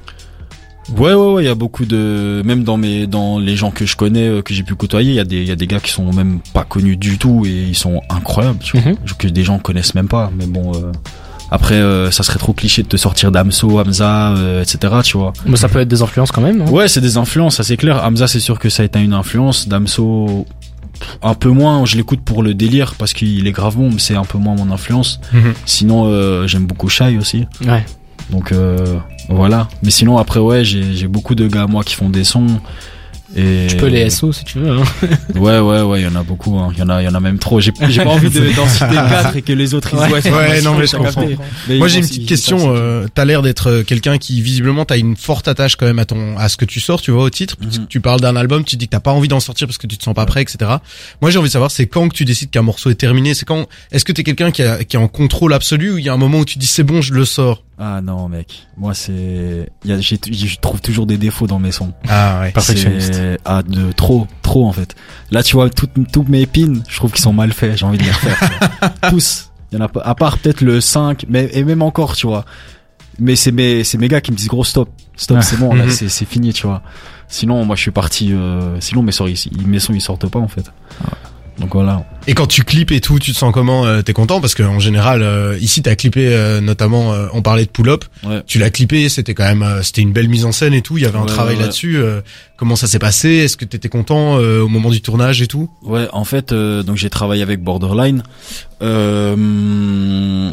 Ouais, 0.96 1.12
ouais, 1.14 1.32
ouais, 1.34 1.42
il 1.44 1.46
y 1.46 1.50
a 1.50 1.54
beaucoup 1.54 1.84
de, 1.84 2.42
même 2.44 2.64
dans 2.64 2.76
mes, 2.76 3.06
dans 3.06 3.38
les 3.38 3.54
gens 3.54 3.70
que 3.70 3.86
je 3.86 3.94
connais, 3.96 4.26
euh, 4.26 4.42
que 4.42 4.52
j'ai 4.54 4.64
pu 4.64 4.74
côtoyer, 4.74 5.10
il 5.10 5.14
y 5.14 5.20
a 5.20 5.24
des, 5.24 5.36
il 5.42 5.46
y 5.46 5.52
a 5.52 5.56
des 5.56 5.68
gars 5.68 5.78
qui 5.78 5.90
sont 5.92 6.12
même 6.12 6.40
pas 6.52 6.64
connus 6.64 6.96
du 6.96 7.16
tout 7.16 7.44
et 7.46 7.50
ils 7.68 7.76
sont 7.76 8.00
incroyables, 8.08 8.58
tu 8.58 8.76
vois, 8.76 8.90
Mhm. 8.92 8.96
que 9.16 9.28
des 9.28 9.44
gens 9.44 9.58
connaissent 9.60 9.94
même 9.94 10.08
pas. 10.08 10.32
Mais 10.36 10.46
bon, 10.46 10.72
euh, 10.74 10.90
après, 11.50 11.74
euh, 11.74 12.10
ça 12.10 12.22
serait 12.22 12.38
trop 12.38 12.52
cliché 12.52 12.82
de 12.82 12.88
te 12.88 12.96
sortir 12.96 13.32
d'Amso, 13.32 13.78
Hamza, 13.78 14.34
euh, 14.36 14.62
etc., 14.62 14.94
tu 15.02 15.18
vois. 15.18 15.32
Mais 15.46 15.56
ça 15.56 15.68
peut 15.68 15.80
être 15.80 15.88
des 15.88 16.02
influences 16.02 16.30
quand 16.30 16.42
même, 16.42 16.58
non? 16.58 16.70
Ouais, 16.70 16.88
c'est 16.88 17.00
des 17.00 17.16
influences, 17.16 17.56
ça 17.56 17.64
c'est 17.64 17.76
clair. 17.76 18.04
Hamza, 18.04 18.28
c'est 18.28 18.40
sûr 18.40 18.58
que 18.58 18.68
ça 18.68 18.82
a 18.82 18.86
été 18.86 19.00
une 19.00 19.14
influence. 19.14 19.68
Damso, 19.68 20.46
un 21.22 21.34
peu 21.34 21.50
moins. 21.50 21.84
Je 21.84 21.96
l'écoute 21.96 22.20
pour 22.20 22.42
le 22.42 22.54
délire 22.54 22.94
parce 22.96 23.12
qu'il 23.12 23.46
est 23.46 23.52
grave 23.52 23.76
bon, 23.76 23.90
mais 23.90 23.98
c'est 23.98 24.16
un 24.16 24.24
peu 24.24 24.38
moins 24.38 24.54
mon 24.54 24.70
influence. 24.70 25.20
Mhm. 25.32 25.54
Sinon, 25.66 26.06
euh, 26.06 26.46
j'aime 26.46 26.66
beaucoup 26.66 26.88
Shai 26.88 27.16
aussi. 27.18 27.46
Ouais. 27.66 27.84
Donc 28.30 28.52
euh, 28.52 28.98
voilà. 29.28 29.68
Mais 29.82 29.90
sinon, 29.90 30.18
après, 30.18 30.40
ouais, 30.40 30.64
j'ai 30.64 31.08
beaucoup 31.08 31.34
de 31.34 31.46
gars 31.46 31.66
moi 31.66 31.82
qui 31.84 31.94
font 31.94 32.10
des 32.10 32.24
sons. 32.24 32.46
Et 33.36 33.68
Tu 33.68 33.76
peux 33.76 33.86
les 33.86 34.10
SO 34.10 34.32
si 34.32 34.44
tu 34.44 34.58
veux. 34.58 34.70
Hein. 34.70 34.82
Ouais, 35.36 35.58
ouais, 35.60 35.82
ouais, 35.82 36.00
il 36.00 36.04
y 36.04 36.08
en 36.08 36.16
a 36.16 36.22
beaucoup. 36.24 36.58
hein. 36.58 36.70
Il 36.72 36.78
y 36.80 36.82
en 36.82 36.88
a, 36.88 37.00
il 37.00 37.04
y 37.04 37.08
en 37.08 37.14
a 37.14 37.20
même 37.20 37.38
trop. 37.38 37.60
J'ai 37.60 37.72
j'ai 37.88 38.02
pas 38.02 38.10
envie 38.10 38.28
de- 38.28 38.54
d'en 38.56 38.66
citer 38.68 38.94
quatre 38.94 39.36
et 39.36 39.42
que 39.42 39.52
les 39.52 39.72
autres 39.74 39.90
ils 39.92 39.98
Ouais. 39.98 40.10
ouais, 40.12 40.20
c'est 40.20 40.32
Ouais, 40.32 40.56
pas 40.56 40.62
non, 40.62 40.74
mais 40.76 40.86
je 40.86 40.96
comprends. 40.96 41.24
Mais 41.68 41.78
Moi 41.78 41.86
j'ai 41.88 41.98
une 41.98 42.06
petite 42.06 42.28
question. 42.28 42.74
Euh, 42.74 43.06
t'as 43.14 43.24
l'air 43.24 43.42
d'être 43.42 43.68
euh, 43.70 43.82
quelqu'un 43.84 44.18
qui 44.18 44.42
visiblement 44.42 44.84
t'as 44.84 44.98
une 44.98 45.16
forte 45.16 45.46
attache 45.48 45.76
quand 45.76 45.86
même 45.86 45.98
à 46.00 46.04
ton 46.04 46.36
à 46.38 46.48
ce 46.48 46.56
que 46.56 46.64
tu 46.64 46.80
sors, 46.80 47.00
tu 47.00 47.10
vois, 47.12 47.22
au 47.24 47.30
titre. 47.30 47.56
Mhm. 47.60 47.86
Tu 47.88 48.00
parles 48.00 48.20
d'un 48.20 48.34
album, 48.36 48.64
tu 48.64 48.76
dis 48.76 48.86
que 48.86 48.90
t'as 48.92 49.00
pas 49.00 49.12
envie 49.12 49.28
d'en 49.28 49.40
sortir 49.40 49.66
parce 49.68 49.78
que 49.78 49.86
tu 49.86 49.96
te 49.96 50.02
sens 50.04 50.14
pas 50.14 50.26
prêt, 50.26 50.42
etc. 50.42 50.58
Moi 51.22 51.30
j'ai 51.30 51.38
envie 51.38 51.48
de 51.48 51.52
savoir 51.52 51.70
c'est 51.70 51.86
quand 51.86 52.08
que 52.08 52.14
tu 52.14 52.24
décides 52.24 52.50
qu'un 52.50 52.62
morceau 52.62 52.90
est 52.90 52.94
terminé? 52.96 53.34
C'est 53.34 53.44
quand 53.46 53.66
Est-ce 53.92 54.04
que 54.04 54.12
t'es 54.12 54.24
quelqu'un 54.24 54.50
qui, 54.50 54.62
a- 54.62 54.82
qui 54.84 54.96
est 54.96 55.00
en 55.00 55.08
contrôle 55.08 55.52
absolu 55.54 55.92
ou 55.92 55.98
il 55.98 56.04
y 56.04 56.08
a 56.08 56.12
un 56.12 56.16
moment 56.18 56.38
où 56.40 56.44
tu 56.44 56.58
dis 56.58 56.66
c'est 56.66 56.82
bon, 56.84 57.00
je 57.00 57.14
le 57.14 57.24
sors? 57.24 57.62
Ah 57.82 58.02
non, 58.02 58.28
mec. 58.28 58.66
Moi, 58.76 58.92
c'est, 58.92 59.70
je 59.86 60.56
trouve 60.60 60.82
toujours 60.82 61.06
des 61.06 61.16
défauts 61.16 61.46
dans 61.46 61.58
mes 61.58 61.72
sons. 61.72 61.94
Ah 62.08 62.40
ouais. 62.42 62.52
Perfectionniste. 62.52 63.14
C'est- 63.14 63.38
Ah, 63.46 63.62
de 63.62 63.90
trop, 63.92 64.26
trop 64.42 64.66
en 64.68 64.72
fait. 64.72 64.94
Là, 65.30 65.42
tu 65.42 65.56
vois, 65.56 65.70
toutes, 65.70 65.92
toutes 66.12 66.28
mes 66.28 66.44
pins, 66.46 66.74
je 66.88 66.96
trouve 66.96 67.10
qu'ils 67.10 67.22
sont 67.22 67.32
mal 67.32 67.52
faits. 67.54 67.78
J'ai 67.78 67.86
envie 67.86 67.96
de 67.96 68.02
les 68.04 68.10
refaire. 68.10 68.50
Tous. 69.10 69.50
Il 69.72 69.78
y 69.78 69.80
en 69.80 69.84
a 69.84 69.88
pas, 69.88 70.00
à 70.02 70.14
part 70.14 70.36
peut-être 70.38 70.60
le 70.60 70.80
5, 70.82 71.24
mais, 71.28 71.48
et 71.54 71.64
même 71.64 71.80
encore, 71.80 72.16
tu 72.16 72.26
vois. 72.26 72.44
Mais 73.18 73.34
c'est 73.36 73.52
mes, 73.52 73.82
c'est 73.84 73.96
mes 73.98 74.08
gars 74.08 74.20
qui 74.20 74.30
me 74.32 74.36
disent 74.36 74.48
gros 74.48 74.64
stop. 74.64 74.90
Stop, 75.16 75.38
Ah. 75.40 75.42
c'est 75.42 75.56
bon, 75.58 75.72
là, 75.74 75.84
Mhm. 75.84 75.90
c'est, 75.90 76.08
c'est 76.10 76.24
fini, 76.26 76.52
tu 76.52 76.66
vois. 76.66 76.82
Sinon, 77.28 77.64
moi, 77.64 77.76
je 77.76 77.82
suis 77.82 77.90
parti, 77.92 78.32
euh, 78.34 78.78
sinon 78.80 79.02
mes 79.02 79.12
sons, 79.12 79.26
ils, 79.26 79.66
mes 79.66 79.78
sons, 79.78 79.94
ils 79.94 80.00
sortent 80.02 80.28
pas, 80.28 80.38
en 80.38 80.48
fait. 80.48 80.70
Donc 81.58 81.74
voilà. 81.74 82.04
Et 82.26 82.34
quand 82.34 82.46
tu 82.46 82.62
clips 82.64 82.90
et 82.92 83.00
tout, 83.00 83.18
tu 83.18 83.32
te 83.32 83.36
sens 83.36 83.52
comment 83.52 83.84
euh, 83.84 84.02
T'es 84.02 84.12
content? 84.12 84.40
Parce 84.40 84.54
qu'en 84.54 84.78
général 84.78 85.22
euh, 85.22 85.56
ici 85.60 85.82
t'as 85.82 85.94
clippé 85.94 86.28
euh, 86.28 86.60
notamment, 86.60 87.12
euh, 87.12 87.26
on 87.34 87.42
parlait 87.42 87.64
de 87.66 87.70
pull 87.70 87.88
up. 87.90 88.04
Ouais. 88.24 88.42
Tu 88.46 88.58
l'as 88.58 88.70
clippé, 88.70 89.08
c'était 89.08 89.34
quand 89.34 89.44
même, 89.44 89.62
euh, 89.62 89.82
c'était 89.82 90.00
une 90.02 90.12
belle 90.12 90.28
mise 90.28 90.44
en 90.44 90.52
scène 90.52 90.72
et 90.74 90.82
tout. 90.82 90.96
Il 90.96 91.02
y 91.02 91.06
avait 91.06 91.18
un 91.18 91.22
Ouais, 91.22 91.26
travail 91.28 91.56
ouais, 91.56 91.62
là-dessus. 91.62 91.96
euh, 91.98 92.20
comment 92.56 92.76
ça 92.76 92.86
s'est 92.86 92.98
passé? 92.98 93.28
Est-ce 93.30 93.56
que 93.56 93.64
t'étais 93.64 93.88
content 93.88 94.38
euh, 94.38 94.60
au 94.62 94.68
moment 94.68 94.90
du 94.90 95.02
tournage 95.02 95.42
et 95.42 95.46
tout? 95.46 95.70
Ouais, 95.82 96.06
en 96.12 96.24
fait, 96.24 96.52
euh, 96.52 96.82
donc 96.82 96.96
j'ai 96.96 97.10
travaillé 97.10 97.42
avec 97.42 97.62
Borderline. 97.62 98.22
Euh, 98.82 100.50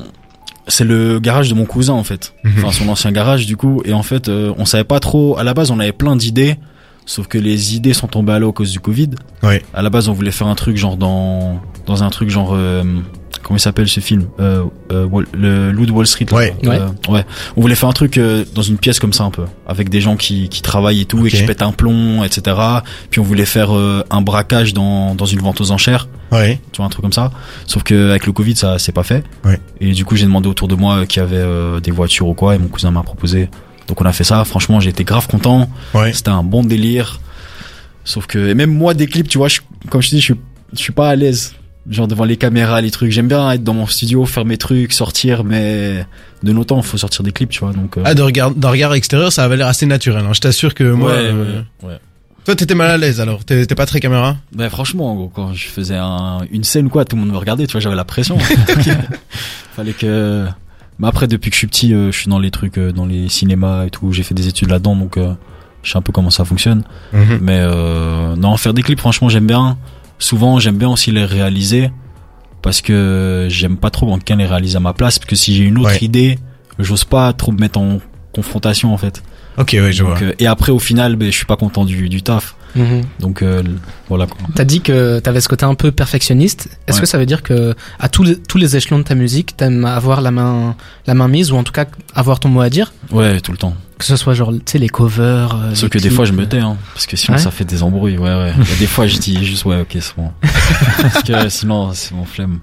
c'est 0.68 0.84
le 0.84 1.20
garage 1.20 1.50
de 1.50 1.54
mon 1.54 1.66
cousin 1.66 1.94
en 1.94 2.04
fait. 2.04 2.34
Mhm. 2.44 2.54
Enfin 2.58 2.72
son 2.72 2.90
ancien 2.90 3.12
garage 3.12 3.46
du 3.46 3.56
coup. 3.56 3.82
Et 3.86 3.94
en 3.94 4.04
fait, 4.04 4.28
euh, 4.28 4.54
on 4.58 4.66
savait 4.66 4.84
pas 4.84 5.00
trop. 5.00 5.38
À 5.38 5.44
la 5.44 5.54
base, 5.54 5.72
on 5.72 5.80
avait 5.80 5.94
plein 5.94 6.16
d'idées, 6.16 6.56
sauf 7.08 7.26
que 7.28 7.40
les 7.40 7.76
idées 7.76 7.94
sont 7.94 8.08
tombées 8.08 8.34
à 8.34 8.40
l'eau 8.40 8.50
à 8.50 8.54
cause 8.54 8.72
du 8.72 8.80
Covid. 8.80 9.10
Ouais. 9.42 9.64
À 9.74 9.82
la 9.82 9.90
base, 9.90 10.08
on 10.10 10.14
voulait 10.14 10.30
faire 10.32 10.46
un 10.48 10.56
truc 10.56 10.78
genre 10.78 10.98
dans 10.98 11.60
dans 11.88 12.04
un 12.04 12.10
truc 12.12 12.30
genre 12.30 12.52
euh, 12.54 12.84
comment 13.44 13.56
il 13.58 13.62
s'appelle 13.62 13.88
ce 13.88 14.02
film? 14.02 14.28
Euh, 14.42 14.66
euh, 14.92 15.08
le 15.34 15.72
Loup 15.72 15.86
de 15.86 15.92
Wall 15.92 16.06
Street. 16.06 16.26
là. 16.30 16.38
Ouais. 16.38 16.54
Euh, 16.66 16.88
ouais. 17.10 17.24
On 17.56 17.62
voulait 17.62 17.76
faire 17.76 17.88
un 17.90 17.94
truc 17.94 18.20
dans 18.54 18.62
une 18.62 18.78
pièce 18.78 19.00
comme 19.00 19.14
ça 19.14 19.24
un 19.24 19.32
peu, 19.32 19.46
avec 19.66 19.90
des 19.90 20.02
gens 20.02 20.18
qui 20.18 20.50
qui 20.50 20.62
travaillent 20.62 21.02
et 21.02 21.06
tout 21.06 21.20
Ok. 21.20 21.28
et 21.28 21.30
qui 21.30 21.44
pètent 21.44 21.62
un 21.64 21.72
plomb, 21.72 22.24
etc. 22.24 22.56
Puis 23.10 23.20
on 23.22 23.24
voulait 23.24 23.46
faire 23.46 23.72
un 23.72 24.22
braquage 24.22 24.74
dans 24.74 25.16
dans 25.16 25.26
une 25.26 25.40
vente 25.40 25.62
aux 25.62 25.72
enchères 25.72 26.08
Ouais. 26.30 26.60
tu 26.74 26.78
vois 26.78 26.86
un 26.86 26.90
truc 26.90 27.04
comme 27.04 27.14
ça 27.14 27.32
sauf 27.68 27.84
que 27.84 28.10
avec 28.10 28.26
le 28.26 28.34
covid 28.34 28.54
ça 28.58 28.80
c'est 28.80 28.92
pas 28.92 29.04
fait 29.04 29.24
Ouais. 29.46 29.62
et 29.80 29.94
du 29.94 30.04
coup 30.04 30.18
j'ai 30.18 30.26
demandé 30.26 30.50
autour 30.50 30.68
de 30.68 30.76
moi 30.76 31.06
qui 31.06 31.22
avait 31.22 31.42
des 31.82 31.92
voitures 31.92 32.28
ou 32.28 32.34
quoi 32.34 32.54
et 32.54 32.58
mon 32.58 32.68
cousin 32.68 32.92
m'a 32.92 33.02
proposé 33.02 33.48
donc 33.88 34.02
on 34.02 34.06
a 34.06 34.14
fait 34.14 34.24
ça 34.24 34.44
franchement 34.46 34.80
j'ai 34.80 34.90
été 34.90 35.04
grave 35.04 35.28
content 35.28 35.70
Ouais. 35.94 36.14
c'était 36.14 36.30
un 36.30 36.44
bon 36.44 36.64
délire 36.64 37.20
sauf 38.04 38.26
que 38.28 38.50
et 38.50 38.54
même 38.54 38.72
moi 38.74 38.94
des 38.94 39.08
clips 39.08 39.28
tu 39.28 39.38
vois 39.38 39.48
je, 39.48 39.60
comme 39.90 40.02
je 40.02 40.10
te 40.10 40.16
dis 40.16 40.22
je 40.22 40.26
suis 40.26 40.36
je 40.74 40.80
suis 40.80 40.94
pas 40.94 41.10
à 41.10 41.16
l'aise 41.16 41.54
genre 41.90 42.08
devant 42.08 42.26
les 42.26 42.36
caméras 42.38 42.82
les 42.82 42.92
trucs 42.92 43.12
j'aime 43.12 43.28
bien 43.30 43.50
être 43.52 43.64
dans 43.64 43.74
mon 43.74 43.88
studio 43.88 44.26
faire 44.26 44.44
mes 44.46 44.58
trucs 44.58 44.92
sortir 44.94 45.44
mais 45.46 46.06
de 46.44 46.52
nos 46.52 46.64
temps 46.66 46.82
faut 46.82 46.98
sortir 46.98 47.24
des 47.24 47.32
clips 47.32 47.50
tu 47.50 47.60
vois 47.62 47.72
donc 47.74 47.98
euh, 47.98 48.02
Ah, 48.06 48.14
de 48.14 48.22
regard, 48.22 48.52
d'un 48.52 48.70
regard 48.70 48.94
extérieur, 48.94 49.32
ça 49.32 49.44
avait 49.46 49.58
l'air 49.58 49.68
assez 49.68 49.86
naturel. 49.86 50.24
Hein. 50.26 50.34
Je 50.34 50.40
t'assure 50.42 50.74
que 50.76 50.84
moi, 50.84 51.12
ouais, 51.14 51.18
euh, 51.18 51.62
ouais, 51.82 51.90
ouais. 51.90 52.00
toi, 52.46 52.56
t'étais 52.56 52.76
mal 52.76 52.92
à 52.92 52.98
l'aise 52.98 53.20
alors? 53.20 53.44
T'es 53.44 53.66
pas 53.66 53.88
très 53.88 54.00
caméra? 54.00 54.36
Ben 54.54 54.70
franchement, 54.70 55.16
gros, 55.16 55.30
quand 55.30 55.54
je 55.56 55.68
faisais 55.68 55.96
un, 55.98 56.40
une 56.52 56.64
scène 56.64 56.86
ou 56.86 56.90
quoi, 56.90 57.06
tout 57.06 57.16
le 57.16 57.22
monde 57.24 57.32
me 57.32 57.38
regardait, 57.38 57.66
tu 57.66 57.72
vois, 57.72 57.82
j'avais 57.82 57.96
la 57.96 58.04
pression. 58.06 58.38
Fallait 59.76 59.94
que. 59.94 60.46
Mais 61.00 61.08
après, 61.08 61.28
depuis 61.28 61.50
que 61.50 61.56
je 61.56 61.60
suis 61.60 61.68
petit, 61.68 61.94
euh, 61.94 62.12
je 62.12 62.18
suis 62.18 62.30
dans 62.30 62.40
les 62.40 62.50
trucs, 62.52 62.78
euh, 62.78 62.92
dans 62.92 63.06
les 63.06 63.30
cinémas 63.30 63.86
et 63.86 63.90
tout. 63.90 64.12
J'ai 64.12 64.24
fait 64.24 64.34
des 64.34 64.48
études 64.48 64.70
là-dedans, 64.70 64.96
donc 64.96 65.18
euh, 65.18 65.34
je 65.84 65.92
sais 65.92 65.98
un 65.98 66.02
peu 66.02 66.12
comment 66.12 66.30
ça 66.32 66.44
fonctionne. 66.46 66.84
Mhm. 67.14 67.40
Mais 67.42 67.60
euh, 67.62 68.36
non, 68.36 68.58
faire 68.58 68.74
des 68.74 68.82
clips, 68.82 69.00
franchement, 69.00 69.30
j'aime 69.30 69.48
bien. 69.48 69.78
Souvent, 70.20 70.60
j'aime 70.60 70.78
bien 70.78 70.90
aussi 70.90 71.12
les 71.12 71.26
réaliser 71.26 71.92
parce 72.64 72.82
que 72.82 73.46
j'aime 73.50 73.78
pas 73.78 73.92
trop 73.92 74.08
quand 74.08 74.16
quelqu'un 74.16 74.38
les 74.38 74.48
réalise 74.48 74.76
à 74.76 74.80
ma 74.80 74.94
place, 74.94 75.20
parce 75.20 75.30
que 75.30 75.36
si 75.36 75.56
j'ai 75.56 75.64
une 75.64 75.78
autre 75.78 75.90
Ouais. 75.92 76.00
idée, 76.02 76.40
j'ose 76.80 77.04
pas 77.06 77.32
trop 77.34 77.52
me 77.52 77.60
mettre 77.60 77.80
en 77.80 78.00
confrontation 78.34 78.94
en 78.94 78.98
fait. 78.98 79.22
Ok, 79.58 79.72
ouais, 79.74 79.92
je 79.92 80.04
vois. 80.04 80.14
Donc, 80.14 80.24
euh, 80.24 80.34
et 80.40 80.48
après, 80.48 80.72
au 80.72 80.80
final, 80.80 81.16
ben, 81.16 81.32
je 81.32 81.36
suis 81.36 81.46
pas 81.46 81.56
content 81.58 81.84
du, 81.86 82.10
du 82.10 82.22
taf. 82.22 82.56
Mhm. 82.76 83.02
Donc 83.20 83.42
euh, 83.42 83.64
voilà. 84.08 84.28
T'as 84.54 84.66
dit 84.66 84.82
que 84.82 85.18
t'avais 85.20 85.42
ce 85.42 85.48
côté 85.48 85.66
un 85.66 85.74
peu 85.74 85.92
perfectionniste. 85.92 86.70
Est-ce 86.88 86.98
Ouais. 86.98 87.02
que 87.02 87.08
ça 87.08 87.18
veut 87.18 87.26
dire 87.26 87.42
que 87.42 87.74
à 88.00 88.08
tous 88.08 88.22
les, 88.24 88.38
tous 88.38 88.60
les 88.60 88.76
échelons 88.76 89.00
de 89.00 89.04
ta 89.04 89.16
musique, 89.16 89.58
t'aimes 89.58 89.86
avoir 89.86 90.22
la 90.22 90.30
main 90.30 90.76
la 91.08 91.16
main 91.16 91.28
mise 91.28 91.52
ou 91.52 91.56
en 91.56 91.64
tout 91.64 91.72
cas 91.72 91.86
avoir 92.14 92.40
ton 92.40 92.50
mot 92.50 92.62
à 92.62 92.70
dire? 92.70 92.94
Ouais, 93.10 93.40
tout 93.40 93.52
le 93.52 93.58
temps. 93.58 93.74
Que 93.98 94.06
ce 94.06 94.16
soit 94.16 94.36
genre 94.36 94.52
tu 94.52 94.60
sais 94.66 94.78
les 94.78 94.90
covers. 94.90 95.56
euh, 95.56 95.74
Sauf 95.74 95.86
les 95.86 95.90
que 95.90 95.98
des 95.98 96.12
fois 96.12 96.26
je 96.26 96.34
me 96.34 96.44
euh, 96.44 96.46
tais, 96.46 96.60
hein, 96.60 96.78
parce 96.94 97.08
que 97.08 97.18
sinon 97.18 97.38
Ouais 97.38 97.44
ça 97.44 97.50
fait 97.50 97.66
des 97.66 97.82
embrouilles. 97.82 98.18
Ouais, 98.20 98.36
ouais. 98.36 98.54
Et 98.76 98.76
des 98.80 98.86
fois 98.88 99.08
je 99.08 99.18
dis 99.18 99.44
juste 99.44 99.66
ouais, 99.66 99.80
ok, 99.82 99.98
c'est 100.00 100.16
bon. 100.16 100.30
parce 101.02 101.24
que 101.24 101.50
sinon 101.50 101.94
c'est 101.94 102.14
mon 102.14 102.26
flemme. 102.26 102.60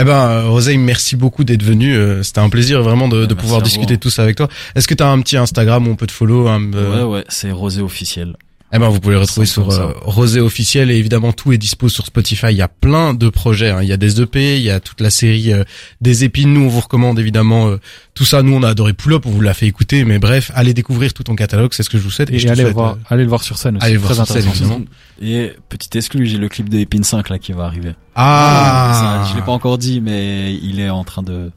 Eh 0.00 0.04
ben, 0.04 0.12
euh, 0.12 0.48
Roseille, 0.48 0.78
merci 0.78 1.16
beaucoup 1.16 1.42
d'être 1.44 1.62
venu. 1.62 1.96
euh, 1.96 2.22
C'était 2.22 2.38
un 2.40 2.48
plaisir 2.48 2.82
vraiment 2.82 3.08
de, 3.08 3.26
de 3.26 3.34
pouvoir 3.34 3.60
vous, 3.60 3.64
discuter 3.64 3.96
de 3.96 4.00
tout 4.00 4.10
ça 4.10 4.22
avec 4.22 4.36
toi. 4.36 4.48
Est-ce 4.76 4.86
que 4.86 4.94
t'as 4.94 5.08
un 5.10 5.20
petit 5.20 5.36
Instagram 5.36 5.88
où 5.88 5.90
on 5.90 5.96
peut 5.96 6.06
te 6.06 6.12
follow 6.12 6.46
hein, 6.48 6.60
euh, 6.74 7.06
Ouais, 7.08 7.16
ouais, 7.18 7.24
c'est 7.28 7.50
Rosé 7.50 7.82
officiel. 7.82 8.36
Eh 8.70 8.78
ben, 8.78 8.90
vous 8.90 9.00
pouvez 9.00 9.14
le 9.14 9.20
retrouver 9.22 9.46
sur 9.46 9.70
euh, 9.70 9.92
Rosé 10.02 10.40
officiel 10.40 10.90
et 10.90 10.96
évidemment 10.96 11.32
tout 11.32 11.52
est 11.52 11.58
dispo 11.58 11.88
sur 11.88 12.04
Spotify. 12.04 12.48
Il 12.50 12.56
y 12.58 12.62
a 12.62 12.68
plein 12.68 13.14
de 13.14 13.30
projets. 13.30 13.70
hein. 13.70 13.82
Il 13.82 13.88
y 13.88 13.92
a 13.94 13.96
des 13.96 14.20
EP, 14.20 14.56
il 14.58 14.62
y 14.62 14.68
a 14.70 14.78
toute 14.78 15.00
la 15.00 15.08
série 15.08 15.54
euh, 15.54 15.64
des 16.02 16.24
épines. 16.24 16.52
Nous, 16.52 16.60
on 16.60 16.68
vous 16.68 16.80
recommande 16.80 17.18
évidemment 17.18 17.68
euh, 17.68 17.80
tout 18.14 18.26
ça. 18.26 18.42
Nous, 18.42 18.54
on 18.54 18.62
a 18.62 18.68
adoré 18.68 18.92
Pull 18.92 19.14
Up, 19.14 19.22
on 19.24 19.30
vous 19.30 19.40
l'a 19.40 19.54
fait 19.54 19.66
écouter. 19.66 20.04
Mais 20.04 20.18
bref, 20.18 20.52
allez 20.54 20.74
découvrir 20.74 21.14
tout 21.14 21.22
ton 21.24 21.34
catalogue. 21.34 21.70
C'est 21.72 21.82
ce 21.82 21.88
que 21.88 21.96
je 21.96 22.02
vous 22.02 22.10
souhaite. 22.10 22.28
Et, 22.30 22.38
je 22.38 22.46
te 22.46 22.52
allez 22.52 22.62
souhaite, 22.64 22.74
voir, 22.74 22.92
euh, 22.92 22.96
allez 23.08 23.22
le 23.22 23.30
voir 23.30 23.42
sur 23.42 23.56
scène 23.56 23.76
aussi. 23.78 23.84
allez 23.86 23.94
le 23.94 24.00
voir 24.00 24.12
très 24.26 24.42
sur 24.42 24.54
scène. 24.54 24.84
Et 25.20 25.52
petit 25.68 25.96
exclu, 25.98 26.26
j'ai 26.26 26.38
le 26.38 26.48
clip 26.48 26.68
de 26.68 26.78
Epine 26.78 27.04
5 27.04 27.28
là 27.28 27.38
qui 27.38 27.52
va 27.52 27.64
arriver. 27.64 27.94
Ah, 28.14 29.24
Ça, 29.24 29.30
je 29.30 29.36
l'ai 29.36 29.44
pas 29.44 29.52
encore 29.52 29.78
dit, 29.78 30.00
mais 30.00 30.54
il 30.54 30.80
est 30.80 30.90
en 30.90 31.04
train 31.04 31.22
de, 31.22 31.50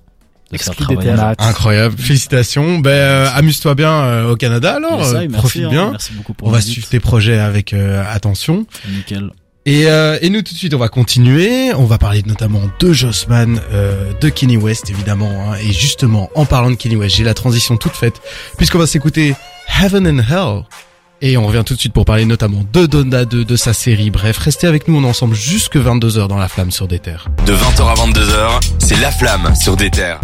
faire 0.55 0.75
travailler. 0.75 1.11
Incroyable, 1.37 1.95
félicitations. 1.97 2.79
Ben, 2.79 2.89
euh, 2.89 3.27
amuse-toi 3.33 3.75
bien 3.75 3.91
euh, 3.91 4.31
au 4.31 4.35
Canada 4.35 4.75
alors. 4.75 4.99
Yes, 4.99 5.13
euh, 5.13 5.13
merci, 5.13 5.27
profite 5.29 5.63
hein. 5.65 5.69
bien. 5.69 5.91
Merci 5.91 6.13
beaucoup 6.13 6.33
pour 6.33 6.47
On 6.47 6.51
va 6.51 6.61
suivre 6.61 6.87
tes 6.87 6.99
projets 6.99 7.39
avec 7.39 7.73
euh, 7.73 8.03
attention. 8.11 8.65
Nickel. 8.89 9.31
Et, 9.67 9.85
euh, 9.85 10.17
et 10.21 10.31
nous 10.31 10.41
tout 10.41 10.53
de 10.53 10.57
suite 10.57 10.73
on 10.73 10.79
va 10.79 10.89
continuer, 10.89 11.71
on 11.75 11.85
va 11.85 11.99
parler 11.99 12.23
notamment 12.25 12.61
de 12.79 12.93
Jossman, 12.93 13.61
euh, 13.71 14.11
de 14.19 14.29
Kenny 14.29 14.57
West 14.57 14.89
évidemment, 14.89 15.29
hein. 15.29 15.55
et 15.61 15.71
justement 15.71 16.31
en 16.33 16.45
parlant 16.45 16.71
de 16.71 16.75
Kenny 16.75 16.95
West, 16.95 17.15
j'ai 17.15 17.23
la 17.23 17.35
transition 17.35 17.77
toute 17.77 17.91
faite, 17.91 18.21
puisqu'on 18.57 18.79
va 18.79 18.87
s'écouter 18.87 19.35
Heaven 19.79 20.07
and 20.07 20.23
Hell, 20.27 20.63
et 21.21 21.37
on 21.37 21.45
revient 21.45 21.63
tout 21.65 21.75
de 21.75 21.79
suite 21.79 21.93
pour 21.93 22.05
parler 22.05 22.25
notamment 22.25 22.63
de 22.73 22.85
Donda 22.85 23.25
2, 23.25 23.45
de 23.45 23.55
sa 23.55 23.73
série, 23.73 24.09
bref, 24.09 24.37
restez 24.37 24.67
avec 24.67 24.87
nous, 24.87 24.97
on 24.97 25.03
est 25.03 25.09
ensemble 25.09 25.35
jusque 25.35 25.77
22h 25.77 26.27
dans 26.27 26.37
la 26.37 26.47
flamme 26.47 26.71
sur 26.71 26.87
des 26.87 26.99
terres. 26.99 27.27
De 27.45 27.53
20h 27.53 27.81
à 27.81 27.93
22h, 27.93 28.59
c'est 28.79 28.99
La 28.99 29.11
Flamme 29.11 29.53
sur 29.55 29.75
des 29.75 29.89
terres. 29.89 30.19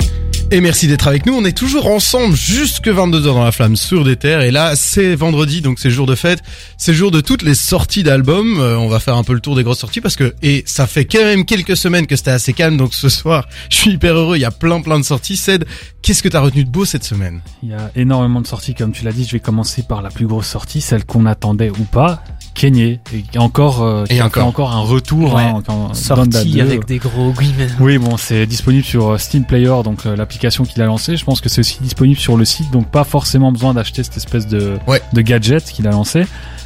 Et 0.50 0.62
merci 0.62 0.88
d'être 0.88 1.10
avec 1.10 1.26
nous. 1.26 1.34
On 1.34 1.44
est 1.44 1.56
toujours 1.56 1.88
ensemble 1.88 2.34
jusque 2.34 2.88
22h 2.88 3.22
dans 3.22 3.44
la 3.44 3.52
flamme 3.52 3.76
sur 3.76 4.06
des 4.06 4.16
terres. 4.16 4.40
Et 4.42 4.52
là, 4.52 4.78
c'est 4.78 5.14
vendredi, 5.14 5.60
donc 5.60 5.78
c'est 5.78 5.90
jour 5.90 6.06
de 6.06 6.16
fête. 6.16 6.42
C'est 6.78 6.94
jour 6.94 7.12
de 7.12 7.20
toutes 7.20 7.42
les 7.42 7.54
sorties 7.54 8.02
d'albums. 8.02 8.58
Euh, 8.62 8.78
on 8.78 8.88
va 8.88 9.02
faire 9.02 9.18
un 9.18 9.26
peu 9.26 9.34
le 9.34 9.42
tour 9.42 9.58
des 9.58 9.64
grosses 9.64 9.80
sorties 9.80 10.00
parce 10.00 10.16
que, 10.16 10.34
et 10.42 10.64
ça 10.66 10.88
fait 10.88 11.04
quand 11.04 11.22
même 11.22 11.44
quelques 11.44 11.76
semaines 11.76 12.08
que 12.08 12.16
c'était 12.16 12.32
assez 12.32 12.54
calme. 12.54 12.78
Donc 12.78 12.94
ce 12.94 13.10
soir, 13.10 13.46
je 13.70 13.76
suis 13.76 13.92
hyper 13.92 14.16
heureux. 14.16 14.38
Il 14.38 14.42
y 14.42 14.46
a 14.46 14.52
plein 14.52 14.80
plein 14.80 14.98
de 14.98 15.04
sorties. 15.04 15.36
Ced, 15.36 15.66
qu'est-ce 16.02 16.24
que 16.24 16.30
t'as 16.30 16.40
retenu 16.40 16.64
de 16.64 16.70
beau 16.70 16.86
cette 16.86 17.04
semaine? 17.04 17.42
Il 17.62 17.70
y 17.70 17.74
a 17.74 17.92
énormément 17.98 18.40
de 18.40 18.48
sorties, 18.48 18.74
comme 18.74 18.94
tu 18.94 19.04
l'as 19.04 19.12
dit. 19.12 19.26
Je 19.26 19.34
vais 19.34 19.42
commencer 19.42 19.84
par 19.84 20.02
la 20.02 20.10
plus 20.10 20.28
grosse 20.28 20.48
sortie, 20.48 20.80
celle 20.80 21.04
qu'on 21.04 21.26
attendait 21.26 21.72
ou 21.72 21.84
pas. 21.84 22.24
Kenyé, 22.58 23.00
et 23.14 23.38
encore, 23.38 23.84
euh, 23.84 24.04
qui 24.06 24.16
Et 24.16 24.20
a 24.20 24.26
encore. 24.26 24.42
fait 24.44 24.48
encore 24.50 24.72
un 24.72 24.80
retour. 24.82 25.36
Ouais. 25.36 25.44
hein, 25.44 25.62
quand- 25.66 25.90
Donda 26.16 26.40
Sorti 26.40 26.52
2. 26.54 26.62
avec 26.62 26.86
des 26.88 26.98
gros 26.98 27.32
guillemets. 27.32 27.68
Oui, 27.80 27.98
bon, 28.00 28.18
c'est 28.18 28.48
disponible 28.48 28.84
sur 28.84 29.12
euh, 29.12 29.18
Steam 29.20 29.44
Player, 29.46 29.74
donc 29.84 30.06
euh, 30.06 30.16
l'application 30.16 30.64
qu'il 30.66 30.82
a 30.82 30.86
lancée. 30.88 31.18
Je 31.18 31.24
pense 31.24 31.40
que 31.40 31.50
c'est 31.50 31.60
aussi 31.60 31.78
disponible 31.82 32.20
sur 32.20 32.36
le 32.36 32.46
site, 32.46 32.72
donc 32.72 32.88
pas 32.88 33.04
forcément 33.04 33.52
besoin 33.52 33.74
d'acheter 33.76 34.02
cette 34.04 34.18
espèce 34.18 34.48
de, 34.48 34.74
Ouais. 34.88 35.02
de 35.14 35.22
gadget 35.22 35.64
qu'il 35.72 35.88
a 35.88 35.92
lancé. 35.92 36.26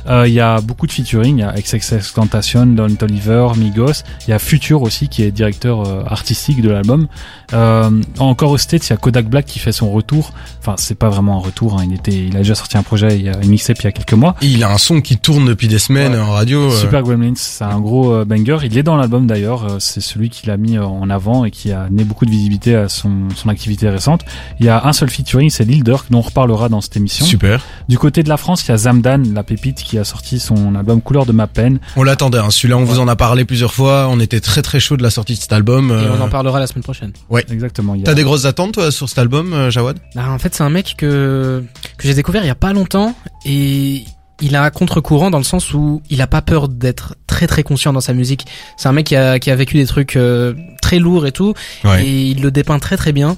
Euh, 0.09 0.27
Il 0.27 0.33
y 0.33 0.39
a 0.39 0.61
beaucoup 0.61 0.87
de 0.87 0.91
featuring, 0.91 1.37
il 1.37 1.41
y 1.41 1.43
a 1.43 1.53
XXX 1.53 2.13
Tentation, 2.13 2.65
Don 2.65 2.89
Toliver, 2.95 3.49
Migos, 3.57 4.03
il 4.27 4.31
y 4.31 4.33
a 4.33 4.39
Future 4.39 4.81
aussi 4.81 5.07
qui 5.09 5.23
est 5.23 5.31
directeur 5.31 5.81
euh, 5.87 6.03
artistique 6.07 6.61
de 6.61 6.69
l'album. 6.69 7.07
Euh, 7.53 7.89
encore 8.19 8.51
au 8.51 8.57
States, 8.57 8.87
il 8.87 8.91
y 8.91 8.93
a 8.93 8.97
Kodak 8.97 9.27
Black 9.27 9.45
qui 9.45 9.59
fait 9.59 9.71
son 9.71 9.91
retour. 9.91 10.31
Enfin, 10.59 10.75
c'est 10.77 10.95
pas 10.95 11.09
vraiment 11.09 11.37
un 11.37 11.41
retour, 11.41 11.79
hein. 11.79 11.85
il 11.87 11.93
était, 11.93 12.11
il 12.27 12.35
a 12.35 12.39
déjà 12.39 12.55
sorti 12.55 12.77
un 12.77 12.83
projet, 12.83 13.17
il 13.17 13.23
y 13.25 13.29
a 13.29 13.37
une 13.41 13.49
mixtape 13.49 13.79
il 13.79 13.83
y 13.85 13.87
a 13.87 13.91
quelques 13.91 14.13
mois. 14.13 14.35
Et 14.41 14.47
il 14.47 14.63
a 14.63 14.71
un 14.71 14.77
son 14.77 15.01
qui 15.01 15.17
tourne 15.17 15.45
depuis 15.45 15.67
des 15.67 15.79
semaines 15.79 16.13
Ouais. 16.13 16.19
en 16.19 16.31
radio. 16.31 16.71
euh, 16.71 16.79
Super 16.79 17.03
Gremlins, 17.03 17.33
c'est 17.35 17.63
un 17.63 17.79
gros 17.79 18.25
banger. 18.25 18.57
Il 18.63 18.77
est 18.77 18.83
dans 18.83 18.95
l'album 18.95 19.27
d'ailleurs. 19.27 19.77
c'est 19.79 20.01
celui 20.01 20.29
qu'il 20.29 20.49
a 20.51 20.57
mis 20.57 20.77
en 20.79 21.09
avant 21.09 21.45
et 21.45 21.51
qui 21.51 21.71
a 21.71 21.87
donné 21.89 22.03
beaucoup 22.03 22.25
de 22.25 22.31
visibilité 22.31 22.75
à 22.75 22.89
son, 22.89 23.27
son 23.35 23.49
activité 23.49 23.89
récente. 23.89 24.21
Il 24.59 24.65
y 24.65 24.69
a 24.69 24.85
un 24.85 24.93
seul 24.93 25.09
featuring, 25.09 25.49
c'est 25.49 25.63
Lil 25.65 25.83
Durk, 25.83 26.09
dont 26.09 26.19
on 26.19 26.21
reparlera 26.21 26.69
dans 26.69 26.81
cette 26.81 26.95
émission. 26.97 27.25
Super. 27.25 27.61
Du 27.89 27.97
côté 27.97 28.23
de 28.23 28.29
la 28.29 28.37
France, 28.37 28.63
il 28.65 28.69
y 28.69 28.73
a 28.73 28.77
Zamdan, 28.77 29.23
la 29.33 29.43
pépite, 29.43 29.83
qui 29.83 29.90
a 29.97 30.03
sorti 30.03 30.39
son 30.39 30.75
album 30.75 31.01
Couleur 31.01 31.25
de 31.25 31.31
ma 31.31 31.47
peine. 31.47 31.79
On 31.95 32.03
l'attendait. 32.03 32.37
Hein. 32.39 32.49
Celui-là, 32.51 32.77
on 32.77 32.83
vous 32.83 32.99
en 32.99 33.07
a 33.07 33.15
parlé 33.15 33.45
plusieurs 33.45 33.73
fois. 33.73 34.07
On 34.09 34.19
était 34.19 34.39
très 34.39 34.61
très 34.61 34.79
chaud 34.79 34.97
de 34.97 35.03
la 35.03 35.09
sortie 35.09 35.35
de 35.35 35.39
cet 35.39 35.53
album. 35.53 35.89
Et 35.89 35.93
Euh, 35.93 36.15
on 36.17 36.21
en 36.21 36.29
parlera 36.29 36.59
la 36.59 36.67
semaine 36.67 36.83
prochaine. 36.83 37.11
Exactement. 37.49 37.95
Y 37.95 38.01
a- 38.01 38.05
T'as 38.05 38.13
des 38.13 38.23
grosses 38.23 38.45
attentes 38.45 38.73
toi 38.73 38.91
sur 38.91 39.07
cet 39.09 39.17
album, 39.19 39.53
euh, 39.53 39.69
Jawad? 39.71 39.97
Bah, 40.15 40.29
en 40.29 40.39
fait, 40.39 40.53
c'est 40.55 40.63
un 40.63 40.69
mec 40.69 40.95
que 40.97 41.63
que 41.97 42.07
j'ai 42.07 42.13
découvert 42.13 42.43
il 42.43 42.47
y 42.47 42.51
a 42.51 42.55
pas 42.55 42.73
longtemps 42.73 43.15
et 43.45 44.03
il 44.43 44.55
a 44.55 44.63
un 44.63 44.69
contre-courant 44.71 45.29
dans 45.29 45.37
le 45.37 45.43
sens 45.43 45.73
où 45.73 46.01
il 46.09 46.21
a 46.21 46.27
pas 46.27 46.41
peur 46.41 46.67
d'être 46.67 47.15
très 47.27 47.45
très 47.47 47.61
conscient 47.63 47.93
dans 47.93 48.01
sa 48.01 48.13
musique. 48.13 48.45
C'est 48.77 48.89
un 48.89 48.91
mec 48.91 49.05
qui 49.07 49.15
a 49.15 49.37
qui 49.39 49.51
a 49.51 49.55
vécu 49.55 49.77
des 49.77 49.85
trucs 49.85 50.15
euh, 50.15 50.53
très 50.81 50.97
lourds 50.99 51.27
et 51.27 51.31
tout 51.31 51.53
Ouais. 51.83 52.03
et 52.05 52.21
il 52.27 52.41
le 52.41 52.49
dépeint 52.51 52.79
très 52.79 52.97
très 52.97 53.11
bien. 53.11 53.37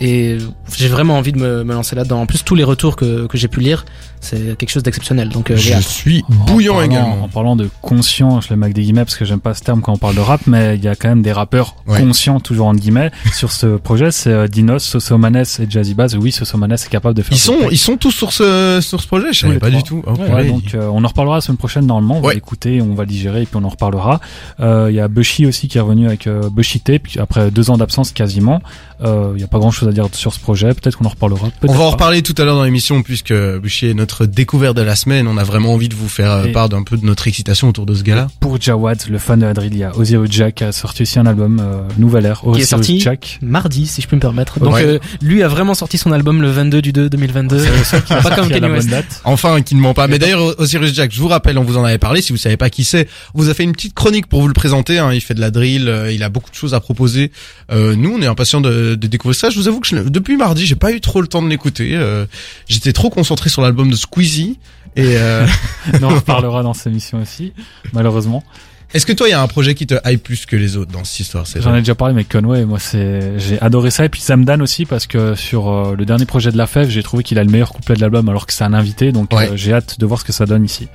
Et 0.00 0.38
j'ai 0.76 0.88
vraiment 0.88 1.16
envie 1.18 1.32
de 1.32 1.38
me, 1.38 1.64
me 1.64 1.74
lancer 1.74 1.94
là-dedans. 1.94 2.20
En 2.22 2.26
plus, 2.26 2.42
tous 2.44 2.54
les 2.54 2.64
retours 2.64 2.96
que, 2.96 3.26
que 3.26 3.36
j'ai 3.38 3.46
pu 3.46 3.60
lire, 3.60 3.84
c'est 4.22 4.56
quelque 4.56 4.70
chose 4.70 4.82
d'exceptionnel. 4.82 5.28
Donc, 5.28 5.50
euh, 5.50 5.56
Je 5.56 5.74
suis 5.80 6.24
En 6.30 6.44
bouillant 6.46 6.74
parlant- 6.76 6.86
également. 6.90 7.22
En 7.24 7.28
parlant 7.28 7.56
de 7.56 7.68
conscient, 7.82 8.40
je 8.40 8.48
le 8.50 8.56
mets 8.56 8.66
avec 8.66 8.74
des 8.76 8.82
guillemets 8.82 9.04
parce 9.04 9.16
que 9.16 9.24
j'aime 9.24 9.40
pas 9.40 9.52
ce 9.54 9.62
terme 9.62 9.82
quand 9.82 9.92
on 9.92 9.98
parle 9.98 10.14
de 10.14 10.20
rap, 10.20 10.40
mais 10.46 10.76
il 10.76 10.82
y 10.84 10.88
a 10.88 10.94
quand 10.94 11.08
même 11.08 11.22
des 11.22 11.32
rappeurs 11.32 11.76
Ouais. 11.86 12.00
conscients, 12.00 12.40
toujours 12.40 12.66
en 12.68 12.74
guillemets, 12.74 13.10
sur 13.34 13.52
ce 13.52 13.76
projet. 13.76 14.10
C'est 14.12 14.30
euh, 14.30 14.46
Dinos, 14.48 14.82
Sosomanes 14.82 15.36
et 15.58 15.66
Jazzy 15.68 15.94
Bass. 15.94 16.14
Oui, 16.14 16.32
Sosomanes 16.32 16.72
est 16.72 16.88
capable 16.88 17.14
de 17.16 17.22
faire 17.22 17.32
Ils 17.36 17.40
sont, 17.40 17.56
ils 17.70 17.78
sont 17.78 17.96
tous 17.96 18.12
sur 18.12 18.32
ce, 18.32 18.78
sur 18.80 19.00
ce 19.00 19.06
projet? 19.06 19.32
Je 19.32 19.40
savais 19.40 19.58
pas 19.58 19.68
trois. 19.68 19.78
du 19.82 19.84
tout. 19.86 20.02
Oh, 20.06 20.12
Ouais, 20.32 20.46
donc 20.46 20.74
euh, 20.74 20.88
on 20.92 21.04
en 21.04 21.08
reparlera 21.08 21.36
la 21.36 21.40
semaine 21.40 21.58
prochaine 21.58 21.86
normalement. 21.86 22.18
On 22.18 22.20
va 22.20 22.28
Ouais. 22.28 22.34
l'écouter, 22.34 22.80
on 22.80 22.94
va 22.94 23.04
digérer 23.04 23.42
et 23.42 23.46
puis 23.46 23.56
on 23.56 23.64
en 23.64 23.68
reparlera. 23.68 24.20
Euh, 24.60 24.86
Il 24.90 24.94
y 24.96 25.00
a 25.00 25.08
Bushi 25.08 25.46
aussi 25.46 25.68
qui 25.68 25.78
est 25.78 25.80
revenu 25.80 26.06
avec 26.06 26.26
euh, 26.26 26.48
Bushi 26.50 26.80
Tape 26.80 27.02
après 27.18 27.50
deux 27.50 27.70
ans 27.70 27.76
d'absence 27.76 28.12
quasiment. 28.12 28.60
Euh, 29.02 29.32
Il 29.34 29.40
y 29.40 29.44
a 29.44 29.48
pas 29.48 29.58
grand 29.58 29.70
chose 29.72 29.88
à 29.88 29.92
dire 29.92 30.06
sur 30.12 30.32
ce 30.32 30.38
projet. 30.38 30.68
Peut-être 30.74 30.96
qu'on 30.98 31.04
en 31.06 31.08
reparlera. 31.10 31.48
On 31.66 31.72
va 31.72 31.84
en 31.84 31.90
reparler 31.90 32.22
tout 32.22 32.34
à 32.38 32.44
l'heure 32.44 32.54
dans 32.56 32.64
l'émission 32.64 33.02
puisque 33.02 33.32
Bouchier 33.60 33.90
est 33.90 33.94
notre 33.94 34.11
découverte 34.20 34.76
de 34.76 34.82
la 34.82 34.94
semaine. 34.96 35.26
On 35.26 35.36
a 35.38 35.44
vraiment 35.44 35.72
envie 35.74 35.88
de 35.88 35.94
vous 35.94 36.08
faire 36.08 36.30
euh, 36.32 36.44
Et- 36.44 36.52
part 36.52 36.68
d'un 36.68 36.82
peu 36.82 36.96
de 36.96 37.04
notre 37.04 37.26
excitation 37.28 37.68
autour 37.68 37.86
de 37.86 37.94
ce 37.94 38.02
gars-là. 38.02 38.28
Pour 38.40 38.60
Jawad, 38.60 39.02
le 39.08 39.18
fan 39.18 39.40
de 39.40 39.46
la 39.46 39.54
drill, 39.54 39.72
il 39.72 39.78
y 39.78 39.84
a 39.84 39.96
Ozzy 39.96 40.16
Jack 40.30 40.62
a 40.62 40.72
sorti 40.72 41.02
aussi 41.02 41.18
un 41.18 41.26
album, 41.26 41.60
euh, 41.60 41.82
Nouvelle 41.98 42.26
Ère. 42.26 42.42
Qui 42.54 42.60
est 42.60 42.64
sorti 42.64 43.00
Jack. 43.00 43.38
mardi, 43.42 43.86
si 43.86 44.00
je 44.02 44.08
peux 44.08 44.16
me 44.16 44.20
permettre. 44.20 44.60
Donc 44.60 44.74
Ouais. 44.74 44.84
euh, 44.84 44.98
lui 45.20 45.42
a 45.42 45.48
vraiment 45.48 45.74
sorti 45.74 45.98
son 45.98 46.12
album 46.12 46.42
le 46.42 46.50
22 46.50 46.82
du 46.82 46.92
2 46.92 47.08
2022. 47.10 47.58
pas 48.08 48.30
comme 48.36 48.46
qui 48.48 48.54
a 48.54 48.60
la 48.60 48.68
Kanye 48.68 48.72
West. 48.72 49.20
Enfin, 49.24 49.62
qui 49.62 49.74
ne 49.74 49.80
ment 49.80 49.94
pas. 49.94 50.06
Mais 50.08 50.18
d'ailleurs, 50.18 50.58
Osiris 50.60 50.94
Jack, 50.94 51.12
je 51.12 51.20
vous 51.20 51.28
rappelle, 51.28 51.58
on 51.58 51.64
vous 51.64 51.76
en 51.76 51.84
avait 51.84 51.98
parlé. 51.98 52.22
Si 52.22 52.32
vous 52.32 52.38
savez 52.38 52.56
pas 52.56 52.70
qui 52.70 52.84
c'est, 52.84 53.08
on 53.34 53.40
vous 53.42 53.48
a 53.48 53.54
fait 53.54 53.64
une 53.64 53.72
petite 53.72 53.94
chronique 53.94 54.26
pour 54.26 54.40
vous 54.42 54.48
le 54.48 54.54
présenter. 54.54 54.98
hein. 54.98 55.12
Il 55.12 55.20
fait 55.20 55.34
de 55.34 55.40
la 55.40 55.50
drill, 55.50 55.88
euh, 55.88 56.12
il 56.12 56.22
a 56.22 56.28
beaucoup 56.28 56.50
de 56.50 56.56
choses 56.56 56.74
à 56.74 56.80
proposer. 56.80 57.32
Euh, 57.70 57.94
nous, 57.96 58.14
on 58.16 58.22
est 58.22 58.26
impatients 58.26 58.60
de, 58.60 58.94
de 58.94 59.06
découvrir 59.06 59.38
ça. 59.38 59.50
Je 59.50 59.56
vous 59.58 59.68
avoue 59.68 59.80
que 59.80 59.86
je 59.88 59.96
depuis 59.96 60.36
mardi, 60.36 60.66
j'ai 60.66 60.74
pas 60.74 60.92
eu 60.92 61.00
trop 61.00 61.20
le 61.20 61.26
temps 61.28 61.42
de 61.42 61.48
l'écouter. 61.48 61.90
Euh, 61.94 62.24
J'étais 62.68 62.92
trop 62.92 63.10
concentré 63.10 63.50
sur 63.50 63.62
l'album 63.62 63.90
de 63.90 63.96
Squeezie. 64.02 64.58
Et 64.96 65.16
euh, 65.16 65.46
Mais 65.92 65.98
on 66.02 66.08
en 66.08 66.14
reparlera 66.16 66.62
dans 66.62 66.74
cette 66.74 66.88
émission 66.88 67.20
aussi, 67.22 67.52
malheureusement. 67.94 68.44
est-ce 68.92 69.06
que 69.06 69.12
toi, 69.14 69.26
il 69.26 69.30
y 69.30 69.34
a 69.34 69.40
un 69.40 69.46
projet 69.48 69.74
qui 69.74 69.86
te 69.86 69.94
hype 70.04 70.22
plus 70.22 70.44
que 70.44 70.54
les 70.54 70.76
autres 70.76 70.92
dans 70.92 71.02
cette 71.04 71.20
histoire 71.20 71.44
J'en 71.56 71.74
ai 71.74 71.78
déjà 71.78 71.94
parlé, 71.94 72.12
mais 72.12 72.24
Conway, 72.24 72.66
moi, 72.66 72.78
c'est, 72.78 73.38
j'ai 73.38 73.58
adoré 73.62 73.90
ça. 73.90 74.04
Et 74.04 74.10
puis 74.10 74.20
Zamdan 74.20 74.60
aussi, 74.60 74.84
parce 74.84 75.06
que 75.06 75.34
sur 75.34 75.70
euh, 75.70 75.94
le 75.96 76.04
dernier 76.04 76.26
projet 76.26 76.52
de 76.52 76.58
La 76.58 76.66
Fève, 76.66 76.90
j'ai 76.90 77.02
trouvé 77.02 77.22
qu'il 77.22 77.38
a 77.38 77.44
le 77.44 77.50
meilleur 77.50 77.72
couplet 77.72 77.94
de 77.96 78.00
l'album, 78.02 78.28
alors 78.28 78.46
que 78.46 78.52
c'est 78.52 78.64
un 78.64 78.74
invité. 78.74 79.12
Donc, 79.12 79.32
Ouais. 79.32 79.48
euh, 79.50 79.56
j'ai 79.56 79.72
hâte 79.72 79.98
de 79.98 80.04
voir 80.04 80.20
ce 80.20 80.24
que 80.26 80.32
ça 80.32 80.44
donne 80.44 80.64
ici. 80.64 80.88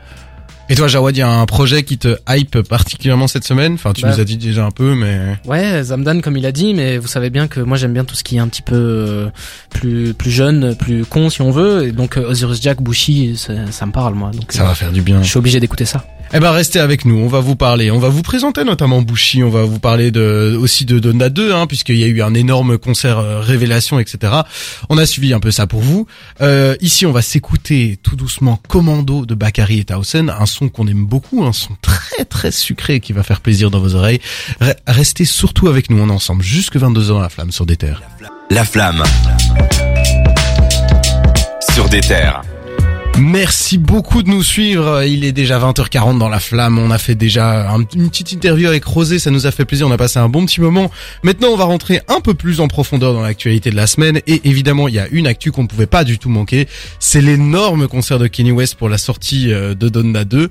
Et 0.69 0.75
toi, 0.75 0.87
Jawad, 0.89 1.15
il 1.15 1.19
y 1.19 1.23
a 1.23 1.29
un 1.29 1.45
projet 1.45 1.83
qui 1.83 1.97
te 1.97 2.17
hype 2.27 2.61
particulièrement 2.61 3.27
cette 3.27 3.45
semaine? 3.45 3.75
Enfin, 3.75 3.93
tu 3.93 4.01
Bah. 4.01 4.11
nous 4.11 4.19
as 4.19 4.25
dit 4.25 4.35
déjà 4.35 4.65
un 4.65 4.71
peu, 4.71 4.95
mais 4.95 5.37
Ouais, 5.45 5.81
Zamdan 5.83 6.19
comme 6.21 6.35
il 6.35 6.45
a 6.45 6.51
dit, 6.51 6.73
mais 6.73 6.97
vous 6.97 7.07
savez 7.07 7.29
bien 7.29 7.47
que 7.47 7.61
moi 7.61 7.77
j'aime 7.77 7.93
bien 7.93 8.03
tout 8.03 8.15
ce 8.15 8.23
qui 8.23 8.35
est 8.35 8.39
un 8.39 8.49
petit 8.49 8.61
peu 8.61 8.75
euh, 8.75 9.29
plus 9.69 10.13
plus 10.13 10.29
jeune, 10.31 10.75
plus 10.75 11.05
con 11.05 11.29
si 11.29 11.41
on 11.41 11.51
veut. 11.51 11.87
Et 11.87 11.93
donc 11.93 12.17
euh, 12.17 12.29
Osiris 12.29 12.61
Jack, 12.61 12.81
Bushi, 12.81 13.37
ça, 13.37 13.53
ça 13.71 13.85
me 13.85 13.93
parle 13.93 14.13
moi. 14.15 14.31
Donc 14.31 14.51
ça 14.51 14.63
euh, 14.63 14.67
va 14.67 14.75
faire 14.75 14.91
du 14.91 15.01
bien. 15.01 15.23
je 15.23 15.29
suis 15.29 15.37
obligé 15.37 15.61
d'écouter 15.61 15.85
ça. 15.85 16.03
Eh 16.33 16.39
ben 16.41 16.51
restez 16.51 16.79
avec 16.79 17.05
nous, 17.05 17.17
on 17.17 17.27
va 17.27 17.39
vous 17.39 17.55
parler, 17.55 17.89
on 17.89 17.99
va 17.99 18.09
vous 18.09 18.21
présenter 18.21 18.63
notamment 18.65 19.01
Bushi, 19.01 19.43
on 19.43 19.49
va 19.49 19.63
vous 19.63 19.79
parler 19.79 20.11
de 20.11 20.57
aussi 20.59 20.83
de 20.85 20.99
Donda 20.99 21.29
2, 21.29 21.53
hein, 21.53 21.67
puisqu'il 21.67 21.95
y 21.97 22.03
a 22.03 22.07
eu 22.07 22.21
un 22.21 22.33
énorme 22.33 22.77
concert 22.77 23.17
euh, 23.19 23.39
révélation, 23.39 23.97
etc. 23.99 24.33
On 24.89 24.97
a 24.97 25.05
suivi 25.05 25.33
un 25.33 25.39
peu 25.39 25.51
ça 25.51 25.67
pour 25.67 25.79
vous. 25.79 26.05
Euh, 26.41 26.75
ici, 26.81 27.05
on 27.05 27.13
va 27.13 27.21
s'écouter 27.21 27.97
tout 28.03 28.17
doucement 28.17 28.59
Commando 28.67 29.25
de 29.25 29.35
Bakary 29.35 29.79
et 29.79 29.85
Tausen, 29.85 30.29
un 30.29 30.45
son 30.45 30.67
qu'on 30.67 30.87
aime 30.87 31.05
beaucoup, 31.05 31.45
un 31.45 31.53
son 31.53 31.75
très 31.81 32.25
très 32.25 32.51
sucré 32.51 32.99
qui 32.99 33.13
va 33.13 33.23
faire 33.23 33.39
plaisir 33.39 33.71
dans 33.71 33.79
vos 33.79 33.95
oreilles. 33.95 34.19
Re- 34.61 34.75
restez 34.85 35.23
surtout 35.25 35.69
avec 35.69 35.89
nous, 35.89 35.97
on 36.01 36.09
est 36.09 36.11
ensemble 36.11 36.43
jusque 36.43 36.75
22h 36.75 37.07
dans 37.07 37.19
la 37.21 37.29
flamme 37.29 37.51
sur 37.53 37.65
des 37.65 37.77
terres. 37.77 38.01
La 38.49 38.65
flamme. 38.65 39.01
Sur 41.73 41.87
des 41.89 42.01
terres. 42.01 42.41
Merci 43.19 43.79
beaucoup 43.79 44.21
de 44.21 44.29
nous 44.29 44.43
suivre. 44.43 45.03
Il 45.03 45.25
est 45.25 45.31
déjà 45.31 45.57
20h40 45.57 46.19
dans 46.19 46.29
la 46.29 46.39
flamme. 46.39 46.77
On 46.77 46.91
a 46.91 46.99
fait 46.99 47.15
déjà 47.15 47.71
un- 47.71 47.79
une 47.95 48.09
petite 48.09 48.31
interview 48.31 48.67
avec 48.67 48.85
Rosé. 48.85 49.17
Ça 49.17 49.31
nous 49.31 49.47
a 49.47 49.51
fait 49.51 49.65
plaisir. 49.65 49.87
On 49.87 49.91
a 49.91 49.97
passé 49.97 50.19
un 50.19 50.29
bon 50.29 50.45
petit 50.45 50.61
moment. 50.61 50.91
Maintenant, 51.23 51.47
on 51.49 51.57
va 51.57 51.63
rentrer 51.63 52.01
un 52.09 52.21
peu 52.21 52.35
plus 52.35 52.59
en 52.59 52.67
profondeur 52.67 53.13
dans 53.13 53.21
l'actualité 53.21 53.71
de 53.71 53.75
la 53.75 53.87
semaine. 53.87 54.19
Et 54.27 54.47
évidemment, 54.47 54.87
il 54.87 54.93
y 54.93 54.99
a 54.99 55.07
une 55.09 55.25
actu 55.25 55.51
qu'on 55.51 55.63
ne 55.63 55.67
pouvait 55.67 55.87
pas 55.87 56.03
du 56.03 56.19
tout 56.19 56.29
manquer. 56.29 56.67
C'est 56.99 57.21
l'énorme 57.21 57.87
concert 57.87 58.19
de 58.19 58.27
Kenny 58.27 58.51
West 58.51 58.75
pour 58.75 58.87
la 58.87 58.99
sortie 58.99 59.51
euh, 59.51 59.73
de 59.73 59.89
Donna 59.89 60.23
2. 60.23 60.49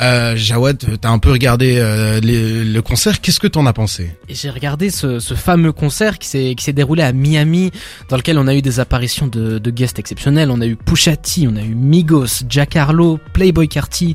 Euh, 0.00 0.36
Jawad, 0.36 0.98
t'as 1.00 1.10
un 1.10 1.18
peu 1.18 1.32
regardé 1.32 1.78
euh, 1.78 2.20
le 2.22 2.80
concert. 2.80 3.20
Qu'est-ce 3.20 3.40
que 3.40 3.48
t'en 3.48 3.66
as 3.66 3.72
pensé? 3.72 4.10
J'ai 4.28 4.50
regardé 4.50 4.90
ce, 4.90 5.18
fameux 5.20 5.72
concert 5.72 6.18
qui 6.20 6.28
s'est 6.28 6.72
déroulé 6.72 7.02
à 7.02 7.12
Miami, 7.12 7.72
dans 8.08 8.16
lequel 8.16 8.38
on 8.38 8.46
a 8.46 8.54
eu 8.54 8.62
des 8.62 8.78
apparitions 8.78 9.26
de, 9.26 9.58
guests 9.70 9.98
exceptionnels. 9.98 10.50
On 10.52 10.60
a 10.60 10.66
eu 10.66 10.76
Pusha 10.76 11.16
T, 11.16 11.48
on 11.48 11.56
a 11.56 11.62
eu 11.62 11.74
Migos, 12.04 12.44
Jack 12.48 12.76
Harlow, 12.76 13.18
Playboy 13.32 13.66
Carti, 13.68 14.14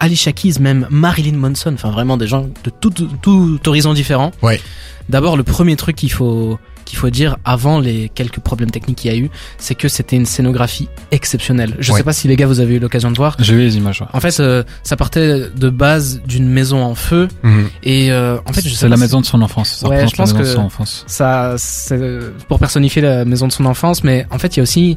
Alicia 0.00 0.32
Keys, 0.32 0.54
même 0.60 0.86
Marilyn 0.90 1.36
Manson. 1.36 1.72
Enfin, 1.74 1.90
vraiment 1.90 2.16
des 2.16 2.26
gens 2.26 2.48
de 2.64 2.70
tout, 2.80 2.90
tout, 2.90 3.08
tout 3.22 3.60
horizon 3.68 3.92
différent. 3.92 4.32
Ouais. 4.42 4.60
D'abord, 5.10 5.36
le 5.36 5.42
premier 5.42 5.76
truc 5.76 5.96
qu'il 5.96 6.10
faut 6.12 6.58
qu'il 6.86 6.98
faut 7.00 7.10
dire 7.10 7.36
avant 7.44 7.80
les 7.80 8.08
quelques 8.14 8.38
problèmes 8.38 8.70
techniques 8.70 8.98
qu'il 8.98 9.10
y 9.10 9.14
a 9.14 9.16
eu, 9.18 9.28
c'est 9.58 9.74
que 9.74 9.88
c'était 9.88 10.14
une 10.14 10.24
scénographie 10.24 10.88
exceptionnelle. 11.10 11.74
Je 11.80 11.90
Ouais. 11.90 11.98
sais 11.98 12.04
pas 12.04 12.12
si 12.12 12.28
les 12.28 12.36
gars 12.36 12.46
vous 12.46 12.60
avez 12.60 12.76
eu 12.76 12.78
l'occasion 12.78 13.10
de 13.10 13.16
voir. 13.16 13.36
J'ai 13.40 13.54
vu 13.54 13.62
les 13.62 13.76
images. 13.76 14.02
ouais. 14.02 14.06
En 14.12 14.20
fait, 14.20 14.38
euh, 14.38 14.62
ça 14.84 14.96
partait 14.96 15.48
de 15.50 15.68
base 15.68 16.20
d'une 16.28 16.48
maison 16.48 16.84
en 16.84 16.94
feu 16.94 17.26
et 17.82 18.12
euh, 18.12 18.38
en 18.46 18.52
fait, 18.52 18.60
je 18.68 18.72
sais 18.72 18.88
la 18.88 18.94
si- 18.94 19.02
maison 19.02 19.20
de 19.20 19.26
son 19.26 19.42
enfance. 19.42 19.78
Ça 19.80 19.88
Ouais, 19.88 20.06
je 20.06 20.14
pense 20.14 20.32
la 20.32 20.38
maison 20.38 20.38
que- 20.38 20.44
de 20.44 20.54
son 20.54 20.60
enfance. 20.62 21.02
ça 21.08 21.56
c'est 21.58 22.20
pour 22.46 22.60
personnifier 22.60 23.02
la 23.02 23.24
maison 23.24 23.48
de 23.48 23.52
son 23.52 23.64
enfance 23.66 24.04
mais 24.04 24.24
en 24.30 24.38
fait 24.38 24.54
il 24.54 24.58
y 24.58 24.60
a 24.60 24.62
aussi 24.62 24.96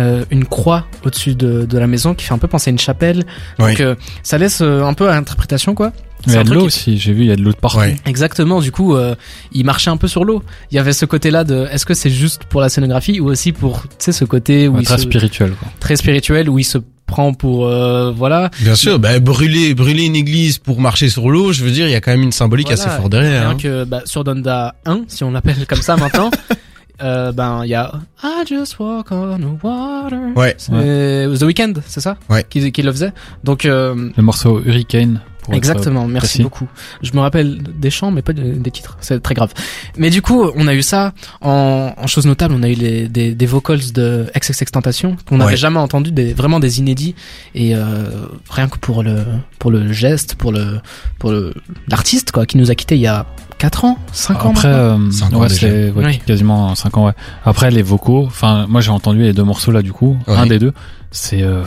euh, 0.00 0.24
une 0.30 0.44
croix 0.44 0.86
au-dessus 1.04 1.34
de, 1.34 1.64
de 1.64 1.78
la 1.78 1.86
maison 1.86 2.14
qui 2.14 2.24
fait 2.24 2.34
un 2.34 2.38
peu 2.38 2.48
penser 2.48 2.70
à 2.70 2.72
une 2.72 2.78
chapelle 2.78 3.24
Oui. 3.58 3.70
donc 3.72 3.80
euh, 3.80 3.94
ça 4.22 4.38
laisse 4.38 4.60
euh, 4.60 4.82
un 4.84 4.94
peu 4.94 5.08
à 5.08 5.16
interprétation 5.16 5.74
quoi 5.74 5.92
Mais 6.26 6.32
il 6.32 6.36
y 6.36 6.38
a 6.38 6.44
de 6.44 6.52
l'eau 6.52 6.62
aussi. 6.64 6.98
J'ai 6.98 7.12
vu, 7.12 7.22
il 7.22 7.28
y 7.28 7.32
a 7.32 7.36
de 7.36 7.42
l'eau 7.42 7.52
de 7.52 7.56
partout. 7.56 7.78
Ouais. 7.78 7.96
exactement 8.06 8.60
du 8.60 8.72
coup 8.72 8.96
euh, 8.96 9.14
il 9.52 9.64
marchait 9.64 9.90
un 9.90 9.96
peu 9.96 10.08
sur 10.08 10.24
l'eau 10.24 10.42
il 10.70 10.74
y 10.76 10.78
avait 10.78 10.92
ce 10.92 11.04
côté 11.04 11.30
là 11.30 11.44
de 11.44 11.66
est-ce 11.70 11.86
que 11.86 11.94
c'est 11.94 12.10
juste 12.10 12.44
pour 12.44 12.60
la 12.60 12.68
scénographie 12.68 13.20
ou 13.20 13.26
aussi 13.26 13.52
pour 13.52 13.82
tu 13.82 13.88
sais 13.98 14.12
ce 14.12 14.24
côté 14.24 14.66
où 14.68 14.74
Ouais, 14.74 14.80
il 14.82 14.86
très 14.86 14.96
se- 14.96 15.02
spirituel. 15.04 15.50
Quoi. 15.52 15.68
très 15.80 15.96
spirituel 15.96 16.48
où 16.50 16.58
il 16.58 16.64
se 16.64 16.78
prend 17.06 17.34
pour 17.34 17.66
euh, 17.66 18.10
voilà 18.16 18.50
Bien 18.60 18.74
sûr, 18.74 18.98
bah, 18.98 19.20
brûler, 19.20 19.74
brûler 19.74 20.04
une 20.06 20.16
église 20.16 20.56
pour 20.56 20.80
marcher 20.80 21.10
sur 21.10 21.28
l'eau, 21.30 21.52
je 21.52 21.62
veux 21.62 21.70
dire, 21.70 21.86
il 21.86 21.92
y 21.92 21.94
a 21.94 22.00
quand 22.00 22.10
même 22.10 22.22
une 22.22 22.32
symbolique 22.32 22.68
Voilà, 22.68 22.82
assez 22.82 22.96
forte 22.96 23.12
derrière. 23.12 23.50
Hein. 23.50 23.56
que 23.62 23.84
bah, 23.84 24.00
sur 24.06 24.24
Donda 24.24 24.74
1, 24.86 25.02
si 25.06 25.22
on 25.22 25.30
l'appelle 25.30 25.66
comme 25.68 25.82
ça 25.82 25.96
maintenant, 25.96 26.30
euh, 27.04 27.30
ben 27.32 27.62
il 27.64 27.68
y 27.70 27.74
a 27.74 27.92
I 28.22 28.44
just 28.48 28.78
walk 28.80 29.12
on 29.12 29.38
the 29.38 29.62
water. 29.62 30.18
Ouais. 30.34 30.56
The 30.56 31.42
Weeknd, 31.42 31.74
c'est 31.86 32.00
ça 32.00 32.16
Ouais. 32.28 32.44
Qui, 32.48 32.72
qui 32.72 32.82
le 32.82 32.90
faisait. 32.92 33.12
Donc 33.44 33.64
euh, 33.66 34.10
Le 34.16 34.22
morceau 34.22 34.60
Hurricane. 34.64 35.20
pour 35.42 35.52
être, 35.52 35.58
exactement, 35.58 36.06
merci 36.06 36.38
précis. 36.38 36.42
beaucoup. 36.42 36.66
Je 37.02 37.12
me 37.12 37.20
rappelle 37.20 37.62
des 37.62 37.90
chants, 37.90 38.10
mais 38.10 38.22
pas 38.22 38.32
de- 38.32 38.54
des 38.54 38.70
titres. 38.70 38.96
C'est 39.02 39.20
très 39.22 39.34
grave. 39.34 39.52
Mais 39.98 40.08
du 40.08 40.22
coup, 40.22 40.50
on 40.56 40.66
a 40.66 40.74
eu 40.74 40.80
ça 40.82 41.12
en, 41.42 41.92
en 41.96 42.06
chose 42.06 42.24
notable. 42.26 42.54
On 42.58 42.62
a 42.62 42.68
eu 42.70 42.74
les, 42.74 43.08
des, 43.08 43.34
des 43.34 43.46
vocals 43.46 43.92
de 43.92 44.26
XXXTentacion 44.36 45.16
qu'on 45.28 45.36
n'avait 45.36 45.50
Ouais. 45.50 45.56
jamais 45.58 45.78
entendu, 45.80 46.12
des 46.12 46.32
vraiment 46.32 46.60
des 46.60 46.78
inédits. 46.78 47.14
Et 47.54 47.76
euh, 47.76 48.26
rien 48.48 48.68
que 48.68 48.78
pour 48.78 49.02
le 49.02 49.18
pour 49.58 49.70
le 49.70 49.92
geste, 49.92 50.34
pour 50.36 50.50
le 50.52 50.80
pour 51.18 51.30
le 51.30 51.52
l'artiste 51.88 52.32
quoi, 52.32 52.46
qui 52.46 52.56
nous 52.56 52.70
a 52.70 52.74
quitté 52.74 52.94
il 52.96 53.02
y 53.02 53.06
a 53.06 53.26
4 53.58 53.84
ans, 53.84 53.98
5 54.12 54.44
ans. 54.44 54.50
Après, 54.50 54.68
euh, 54.68 54.94
ans 54.96 55.36
ouais, 55.38 55.48
déjà. 55.48 55.60
c'est 55.60 55.90
ouais, 55.90 56.04
Oui. 56.06 56.18
quasiment 56.26 56.74
5 56.74 56.96
ans. 56.98 57.06
Ouais. 57.06 57.12
Après 57.44 57.70
les 57.70 57.82
vocaux, 57.82 58.24
enfin 58.26 58.66
moi 58.68 58.80
j'ai 58.80 58.90
entendu 58.90 59.20
les 59.20 59.32
deux 59.32 59.44
morceaux 59.44 59.70
là 59.72 59.82
du 59.82 59.92
coup, 59.92 60.16
un 60.26 60.46
des 60.46 60.58
deux, 60.58 60.72
c'est 61.10 61.42
euh, 61.42 61.62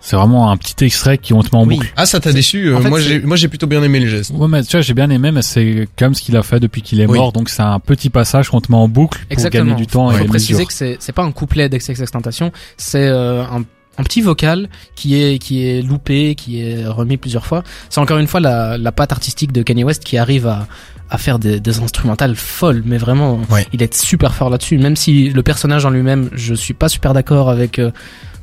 c'est 0.00 0.14
vraiment 0.16 0.50
un 0.52 0.56
petit 0.56 0.84
extrait 0.84 1.18
qui 1.18 1.32
on 1.32 1.42
te 1.42 1.48
met 1.54 1.60
en 1.60 1.66
Oui. 1.66 1.76
boucle. 1.76 1.92
Ah, 1.96 2.06
ça 2.06 2.20
t'a 2.20 2.32
déçu? 2.32 2.66
euh, 2.68 2.76
en 2.76 2.80
fait, 2.80 2.88
Moi, 2.90 3.00
c'est- 3.00 3.08
j'ai, 3.08 3.20
moi, 3.20 3.36
j'ai 3.36 3.48
plutôt 3.48 3.66
bien 3.66 3.82
aimé 3.82 3.98
le 3.98 4.06
geste. 4.06 4.30
Ouais 4.34 4.46
mais 4.46 4.62
tu 4.62 4.70
vois 4.76 4.80
j'ai 4.80 4.94
bien 4.94 5.10
aimé 5.10 5.32
mais 5.32 5.42
c'est 5.42 5.88
comme 5.98 6.14
ce 6.14 6.22
qu'il 6.22 6.36
a 6.36 6.42
fait 6.44 6.60
depuis 6.60 6.80
qu'il 6.82 7.00
est 7.00 7.06
Oui. 7.06 7.18
mort 7.18 7.32
donc 7.32 7.48
c'est 7.48 7.62
un 7.62 7.80
petit 7.80 8.08
passage 8.10 8.48
qu'on 8.48 8.60
te 8.60 8.70
met 8.70 8.78
en 8.78 8.86
boucle 8.88 9.18
pour 9.18 9.32
Exactement. 9.32 9.64
gagner 9.64 9.76
du 9.76 9.86
temps 9.88 10.10
Il 10.10 10.14
et 10.14 10.18
faut 10.18 10.22
les 10.24 10.28
préciser 10.28 10.52
mesures. 10.54 10.68
que 10.68 10.74
c'est 10.74 10.96
c'est 11.00 11.12
pas 11.12 11.24
un 11.24 11.32
couplet 11.32 11.68
d'XXXTentacion, 11.68 12.52
c'est 12.76 13.06
euh, 13.08 13.42
un 13.44 13.64
un 13.98 14.02
petit 14.02 14.20
vocal 14.20 14.68
qui 14.94 15.14
est 15.20 15.38
qui 15.38 15.66
est 15.66 15.80
loupé, 15.80 16.34
qui 16.34 16.60
est 16.60 16.86
remis 16.86 17.16
plusieurs 17.16 17.46
fois. 17.46 17.62
C'est 17.88 17.98
encore 17.98 18.18
une 18.18 18.26
fois 18.26 18.40
la, 18.40 18.76
la 18.76 18.92
patte 18.92 19.10
artistique 19.10 19.52
de 19.52 19.62
Kanye 19.62 19.84
West 19.84 20.04
qui 20.04 20.18
arrive 20.18 20.46
à, 20.46 20.66
à 21.10 21.18
faire 21.18 21.38
des, 21.38 21.60
des 21.60 21.78
instrumentales 21.80 22.34
folles, 22.36 22.82
mais 22.84 22.98
vraiment, 22.98 23.40
Ouais. 23.50 23.66
il 23.72 23.82
est 23.82 23.94
super 23.94 24.34
fort 24.34 24.50
là-dessus. 24.50 24.78
Même 24.78 24.96
si 24.96 25.30
le 25.30 25.42
personnage 25.42 25.84
en 25.84 25.90
lui-même, 25.90 26.30
je 26.34 26.54
suis 26.54 26.74
pas 26.74 26.88
super 26.88 27.14
d'accord 27.14 27.48
avec 27.50 27.78
euh, 27.78 27.90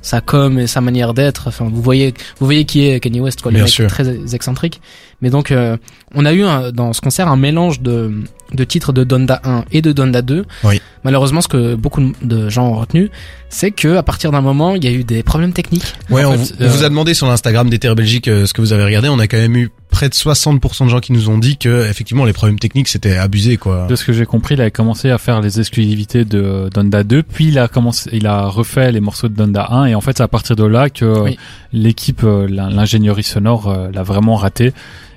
sa 0.01 0.21
com 0.21 0.59
et 0.59 0.67
sa 0.67 0.81
manière 0.81 1.13
d'être. 1.13 1.47
Enfin, 1.47 1.67
vous 1.71 1.81
voyez, 1.81 2.13
vous 2.39 2.45
voyez 2.45 2.65
qui 2.65 2.85
est 2.87 2.99
Kanye 2.99 3.19
West, 3.21 3.41
quoi. 3.41 3.51
Le 3.51 3.55
Bien 3.55 3.63
mec 3.65 3.73
sûr. 3.73 3.87
très 3.87 4.05
excentrique. 4.35 4.81
Mais 5.21 5.29
donc, 5.29 5.51
euh, 5.51 5.77
on 6.13 6.25
a 6.25 6.33
eu 6.33 6.43
un- 6.43 6.71
dans 6.71 6.91
ce 6.93 6.99
concert 7.01 7.27
un 7.29 7.37
mélange 7.37 7.79
de, 7.81 8.11
de 8.53 8.63
titres 8.65 8.91
de 8.91 9.03
Donda 9.05 9.39
1 9.45 9.63
et 9.71 9.81
de 9.81 9.91
Donda 9.93 10.21
2. 10.21 10.43
Oui. 10.65 10.81
Malheureusement, 11.05 11.39
ce 11.41 11.47
que 11.47 11.75
beaucoup 11.75 12.11
de 12.21 12.49
gens 12.49 12.67
ont 12.67 12.75
retenu, 12.79 13.09
c'est 13.49 13.71
que 13.71 13.95
à 13.95 14.03
partir 14.03 14.31
d'un 14.31 14.41
moment, 14.41 14.75
il 14.75 14.83
y 14.83 14.87
a 14.87 14.91
eu 14.91 15.03
des 15.05 15.23
problèmes 15.23 15.53
techniques. 15.53 15.93
Ouais, 16.09 16.23
En 16.25 16.31
on, 16.33 16.37
fait, 16.37 16.37
vous, 16.37 16.51
on 16.59 16.63
euh, 16.63 16.69
vous 16.69 16.83
a 16.83 16.89
demandé 16.89 17.13
sur 17.13 17.27
l'Instagram 17.27 17.69
des 17.69 17.79
Terres 17.79 17.95
Belgique 17.95 18.27
euh, 18.27 18.45
ce 18.45 18.53
que 18.53 18.61
vous 18.61 18.73
avez 18.73 18.83
regardé. 18.83 19.07
On 19.09 19.19
a 19.19 19.27
quand 19.27 19.37
même 19.37 19.55
eu 19.55 19.69
près 20.03 20.09
de 20.09 20.15
60% 20.15 20.85
de 20.85 20.89
gens 20.89 20.99
qui 20.99 21.13
nous 21.13 21.29
ont 21.29 21.37
dit 21.37 21.55
que 21.57 21.89
effectivement 21.89 22.25
les 22.25 22.33
problèmes 22.33 22.59
techniques 22.59 22.89
c'était 22.89 23.15
abusé 23.15 23.55
quoi. 23.57 23.87
De 23.87 23.95
ce 23.95 24.03
que 24.03 24.11
j'ai 24.11 24.25
compris, 24.25 24.55
il 24.55 24.61
avait 24.61 24.71
commencé 24.71 25.09
à 25.09 25.17
faire 25.17 25.39
les 25.39 25.59
exclusivités 25.61 26.25
de 26.25 26.69
Donda 26.73 27.03
2, 27.03 27.23
puis 27.23 27.47
il 27.47 27.57
a 27.59 27.67
commencé, 27.69 28.09
il 28.11 28.27
a 28.27 28.43
refait 28.47 28.91
les 28.91 28.99
morceaux 28.99 29.29
de 29.29 29.33
Donda 29.35 29.67
1, 29.71 29.85
et 29.85 29.95
en 29.95 30.01
fait, 30.01 30.17
c'est 30.17 30.23
à 30.23 30.27
partir 30.27 30.55
de 30.57 30.65
là 30.65 30.89
que 30.89 31.05
Oui. 31.23 31.37
l'équipe, 31.71 32.23
euh, 32.25 32.47
l'in- 32.49 32.69
l'ingénierie 32.69 33.23
sonore, 33.23 33.69
euh, 33.69 33.89
l'a 33.93 34.03
vraiment 34.03 34.35
raté. 34.35 34.73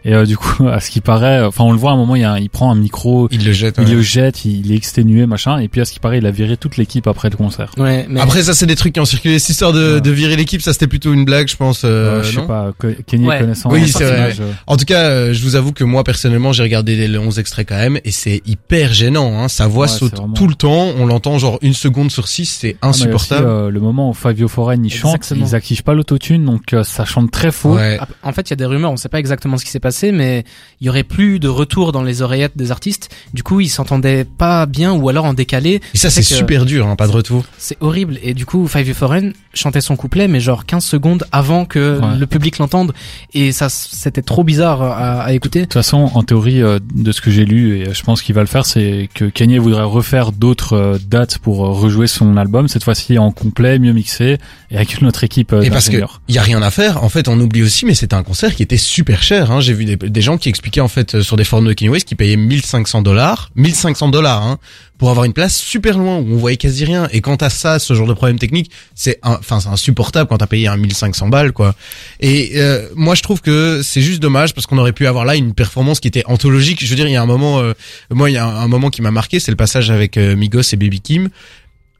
Et 0.08 0.14
euh, 0.14 0.24
du 0.24 0.36
coup, 0.36 0.68
à 0.72 0.78
ce 0.80 0.90
qui 0.90 1.00
paraît, 1.00 1.42
enfin 1.42 1.64
on 1.64 1.72
le 1.72 1.78
voit 1.78 1.90
à 1.90 1.94
un 1.94 1.96
moment, 1.96 2.14
il, 2.16 2.22
y 2.22 2.24
a 2.24 2.32
un- 2.32 2.38
il 2.38 2.48
prend 2.48 2.70
un 2.70 2.76
micro, 2.76 3.28
Il 3.32 3.44
le 3.44 3.52
jette. 3.52 3.74
il 3.78 3.84
ouais. 3.88 3.90
le 3.90 4.00
jette, 4.02 4.44
il, 4.44 4.64
il 4.64 4.72
est 4.72 4.76
exténué, 4.76 5.26
machin. 5.26 5.58
Et 5.58 5.68
puis 5.68 5.80
à 5.80 5.84
ce 5.84 5.92
qui 5.92 5.98
paraît, 6.00 6.18
il 6.18 6.26
a 6.26 6.30
viré 6.30 6.56
toute 6.56 6.76
l'équipe 6.76 7.06
après 7.08 7.28
le 7.28 7.36
concert. 7.36 7.72
Ouais, 7.76 8.06
mais 8.08 8.20
Après 8.20 8.42
ça 8.42 8.54
c'est 8.54 8.66
des 8.66 8.76
trucs 8.76 8.92
qui 8.94 9.00
ont 9.00 9.04
circulé. 9.04 9.38
Cette 9.38 9.50
histoire 9.50 9.72
de, 9.72 9.94
Ouais. 9.96 10.00
de 10.00 10.10
virer 10.10 10.36
l'équipe, 10.36 10.62
ça 10.62 10.72
c'était 10.72 10.86
plutôt 10.86 11.12
une 11.12 11.24
blague, 11.24 11.48
je 11.48 11.56
pense. 11.56 11.82
euh, 11.84 12.20
Euh, 12.20 12.22
je 12.22 12.38
sais 12.40 12.46
pas, 12.46 12.72
Kenny 13.06 13.26
Ouais. 13.26 13.40
connaissant. 13.40 13.68
Oui, 13.72 13.88
c'est 13.88 14.04
vrai, 14.04 14.32
euh, 14.40 14.52
En 14.68 14.76
tout 14.76 14.84
cas, 14.84 15.06
euh, 15.08 15.32
je 15.34 15.42
vous 15.42 15.56
avoue 15.56 15.72
que 15.72 15.82
moi 15.84 16.04
personnellement, 16.04 16.52
j'ai 16.52 16.62
regardé 16.62 16.94
les 17.08 17.18
11 17.18 17.38
extraits 17.40 17.68
quand 17.68 17.74
même, 17.76 17.98
et 18.04 18.12
c'est 18.12 18.42
hyper 18.46 18.92
gênant. 18.92 19.40
Hein. 19.42 19.48
Sa 19.48 19.66
voix 19.66 19.86
Ouais, 19.86 19.92
saute 19.92 20.16
vraiment- 20.16 20.34
tout 20.34 20.46
le 20.46 20.54
temps. 20.54 20.92
On 20.98 21.06
l'entend 21.06 21.38
genre 21.38 21.58
une 21.62 21.74
seconde 21.74 22.10
sur 22.12 22.28
six, 22.28 22.46
c'est 22.46 22.76
Ah, 22.80 22.90
aussi, 22.90 23.00
insupportable. 23.02 23.46
euh, 23.46 23.70
le 23.70 23.80
moment 23.80 24.10
où 24.10 24.12
Fabio 24.14 24.46
Foreign 24.46 24.84
il 24.84 24.90
chante, 24.92 25.32
ils 25.36 25.54
activent 25.56 25.82
pas 25.82 25.94
l'autotune, 25.94 26.44
donc 26.44 26.72
euh, 26.74 26.84
ça 26.84 27.04
chante 27.04 27.32
très 27.32 27.50
faux. 27.50 27.74
ouais. 27.74 27.98
En 28.22 28.32
fait, 28.32 28.48
il 28.48 28.50
y 28.50 28.52
a 28.52 28.56
des 28.56 28.66
rumeurs, 28.66 28.92
on 28.92 28.96
sait 28.96 29.08
pas 29.08 29.18
exactement 29.18 29.56
ce 29.56 29.64
qui 29.64 29.70
s'est 29.70 29.80
passé, 29.80 29.95
mais 30.04 30.44
il 30.80 30.86
y 30.86 30.90
aurait 30.90 31.04
plus 31.04 31.38
de 31.38 31.48
retour 31.48 31.92
dans 31.92 32.02
les 32.02 32.22
oreillettes 32.22 32.56
des 32.56 32.70
artistes. 32.70 33.08
Du 33.34 33.42
coup, 33.42 33.60
ils 33.60 33.68
s'entendaient 33.68 34.24
pas 34.24 34.66
bien 34.66 34.92
ou 34.92 35.08
alors 35.08 35.24
en 35.24 35.34
décalé. 35.34 35.80
Et 35.94 35.98
ça 35.98 36.10
c'est 36.10 36.22
super 36.22 36.64
dur, 36.64 36.86
hein, 36.86 36.96
pas 36.96 37.06
de 37.06 37.12
retour. 37.12 37.44
C'est 37.58 37.76
horrible. 37.80 38.18
Et 38.22 38.34
du 38.34 38.46
coup, 38.46 38.66
Five 38.68 38.88
You 38.88 38.94
Foreign 38.94 39.32
chantait 39.56 39.80
son 39.80 39.96
couplet, 39.96 40.28
mais 40.28 40.38
genre 40.40 40.64
15 40.66 40.84
secondes 40.84 41.24
avant 41.32 41.64
que 41.64 41.98
Ouais. 42.00 42.18
le 42.18 42.26
public 42.26 42.58
l'entende. 42.58 42.92
Et 43.34 43.52
ça, 43.52 43.68
c'était 43.68 44.22
trop 44.22 44.44
bizarre 44.44 44.82
à, 44.82 45.22
à 45.22 45.32
écouter. 45.32 45.60
De 45.60 45.64
toute 45.64 45.72
façon, 45.74 46.10
en 46.14 46.22
théorie, 46.22 46.62
euh, 46.62 46.78
de 46.94 47.10
ce 47.12 47.20
que 47.20 47.30
j'ai 47.30 47.44
lu, 47.44 47.78
et 47.80 47.94
je 47.94 48.02
pense 48.02 48.22
qu'il 48.22 48.34
va 48.34 48.42
le 48.42 48.46
faire, 48.46 48.66
c'est 48.66 49.08
que 49.14 49.24
Kanye 49.24 49.58
voudrait 49.58 49.82
refaire 49.84 50.32
d'autres 50.32 50.74
euh, 50.74 50.98
dates 51.08 51.38
pour 51.38 51.64
euh, 51.66 51.70
rejouer 51.70 52.06
son 52.06 52.36
album, 52.36 52.68
cette 52.68 52.84
fois-ci 52.84 53.18
en 53.18 53.32
complet, 53.32 53.78
mieux 53.78 53.92
mixé, 53.92 54.38
et 54.70 54.76
avec 54.76 55.00
une 55.00 55.06
autre 55.06 55.24
équipe 55.24 55.52
Et 55.52 55.70
parce 55.70 55.86
que 55.86 55.92
d'ingénieurs. 55.92 56.20
y 56.28 56.38
a 56.38 56.42
rien 56.42 56.60
à 56.62 56.70
faire. 56.70 57.02
En 57.02 57.08
fait, 57.08 57.28
on 57.28 57.38
oublie 57.40 57.62
aussi, 57.62 57.86
mais 57.86 57.94
c'était 57.94 58.14
un 58.14 58.22
concert 58.22 58.54
qui 58.54 58.62
était 58.62 58.76
super 58.76 59.22
cher. 59.22 59.50
Hein. 59.50 59.60
J'ai 59.60 59.72
vu 59.72 59.84
des, 59.84 59.96
des 59.96 60.20
gens 60.20 60.36
qui 60.38 60.48
expliquaient 60.48 60.80
en 60.80 60.88
fait 60.88 61.22
sur 61.22 61.36
des 61.36 61.44
forums 61.44 61.66
de 61.66 61.72
Kanye 61.72 61.88
West 61.90 62.06
qui 62.06 62.14
payaient 62.14 62.36
1500 62.36 63.02
dollars, 63.02 63.50
1500 63.56 64.08
dollars, 64.08 64.42
hein, 64.42 64.58
pour 64.98 65.10
avoir 65.10 65.24
une 65.24 65.32
place 65.32 65.56
super 65.56 65.98
loin 65.98 66.16
où 66.16 66.32
on 66.32 66.36
voyait 66.36 66.56
quasi 66.56 66.84
rien. 66.84 67.08
Et 67.12 67.20
quand 67.20 67.36
t'as 67.38 67.50
ça, 67.50 67.78
ce 67.78 67.94
genre 67.94 68.06
de 68.06 68.14
problème 68.14 68.38
technique, 68.38 68.70
c'est, 68.94 69.18
enfin, 69.22 69.60
c'est 69.60 69.68
insupportable 69.68 70.28
quand 70.28 70.38
t'as 70.38 70.46
payé 70.46 70.68
un 70.68 70.76
1500 70.76 71.28
balles, 71.28 71.52
quoi. 71.52 71.74
Et 72.20 72.52
euh, 72.56 72.88
moi, 72.94 73.14
je 73.14 73.22
trouve 73.22 73.40
que 73.42 73.82
c'est 73.82 74.00
juste 74.00 74.20
dommage 74.20 74.54
parce 74.54 74.66
qu'on 74.66 74.78
aurait 74.78 74.92
pu 74.92 75.06
avoir 75.06 75.24
là 75.24 75.36
une 75.36 75.54
performance 75.54 76.00
qui 76.00 76.08
était 76.08 76.24
anthologique. 76.26 76.82
Je 76.82 76.88
veux 76.88 76.96
dire, 76.96 77.06
il 77.06 77.12
y 77.12 77.16
a 77.16 77.22
un 77.22 77.26
moment, 77.26 77.60
euh, 77.60 77.74
moi, 78.10 78.30
il 78.30 78.34
y 78.34 78.38
a 78.38 78.46
un, 78.46 78.68
moment 78.68 78.90
qui 78.90 79.02
m'a 79.02 79.10
marqué, 79.10 79.38
c'est 79.38 79.52
le 79.52 79.56
passage 79.56 79.90
avec 79.90 80.16
euh, 80.16 80.34
Migos 80.36 80.62
et 80.72 80.76
Baby 80.76 81.00
Kim. 81.00 81.28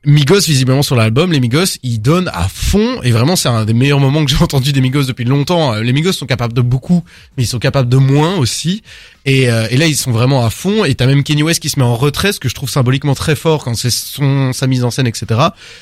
Migos 0.05 0.47
visiblement 0.47 0.83
sur 0.85 0.95
l'album, 0.95 1.33
les 1.33 1.41
Migos 1.41 1.79
ils 1.83 2.01
donnent 2.01 2.31
à 2.33 2.47
fond 2.49 3.03
et 3.03 3.11
vraiment 3.11 3.35
c'est 3.35 3.49
un 3.49 3.65
des 3.65 3.75
meilleurs 3.75 3.99
moments 3.99 4.25
que 4.25 4.31
j'ai 4.31 4.37
entendu 4.41 4.73
des 4.73 4.81
Migos 4.81 5.03
depuis 5.03 5.25
longtemps. 5.25 5.75
Les 5.75 5.93
Migos 5.93 6.13
sont 6.13 6.27
capables 6.27 6.53
de 6.53 6.61
beaucoup, 6.61 7.03
mais 7.37 7.43
ils 7.43 7.49
sont 7.49 7.59
capables 7.59 7.89
de 7.89 7.97
moins 7.97 8.37
aussi. 8.37 8.85
Et, 9.27 9.51
euh, 9.51 9.67
et 9.71 9.77
là 9.77 9.87
ils 9.87 9.97
sont 9.97 10.13
vraiment 10.13 10.45
à 10.47 10.51
fond. 10.51 10.85
Et 10.85 10.95
t'as 10.95 11.07
même 11.07 11.23
Kanye 11.25 11.43
West 11.43 11.61
qui 11.61 11.69
se 11.69 11.79
met 11.79 11.85
en 11.85 11.97
retrait, 11.97 12.33
ce 12.33 12.41
que 12.41 12.49
je 12.49 12.55
trouve 12.55 12.71
symboliquement 12.71 13.15
très 13.15 13.37
fort 13.37 13.65
quand 13.65 13.75
c'est 13.75 13.91
son 13.91 14.53
sa 14.53 14.67
mise 14.67 14.85
en 14.85 14.91
scène, 14.91 15.07
etc. 15.07 15.27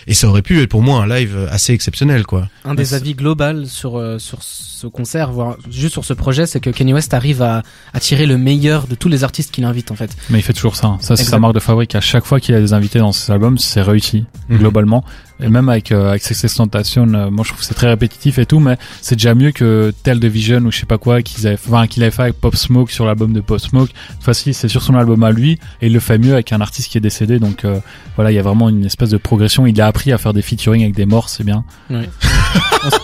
Et 0.07 0.15
ça 0.15 0.29
aurait 0.29 0.43
pu 0.43 0.61
être 0.63 0.71
pour 0.71 0.83
moi 0.83 1.03
un 1.03 1.07
live 1.07 1.49
assez 1.51 1.73
exceptionnel, 1.73 2.25
quoi. 2.27 2.49
Un 2.65 2.75
des 2.75 2.95
avis 2.95 3.15
global 3.15 3.67
sur 3.69 3.99
euh, 3.99 4.19
sur 4.19 4.43
ce 4.43 4.87
concert, 4.87 5.31
voire 5.31 5.57
juste 5.71 5.93
sur 5.93 6.05
ce 6.05 6.13
projet, 6.15 6.47
c'est 6.47 6.61
que 6.61 6.71
Kanye 6.71 6.95
West 6.95 7.15
arrive 7.15 7.43
à, 7.43 7.63
à 7.93 8.01
tirer 8.01 8.27
le 8.27 8.37
meilleur 8.39 8.87
de 8.87 8.95
tous 8.95 9.09
les 9.09 9.25
artistes 9.25 9.51
qu'il 9.51 9.65
invite 9.65 9.91
en 9.91 9.95
fait. 9.95 10.11
Mais 10.31 10.39
il 10.39 10.43
fait 10.43 10.53
toujours 10.53 10.77
ça. 10.77 10.89
hein. 10.89 10.99
Ça, 11.01 11.17
c'est 11.17 11.25
sa 11.25 11.39
marque 11.39 11.55
de 11.55 11.61
fabrique. 11.61 11.95
À 11.95 12.01
chaque 12.01 12.25
fois 12.25 12.41
qu'il 12.41 12.55
a 12.55 12.61
des 12.61 12.73
invités 12.73 12.99
dans 12.99 13.13
ses 13.13 13.31
albums, 13.33 13.59
c'est 13.59 13.83
réussi, 13.83 14.25
Mhm. 14.49 14.59
globalement. 14.59 15.05
Et 15.41 15.49
même 15.49 15.69
avec, 15.69 15.91
euh, 15.91 16.11
avec 16.11 16.23
Success 16.23 16.55
Tentation, 16.55 17.13
euh, 17.13 17.29
moi 17.31 17.43
je 17.45 17.49
trouve 17.51 17.61
que 17.61 17.67
c'est 17.67 17.75
très 17.75 17.89
répétitif 17.89 18.39
et 18.39 18.47
tout, 18.47 18.61
mais 18.61 18.77
c'est 19.01 19.17
déjà 19.17 19.35
mieux 19.35 19.51
que 19.51 19.93
Tell 20.05 20.21
the 20.21 20.27
Vision 20.27 20.59
ou 20.61 20.71
je 20.71 20.79
sais 20.79 20.87
pas 20.87 20.97
quoi 20.99 21.23
qu'ils 21.23 21.47
avaient, 21.49 21.59
enfin, 21.67 21.89
qu'il 21.89 22.03
avait 22.05 22.13
fait 22.13 22.23
avec 22.23 22.41
Pop 22.41 22.55
Smoke 22.55 22.93
sur 22.93 23.05
l'album 23.05 23.33
de 23.33 23.41
Pop 23.41 23.59
Smoke. 23.59 23.91
Cette 24.13 24.23
fois-ci, 24.23 24.55
c'est 24.55 24.69
sur 24.69 24.81
son 24.83 24.95
album 24.95 25.25
à 25.25 25.33
lui 25.33 25.59
et 25.83 25.87
il 25.89 25.93
le 25.93 25.99
fait 25.99 26.19
mieux 26.19 26.35
avec 26.35 26.53
un 26.53 26.61
artiste 26.61 26.89
qui 26.93 26.99
est 26.99 27.01
décédé. 27.01 27.41
Donc 27.41 27.65
euh, 27.65 27.81
voilà, 28.15 28.31
il 28.31 28.35
y 28.37 28.39
a 28.39 28.43
vraiment 28.43 28.69
une 28.69 28.85
espèce 28.85 29.11
de 29.11 29.17
progression. 29.17 29.67
Il 29.67 29.81
a 29.81 29.87
appris 29.89 30.13
à 30.13 30.19
faire 30.19 30.33
des 30.35 30.43
featuring 30.43 30.83
avec 30.85 30.95
des 30.95 31.05
morts, 31.07 31.29
c'est 31.29 31.43
bien. 31.45 31.65
on, 31.91 32.01
se, 32.91 32.97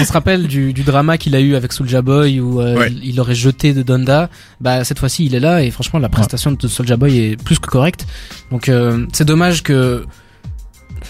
on 0.00 0.04
se 0.04 0.12
rappelle 0.12 0.46
du, 0.46 0.72
du 0.72 0.82
drama 0.84 1.18
qu'il 1.18 1.34
a 1.34 1.40
eu 1.40 1.56
avec 1.56 1.72
Soulja 1.72 2.02
Boy 2.02 2.38
où 2.40 2.60
euh, 2.60 2.76
Ouais. 2.78 2.92
il 3.02 3.18
aurait 3.20 3.34
jeté 3.34 3.72
de 3.74 3.82
Donda. 3.82 4.30
Bah 4.60 4.84
cette 4.84 5.00
fois-ci 5.00 5.24
il 5.26 5.34
est 5.34 5.40
là 5.40 5.62
et 5.64 5.70
franchement 5.72 5.98
la 5.98 6.08
prestation 6.08 6.52
de 6.52 6.68
Soulja 6.68 6.96
Boy 6.96 7.18
est 7.18 7.42
plus 7.42 7.58
que 7.58 7.66
correcte. 7.66 8.06
Donc 8.52 8.68
euh, 8.68 9.06
c'est 9.12 9.24
dommage 9.24 9.62
que 9.64 10.04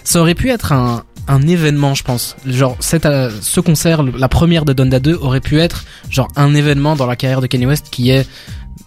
ça 0.05 0.21
aurait 0.21 0.35
pu 0.35 0.51
être 0.51 0.73
un 0.73 1.05
un 1.29 1.47
événement, 1.47 1.95
je 1.95 2.03
pense. 2.03 2.37
Genre, 2.47 2.77
cette, 2.81 3.07
euh, 3.07 3.31
ce 3.43 3.61
concert, 3.61 4.03
la 4.03 4.29
première 4.29 4.65
de 4.65 4.73
Donda 4.73 4.99
2 4.99 5.15
aurait 5.21 5.41
pu 5.41 5.61
être 5.61 5.85
genre 6.11 6.29
un 6.37 6.55
événement 6.55 6.97
dans 6.97 7.07
la 7.07 7.17
carrière 7.17 7.41
de 7.41 7.47
Kanye 7.47 7.67
West 7.67 7.89
qui 7.91 8.11
est, 8.11 8.27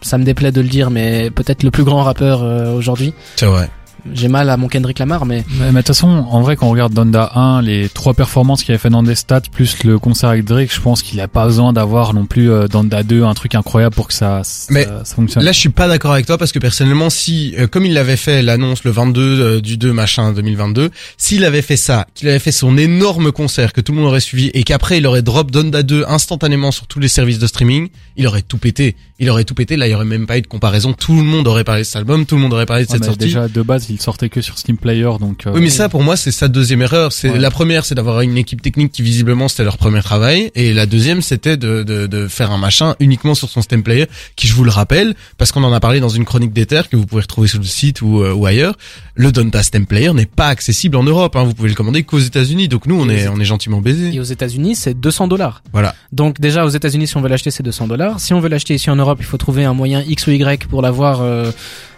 ça 0.02 0.18
me 0.18 0.24
déplaît 0.24 0.52
de 0.52 0.60
le 0.60 0.68
dire, 0.68 0.90
mais 0.90 1.30
peut-être 1.30 1.64
le 1.64 1.72
plus 1.72 1.84
grand 1.84 2.04
rappeur 2.04 2.42
euh, 2.44 2.74
aujourd'hui. 2.74 3.14
C'est 3.36 3.46
vrai. 3.46 3.70
J'ai 4.14 4.28
mal 4.28 4.50
à 4.50 4.58
mon 4.58 4.68
Kendrick 4.68 5.00
Lamar, 5.00 5.26
mais 5.26 5.44
Mais 5.60 5.68
mais 5.68 5.72
de 5.72 5.78
toute 5.78 5.88
façon, 5.88 6.08
en 6.08 6.42
vrai, 6.42 6.56
quand 6.56 6.68
on 6.68 6.72
regarde 6.72 6.94
Donda 6.94 7.32
1, 7.36 7.62
les 7.62 7.90
trois 7.90 8.14
performances 8.14 8.64
qu'il 8.64 8.72
avait 8.72 8.80
fait 8.80 8.90
dans 8.90 9.04
des 9.04 9.16
stats, 9.16 9.42
plus 9.52 9.84
le 9.84 10.00
concert 10.00 10.30
avec 10.30 10.46
Drake, 10.46 10.74
je 10.74 10.82
pense 10.82 11.04
qu'il 11.04 11.20
a 11.22 11.28
pas 11.28 11.46
besoin 11.46 11.74
d'avoir 11.74 12.14
non 12.14 12.26
plus 12.26 12.52
euh, 12.52 12.68
Donda 12.68 13.04
2, 13.04 13.24
un 13.24 13.34
truc 13.34 13.56
incroyable 13.56 13.96
pour 13.96 14.08
que 14.08 14.14
ça, 14.14 14.42
ça, 14.44 14.68
Mais 14.70 14.86
ça 14.86 15.16
fonctionne. 15.16 15.44
Là, 15.44 15.52
je 15.52 15.60
suis 15.60 15.70
pas 15.70 15.88
d'accord 15.88 16.14
avec 16.14 16.26
toi 16.26 16.38
parce 16.38 16.52
que 16.52 16.60
personnellement, 16.60 17.10
si, 17.10 17.54
euh, 17.58 17.68
comme 17.68 17.86
il 17.86 17.94
l'avait 17.94 18.18
fait 18.18 18.42
l'annonce 18.42 18.84
le 18.84 18.92
22 18.92 19.22
euh, 19.22 19.62
du 19.62 19.78
2 19.78 19.94
machin 19.94 20.34
2022, 20.34 20.90
s'il 21.18 21.46
avait 21.46 21.62
fait 21.62 21.78
ça, 21.78 22.08
qu'il 22.16 22.28
avait 22.30 22.40
fait 22.40 22.52
son 22.52 22.78
énorme 22.78 23.32
concert 23.32 23.74
que 23.74 23.82
tout 23.82 23.92
le 23.92 24.00
monde 24.00 24.08
aurait 24.08 24.20
suivi 24.20 24.50
et 24.54 24.64
qu'après 24.64 24.98
il 24.98 25.08
aurait 25.08 25.22
drop 25.22 25.52
Donda 25.52 25.84
2 25.84 26.06
instantanément 26.08 26.72
sur 26.72 26.88
tous 26.88 27.00
les 27.00 27.08
services 27.08 27.40
de 27.40 27.48
streaming, 27.48 27.90
il 28.17 28.28
aurait 28.28 28.41
tout 28.41 28.58
pété. 28.58 28.95
Il 29.19 29.30
aurait 29.30 29.43
tout 29.43 29.54
pété. 29.54 29.78
Là, 29.78 29.88
il 29.88 29.91
y 29.91 29.93
aurait 29.95 30.06
même 30.06 30.26
pas 30.26 30.38
eu 30.38 30.41
de 30.41 30.47
comparaison. 30.47 30.93
Tout 30.93 31.15
le 31.15 31.21
monde 31.24 31.47
aurait 31.47 31.63
parlé 31.63 31.82
de 31.82 31.86
cet 31.86 31.95
album, 31.97 32.26
tout 32.26 32.36
le 32.36 32.41
monde 32.41 32.54
aurait 32.54 32.65
parlé 32.65 32.86
de 32.86 32.89
Ouais, 32.91 32.95
cette 32.97 33.06
sortie. 33.06 33.19
déjà, 33.19 33.47
de 33.47 33.62
base, 33.62 33.88
il 33.89 34.02
sortait 34.02 34.30
que 34.30 34.41
sur 34.41 34.58
Steam 34.58 34.78
Player, 34.78 35.10
donc... 35.19 35.45
euh, 35.47 35.52
Oui, 35.54 35.62
mais 35.62 35.69
ça, 35.69 35.89
pour 35.89 36.04
moi, 36.04 36.15
c'est 36.17 36.32
sa 36.32 36.47
deuxième 36.47 36.82
erreur. 36.82 37.12
C'est 37.12 37.30
Ouais. 37.30 37.38
la 37.39 37.52
première, 37.52 37.86
c'est 37.86 37.95
d'avoir 37.95 38.21
une 38.21 38.38
équipe 38.38 38.62
technique 38.62 38.91
qui 38.91 39.02
visiblement 39.04 39.47
c'était 39.47 39.63
leur 39.63 39.78
premier 39.78 40.02
travail, 40.02 40.52
et 40.56 40.74
la 40.74 40.86
deuxième, 40.86 41.21
c'était 41.21 41.58
de, 41.58 41.84
de, 41.84 42.08
de 42.08 42.28
faire 42.28 42.52
un 42.52 42.58
machin 42.58 42.95
uniquement 43.00 43.36
sur 43.36 43.50
son 43.50 43.62
stem 43.62 43.84
player, 43.84 44.06
qui 44.36 44.47
je 44.47 44.54
vous 44.56 44.63
le 44.63 44.71
rappelle, 44.71 45.13
parce 45.38 45.52
qu'on 45.52 45.63
en 45.63 45.71
a 45.74 45.80
parlé 45.80 46.00
dans 46.00 46.10
une 46.10 46.26
chronique 46.26 46.54
d'Ether 46.54 46.82
que 46.91 46.95
vous 46.97 47.06
pouvez 47.06 47.21
retrouver 47.21 47.47
sur 47.47 47.60
le 47.60 47.65
site 47.65 48.02
ou, 48.02 48.21
euh, 48.24 48.34
ou 48.34 48.45
ailleurs. 48.47 48.76
Le 49.15 49.32
Donta 49.32 49.62
stem 49.62 49.86
player 49.86 50.12
n'est 50.13 50.26
pas 50.26 50.47
accessible 50.47 50.97
en 50.97 51.04
Europe. 51.04 51.36
Hein. 51.36 51.43
Vous 51.43 51.54
pouvez 51.54 51.69
le 51.69 51.76
commander 51.76 52.02
qu'aux 52.04 52.17
États-Unis. 52.19 52.67
Donc 52.69 52.88
nous, 52.88 53.00
on 53.00 53.08
Et 53.10 53.13
est, 53.19 53.28
aux 53.28 53.34
on 53.34 53.39
est 53.39 53.45
gentiment 53.45 53.78
et 53.80 53.82
baisés. 53.82 54.19
aux 54.19 54.24
États-Unis 54.24 54.76
c'est 54.76 55.00
200 55.00 55.28
dollars. 55.28 55.62
Voilà. 55.74 55.93
Donc 56.12 56.39
déjà 56.39 56.65
aux 56.65 56.69
États-Unis, 56.69 57.06
si 57.08 57.17
on 57.17 57.21
veut 57.21 57.30
l'acheter, 57.30 57.52
c'est 57.52 57.62
200 57.62 57.88
dollars. 57.88 58.01
Si 58.18 58.34
on 58.34 58.40
veut 58.40 58.50
l'acheter 58.50 58.74
ici 58.76 58.90
en 58.90 58.96
Europe, 58.96 59.18
il 59.22 59.26
faut 59.26 59.38
trouver 59.38 59.66
un 59.66 59.74
moyen 59.74 60.02
X 60.08 60.28
ou 60.28 60.32
Y 60.32 60.66
pour 60.68 60.82
l'avoir, 60.82 61.22
euh, 61.22 61.52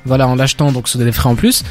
voilà, 0.06 0.28
en 0.28 0.36
l'achetant. 0.36 0.72
Donc 0.72 0.88
c'est 0.88 0.98
des 1.00 1.12
frais 1.12 1.30
en 1.30 1.36
plus. 1.36 1.63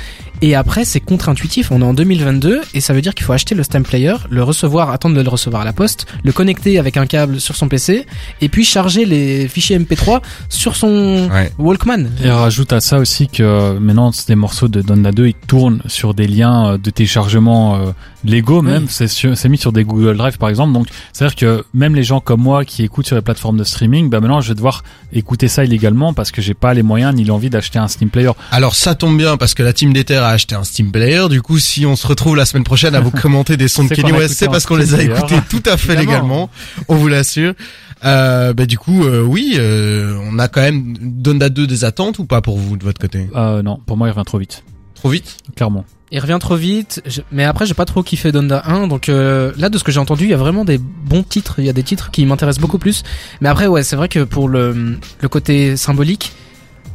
Et 0.45 0.57
après, 0.57 0.85
c'est 0.85 0.99
contre-intuitif. 0.99 1.71
On 1.71 1.81
est 1.81 1.85
en 1.85 1.95
2022 1.95 2.63
et 2.75 2.81
ça 2.81 2.93
veut 2.95 3.01
dire 3.01 3.15
qu'il 3.15 3.25
faut 3.25 3.33
acheter 3.33 3.55
le 3.55 3.63
stamp 3.63 3.85
player, 3.85 4.15
le 4.29 4.43
recevoir, 4.43 4.91
attendre 4.91 5.15
de 5.17 5.23
le 5.23 5.29
recevoir 5.29 5.63
à 5.63 5.65
la 5.65 5.73
poste, 5.73 6.07
le 6.25 6.33
connecter 6.33 6.81
avec 6.81 6.97
un 6.97 7.07
câble 7.07 7.41
sur 7.41 7.55
son 7.55 7.69
PC 7.69 8.07
et 8.41 8.49
puis 8.49 8.65
charger 8.65 9.05
les 9.05 9.47
fichiers 9.47 9.79
MP3 9.79 10.21
sur 10.49 10.75
son 10.75 11.29
Ouais. 11.31 11.53
Walkman. 11.59 12.09
Et 12.25 12.31
rajoute 12.31 12.73
à 12.73 12.81
ça 12.81 12.99
aussi 12.99 13.29
que 13.29 13.43
euh, 13.45 13.79
maintenant 13.79 14.11
c'est 14.11 14.27
des 14.29 14.35
morceaux 14.35 14.67
de 14.67 14.83
Donda 14.83 15.13
2 15.13 15.29
ils 15.29 15.35
tournent 15.35 15.81
sur 15.87 16.13
des 16.13 16.27
liens 16.27 16.73
euh, 16.73 16.79
de 16.79 16.91
téléchargement 16.91 17.77
légaux 18.25 18.63
même 18.63 18.87
c'est 18.89 19.49
mis 19.49 19.59
sur 19.59 19.73
des 19.73 19.85
Google 19.85 20.17
Drive 20.17 20.39
par 20.39 20.49
exemple. 20.49 20.73
Donc 20.73 20.87
c'est 21.13 21.25
à 21.25 21.29
dire 21.29 21.37
que 21.37 21.65
même 21.75 21.95
les 21.95 22.03
gens 22.03 22.21
comme 22.21 22.41
moi 22.41 22.65
qui 22.65 22.85
écoutent 22.85 23.07
sur 23.07 23.17
les 23.17 23.23
plateformes 23.23 23.57
de 23.57 23.65
streaming 23.65 24.11
bah 24.11 24.21
maintenant 24.21 24.41
je 24.41 24.49
vais 24.49 24.55
devoir 24.55 24.83
écouter 25.13 25.49
ça 25.49 25.65
illégalement 25.65 26.13
parce 26.15 26.31
que 26.31 26.41
j'ai 26.43 26.55
pas 26.55 26.75
les 26.75 26.83
moyens 26.83 27.15
ni 27.15 27.25
l'envie 27.25 27.51
d'acheter 27.51 27.79
un 27.79 27.89
Steam 27.89 28.11
Player. 28.11 28.31
Alors 28.51 28.75
ça 28.75 28.95
tombe 28.95 29.17
bien 29.17 29.37
parce 29.37 29.55
que 29.55 29.63
la 29.63 29.73
team 29.73 29.93
d'Ether 29.93 30.17
a 30.17 30.29
acheté 30.29 30.55
un 30.55 30.65
Steam 30.65 30.91
Player. 30.91 31.29
Du 31.29 31.43
coup, 31.43 31.59
si 31.59 31.87
on 31.87 31.97
se 31.97 32.07
retrouve 32.07 32.37
la 32.37 32.45
semaine 32.45 32.65
prochaine 32.65 32.95
à 32.95 33.01
vous 33.01 33.11
commenter 33.23 33.57
des 33.57 33.69
sons 33.69 33.85
de 33.85 33.93
a 33.93 34.19
West, 34.19 34.35
c'est 34.35 34.49
parce 34.49 34.67
qu'on 34.67 34.77
les 34.77 34.95
a 34.95 35.03
écoutés 35.03 35.37
tout 35.49 35.63
à 35.67 35.77
fait 35.77 35.97
légalement. 35.97 36.51
On 36.89 36.97
vous 36.97 37.09
l'assure. 37.09 37.55
Euh, 38.05 38.53
bah 38.53 38.67
du 38.67 38.79
coup, 38.79 39.05
euh, 39.05 39.23
oui, 39.23 39.55
euh, 39.57 40.19
on 40.29 40.39
a 40.39 40.49
quand 40.49 40.61
même 40.61 40.97
Donda 41.01 41.49
2 41.49 41.67
des 41.67 41.85
attentes 41.85 42.19
ou 42.19 42.25
pas 42.25 42.41
pour 42.41 42.59
vous 42.59 42.77
de 42.77 42.85
votre 42.85 43.01
côté? 43.01 43.29
Euh, 43.37 43.63
non. 43.63 43.79
Pour 43.87 43.97
moi 43.97 44.09
il 44.09 44.11
revient 44.11 44.25
trop 44.27 44.39
vite. 44.39 44.65
Trop 44.95 45.11
vite? 45.11 45.37
Clairement 45.55 45.85
Il 46.15 46.21
revient 46.21 46.37
trop 46.39 46.57
vite, 46.57 47.03
mais 47.33 47.45
après 47.45 47.65
j'ai 47.65 47.73
pas 47.73 47.87
trop 47.87 48.03
kiffé 48.03 48.33
Donda 48.33 48.63
1, 48.67 48.87
donc 48.87 49.09
euh, 49.09 49.51
là 49.57 49.71
de 49.71 49.79
ce 49.79 49.83
que 49.83 49.91
j'ai 49.91 49.99
entendu, 49.99 50.25
il 50.25 50.31
y 50.31 50.35
a 50.35 50.37
vraiment 50.37 50.67
des 50.67 50.77
bons 50.77 51.23
titres, 51.23 51.55
il 51.57 51.65
y 51.65 51.71
a 51.71 51.73
des 51.73 51.83
titres 51.83 52.11
qui 52.11 52.27
m'intéressent 52.27 52.61
beaucoup 52.61 52.79
plus. 52.79 53.03
Mais 53.41 53.49
après 53.49 53.67
ouais, 53.67 53.83
c'est 53.83 53.97
vrai 53.97 54.11
que 54.11 54.23
pour 54.23 54.51
le, 54.51 54.99
le 55.21 55.29
côté 55.31 55.75
symbolique, 55.79 56.33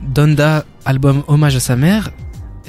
Donda, 0.03 0.65
album 0.85 1.23
hommage 1.27 1.55
à 1.55 1.59
sa 1.59 1.75
mère, 1.75 2.11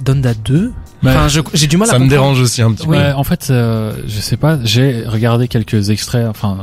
Donda 0.02 0.32
2, 0.32 0.72
Enfin 1.04 1.28
je- 1.28 1.40
j'ai 1.54 1.66
du 1.68 1.76
mal 1.76 1.88
à 1.88 1.92
Ça 1.92 1.98
me 1.98 2.04
comprendre. 2.04 2.22
dérange 2.22 2.40
aussi 2.40 2.60
un 2.62 2.72
petit 2.72 2.86
peu. 2.86 2.92
Ouais, 2.92 3.12
en 3.12 3.22
fait, 3.24 3.48
euh, 3.50 3.92
je 4.06 4.20
sais 4.20 4.36
pas, 4.36 4.58
j'ai 4.64 5.04
regardé 5.06 5.46
quelques 5.46 5.90
extraits, 5.90 6.26
enfin, 6.28 6.58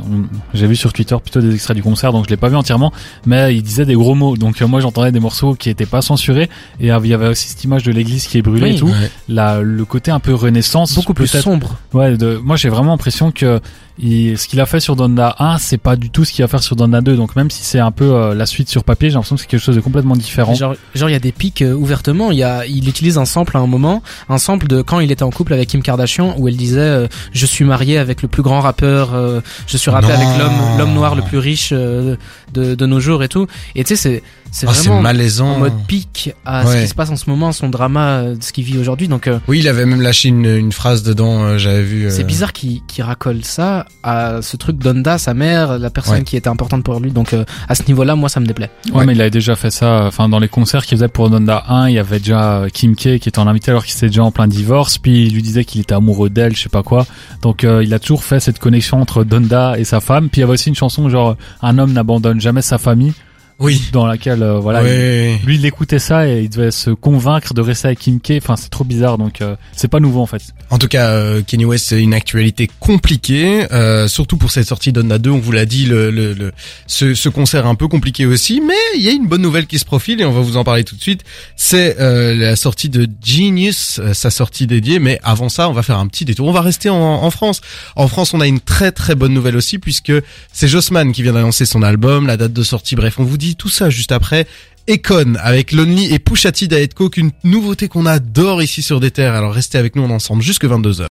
j'ai 0.52 0.66
vu 0.66 0.76
sur 0.76 0.92
Twitter 0.92 1.16
plutôt 1.22 1.40
des 1.40 1.54
extraits 1.54 1.74
du 1.76 1.82
concert, 1.82 2.12
donc 2.12 2.24
je 2.26 2.30
l'ai 2.30 2.36
pas 2.36 2.48
vu 2.48 2.56
entièrement, 2.56 2.92
mais 3.24 3.54
il 3.56 3.62
disait 3.62 3.84
des 3.86 3.94
gros 3.94 4.14
mots, 4.14 4.36
donc 4.36 4.60
euh, 4.60 4.66
moi 4.66 4.80
j'entendais 4.80 5.10
des 5.12 5.20
morceaux 5.20 5.54
qui 5.54 5.70
étaient 5.70 5.86
pas 5.86 6.02
censurés, 6.02 6.50
et 6.80 6.92
euh, 6.92 6.98
il 7.02 7.08
y 7.10 7.14
avait 7.14 7.28
aussi 7.28 7.48
cette 7.48 7.64
image 7.64 7.82
de 7.84 7.92
l'église 7.92 8.26
qui 8.26 8.36
est 8.38 8.42
brûlée 8.42 8.70
Oui. 8.70 8.76
et 8.76 8.78
tout, 8.78 8.86
Ouais. 8.88 9.10
la, 9.28 9.60
le 9.62 9.84
côté 9.86 10.10
un 10.10 10.20
peu 10.20 10.34
renaissance, 10.34 10.94
Beaucoup 10.96 11.14
plus 11.14 11.26
sombre. 11.28 11.76
Ouais, 11.94 12.16
de, 12.16 12.36
moi 12.42 12.56
j'ai 12.56 12.68
vraiment 12.68 12.90
l'impression 12.92 13.30
que 13.32 13.60
il- 13.98 14.36
ce 14.38 14.46
qu'il 14.48 14.60
a 14.60 14.66
fait 14.66 14.80
sur 14.80 14.96
Donda 14.96 15.34
1, 15.38 15.58
c'est 15.58 15.78
pas 15.78 15.96
du 15.96 16.10
tout 16.10 16.24
ce 16.24 16.32
qu'il 16.32 16.42
va 16.44 16.48
faire 16.48 16.62
sur 16.62 16.76
Donda 16.76 17.00
2. 17.00 17.16
Donc 17.16 17.34
même 17.36 17.50
si 17.50 17.62
c'est 17.64 17.78
un 17.78 17.90
peu 17.92 18.04
euh, 18.14 18.34
la 18.34 18.46
suite 18.46 18.68
sur 18.68 18.84
papier, 18.84 19.08
j'ai 19.10 19.14
l'impression 19.14 19.36
que 19.36 19.42
c'est 19.42 19.48
quelque 19.48 19.62
chose 19.62 19.76
de 19.76 19.80
complètement 19.80 20.16
différent. 20.16 20.54
Genre, 20.54 20.74
genre 20.94 21.08
il 21.08 21.12
y 21.12 21.16
a 21.16 21.20
des 21.20 21.32
pics 21.32 21.62
euh, 21.62 21.72
ouvertement. 21.74 22.30
Il 22.30 22.38
y 22.38 22.42
a, 22.42 22.66
il 22.66 22.88
utilise 22.88 23.18
un 23.18 23.24
sample 23.24 23.56
à 23.56 23.60
un 23.60 23.66
moment, 23.66 24.02
un 24.28 24.38
sample 24.38 24.66
de 24.66 24.82
quand 24.82 25.00
il 25.00 25.10
était 25.12 25.22
en 25.22 25.30
couple 25.30 25.52
avec 25.54 25.68
Kim 25.68 25.82
Kardashian, 25.82 26.34
où 26.38 26.48
elle 26.48 26.56
disait 26.56 26.80
euh, 26.80 27.06
je 27.32 27.46
suis 27.46 27.64
mariée 27.64 27.98
avec 27.98 28.22
le 28.22 28.28
plus 28.28 28.42
grand 28.42 28.60
rappeur, 28.60 29.14
euh, 29.14 29.40
je 29.66 29.76
suis 29.76 29.90
rappé 29.90 30.08
Non. 30.08 30.14
avec 30.14 30.28
l'homme, 30.38 30.78
l'homme 30.78 30.94
noir 30.94 31.14
le 31.14 31.22
plus 31.22 31.38
riche 31.38 31.70
euh, 31.72 32.16
de, 32.52 32.74
de 32.74 32.86
nos 32.86 33.00
jours 33.00 33.22
et 33.22 33.28
tout. 33.28 33.46
Et 33.74 33.84
tu 33.84 33.96
sais 33.96 33.96
c'est, 33.96 34.22
c'est 34.52 34.66
c'est 34.72 34.88
vraiment 34.88 35.02
malaisant. 35.02 35.52
en 35.54 35.58
mode 35.58 35.86
pic 35.86 36.34
à 36.44 36.66
ce 36.66 36.82
qui 36.82 36.88
se 36.88 36.94
passe 36.94 37.10
en 37.10 37.16
ce 37.16 37.28
moment, 37.30 37.52
son 37.52 37.68
drama, 37.68 38.18
euh, 38.18 38.34
de 38.36 38.42
ce 38.42 38.52
qu'il 38.52 38.64
vit 38.64 38.78
aujourd'hui. 38.78 39.08
Donc 39.08 39.26
euh, 39.26 39.38
Oui, 39.48 39.58
il 39.60 39.68
avait 39.68 39.86
même 39.86 40.00
lâché 40.02 40.28
une, 40.28 40.44
une 40.46 40.72
phrase 40.72 41.02
dedans, 41.02 41.42
euh, 41.42 41.58
j'avais 41.58 41.82
vu. 41.82 42.06
euh, 42.06 42.10
c'est 42.10 42.24
bizarre 42.24 42.52
qu'il 42.52 42.80
qu'il 42.86 43.02
racole 43.04 43.42
ça 43.44 43.85
à 44.02 44.40
ce 44.42 44.56
truc 44.56 44.78
Donda, 44.78 45.18
sa 45.18 45.34
mère, 45.34 45.78
la 45.78 45.90
personne 45.90 46.18
Ouais. 46.18 46.22
qui 46.24 46.36
était 46.36 46.48
importante 46.48 46.84
pour 46.84 47.00
lui. 47.00 47.10
Donc 47.10 47.32
euh, 47.32 47.44
à 47.68 47.74
ce 47.74 47.82
niveau-là, 47.88 48.14
moi 48.14 48.28
ça 48.28 48.38
me 48.40 48.46
déplaît. 48.46 48.70
Ouais, 48.92 49.04
mais 49.04 49.14
il 49.14 49.20
avait 49.20 49.30
déjà 49.30 49.56
fait 49.56 49.70
ça. 49.70 50.04
Enfin, 50.06 50.28
dans 50.28 50.38
les 50.38 50.48
concerts 50.48 50.84
qu'il 50.86 50.96
faisait 50.96 51.08
pour 51.08 51.28
Donda 51.28 51.64
1, 51.68 51.88
il 51.88 51.94
y 51.94 51.98
avait 51.98 52.18
déjà 52.20 52.58
euh, 52.58 52.68
Kim 52.68 52.94
K 52.94 53.18
qui 53.18 53.28
était 53.28 53.38
en 53.40 53.46
invité 53.48 53.70
alors 53.72 53.84
qu'il 53.84 53.96
était 53.96 54.06
déjà 54.06 54.22
en 54.22 54.30
plein 54.30 54.46
divorce. 54.46 54.98
Puis 54.98 55.26
il 55.26 55.34
lui 55.34 55.42
disait 55.42 55.64
qu'il 55.64 55.80
était 55.80 55.94
amoureux 55.94 56.30
d'elle, 56.30 56.54
je 56.54 56.62
sais 56.62 56.68
pas 56.68 56.82
quoi. 56.84 57.06
Donc 57.42 57.64
euh, 57.64 57.82
il 57.82 57.92
a 57.94 57.98
toujours 57.98 58.22
fait 58.22 58.38
cette 58.40 58.58
connexion 58.58 59.00
entre 59.00 59.24
Donda 59.24 59.78
et 59.78 59.84
sa 59.84 60.00
femme. 60.00 60.28
Puis 60.28 60.40
il 60.40 60.42
y 60.42 60.44
avait 60.44 60.52
aussi 60.52 60.68
une 60.68 60.74
chanson 60.76 61.08
genre 61.08 61.36
un 61.62 61.78
homme 61.78 61.92
n'abandonne 61.92 62.40
jamais 62.40 62.62
sa 62.62 62.78
famille, 62.78 63.12
Oui. 63.58 63.82
dans 63.92 64.06
laquelle 64.06 64.42
euh, 64.42 64.58
voilà. 64.58 64.82
il- 64.82 64.86
Ouais. 64.86 65.40
lui, 65.44 65.56
il 65.56 65.64
écoutait 65.64 65.98
ça 65.98 66.28
et 66.28 66.42
il 66.42 66.50
devait 66.50 66.70
se 66.70 66.90
convaincre 66.90 67.54
de 67.54 67.60
rester 67.62 67.88
avec 67.88 68.00
Kim 68.00 68.20
K. 68.20 68.32
Enfin, 68.38 68.56
c'est 68.56 68.68
trop 68.68 68.84
bizarre, 68.84 69.16
donc 69.18 69.40
euh, 69.40 69.56
c'est 69.74 69.88
pas 69.88 70.00
nouveau 70.00 70.20
en 70.20 70.26
fait. 70.26 70.42
En 70.70 70.78
tout 70.78 70.88
cas, 70.88 71.10
euh, 71.10 71.42
Kanye 71.42 71.64
West, 71.64 71.86
c'est 71.88 72.02
une 72.02 72.12
actualité 72.14 72.68
compliquée, 72.80 73.66
euh, 73.72 74.08
surtout 74.08 74.36
pour 74.36 74.50
cette 74.50 74.66
sortie 74.66 74.92
d'Onna 74.92 75.18
2. 75.18 75.30
On 75.30 75.38
vous 75.38 75.52
l'a 75.52 75.64
dit, 75.64 75.86
le, 75.86 76.10
le, 76.10 76.32
le- 76.34 76.52
ce, 76.86 77.14
ce 77.14 77.28
concert 77.28 77.66
un 77.66 77.74
peu 77.76 77.88
compliqué 77.88 78.26
aussi, 78.26 78.60
mais 78.60 78.74
il 78.96 79.02
y 79.02 79.08
a 79.08 79.12
une 79.12 79.26
bonne 79.28 79.42
nouvelle 79.42 79.66
qui 79.66 79.78
se 79.78 79.84
profile 79.84 80.20
et 80.20 80.24
on 80.24 80.32
va 80.32 80.40
vous 80.40 80.56
en 80.56 80.64
parler 80.64 80.84
tout 80.84 80.96
de 80.96 81.00
suite. 81.02 81.22
C'est 81.56 82.00
euh, 82.00 82.34
la 82.34 82.56
sortie 82.56 82.88
de 82.88 83.08
Genius, 83.24 84.00
euh, 84.00 84.12
sa 84.12 84.30
sortie 84.30 84.66
dédiée. 84.66 84.98
Mais 84.98 85.20
avant 85.22 85.48
ça, 85.48 85.68
on 85.68 85.72
va 85.72 85.82
faire 85.82 85.98
un 85.98 86.08
petit 86.08 86.24
détour. 86.24 86.46
On 86.48 86.52
va 86.52 86.60
rester 86.62 86.90
en, 86.90 86.96
en 86.96 87.30
France. 87.30 87.60
En 87.94 88.08
France, 88.08 88.34
on 88.34 88.40
a 88.40 88.46
une 88.46 88.60
très 88.60 88.92
très 88.92 89.14
bonne 89.14 89.32
nouvelle 89.32 89.56
aussi 89.56 89.78
puisque 89.78 90.12
c'est 90.52 90.68
Jossman 90.68 91.12
qui 91.12 91.22
vient 91.22 91.32
d'annoncer 91.32 91.64
son 91.64 91.82
album, 91.82 92.26
la 92.26 92.36
date 92.36 92.52
de 92.52 92.62
sortie. 92.62 92.96
Bref, 92.96 93.14
on 93.18 93.24
vous 93.24 93.38
dit 93.38 93.45
tout 93.54 93.68
ça 93.68 93.90
juste 93.90 94.12
après. 94.12 94.46
Econ 94.88 95.34
avec 95.40 95.72
Lonely 95.72 96.12
et 96.12 96.18
Pusha 96.18 96.52
T 96.52 96.68
Diet 96.68 96.94
Coke, 96.94 97.16
une 97.16 97.32
nouveauté 97.44 97.88
qu'on 97.88 98.06
adore 98.06 98.62
ici 98.62 98.82
sur 98.82 99.00
des 99.00 99.10
terres. 99.10 99.34
Alors 99.34 99.52
restez 99.52 99.78
avec 99.78 99.96
nous, 99.96 100.02
on 100.02 100.10
ensemble 100.10 100.42
jusque 100.42 100.64
22h. 100.64 101.04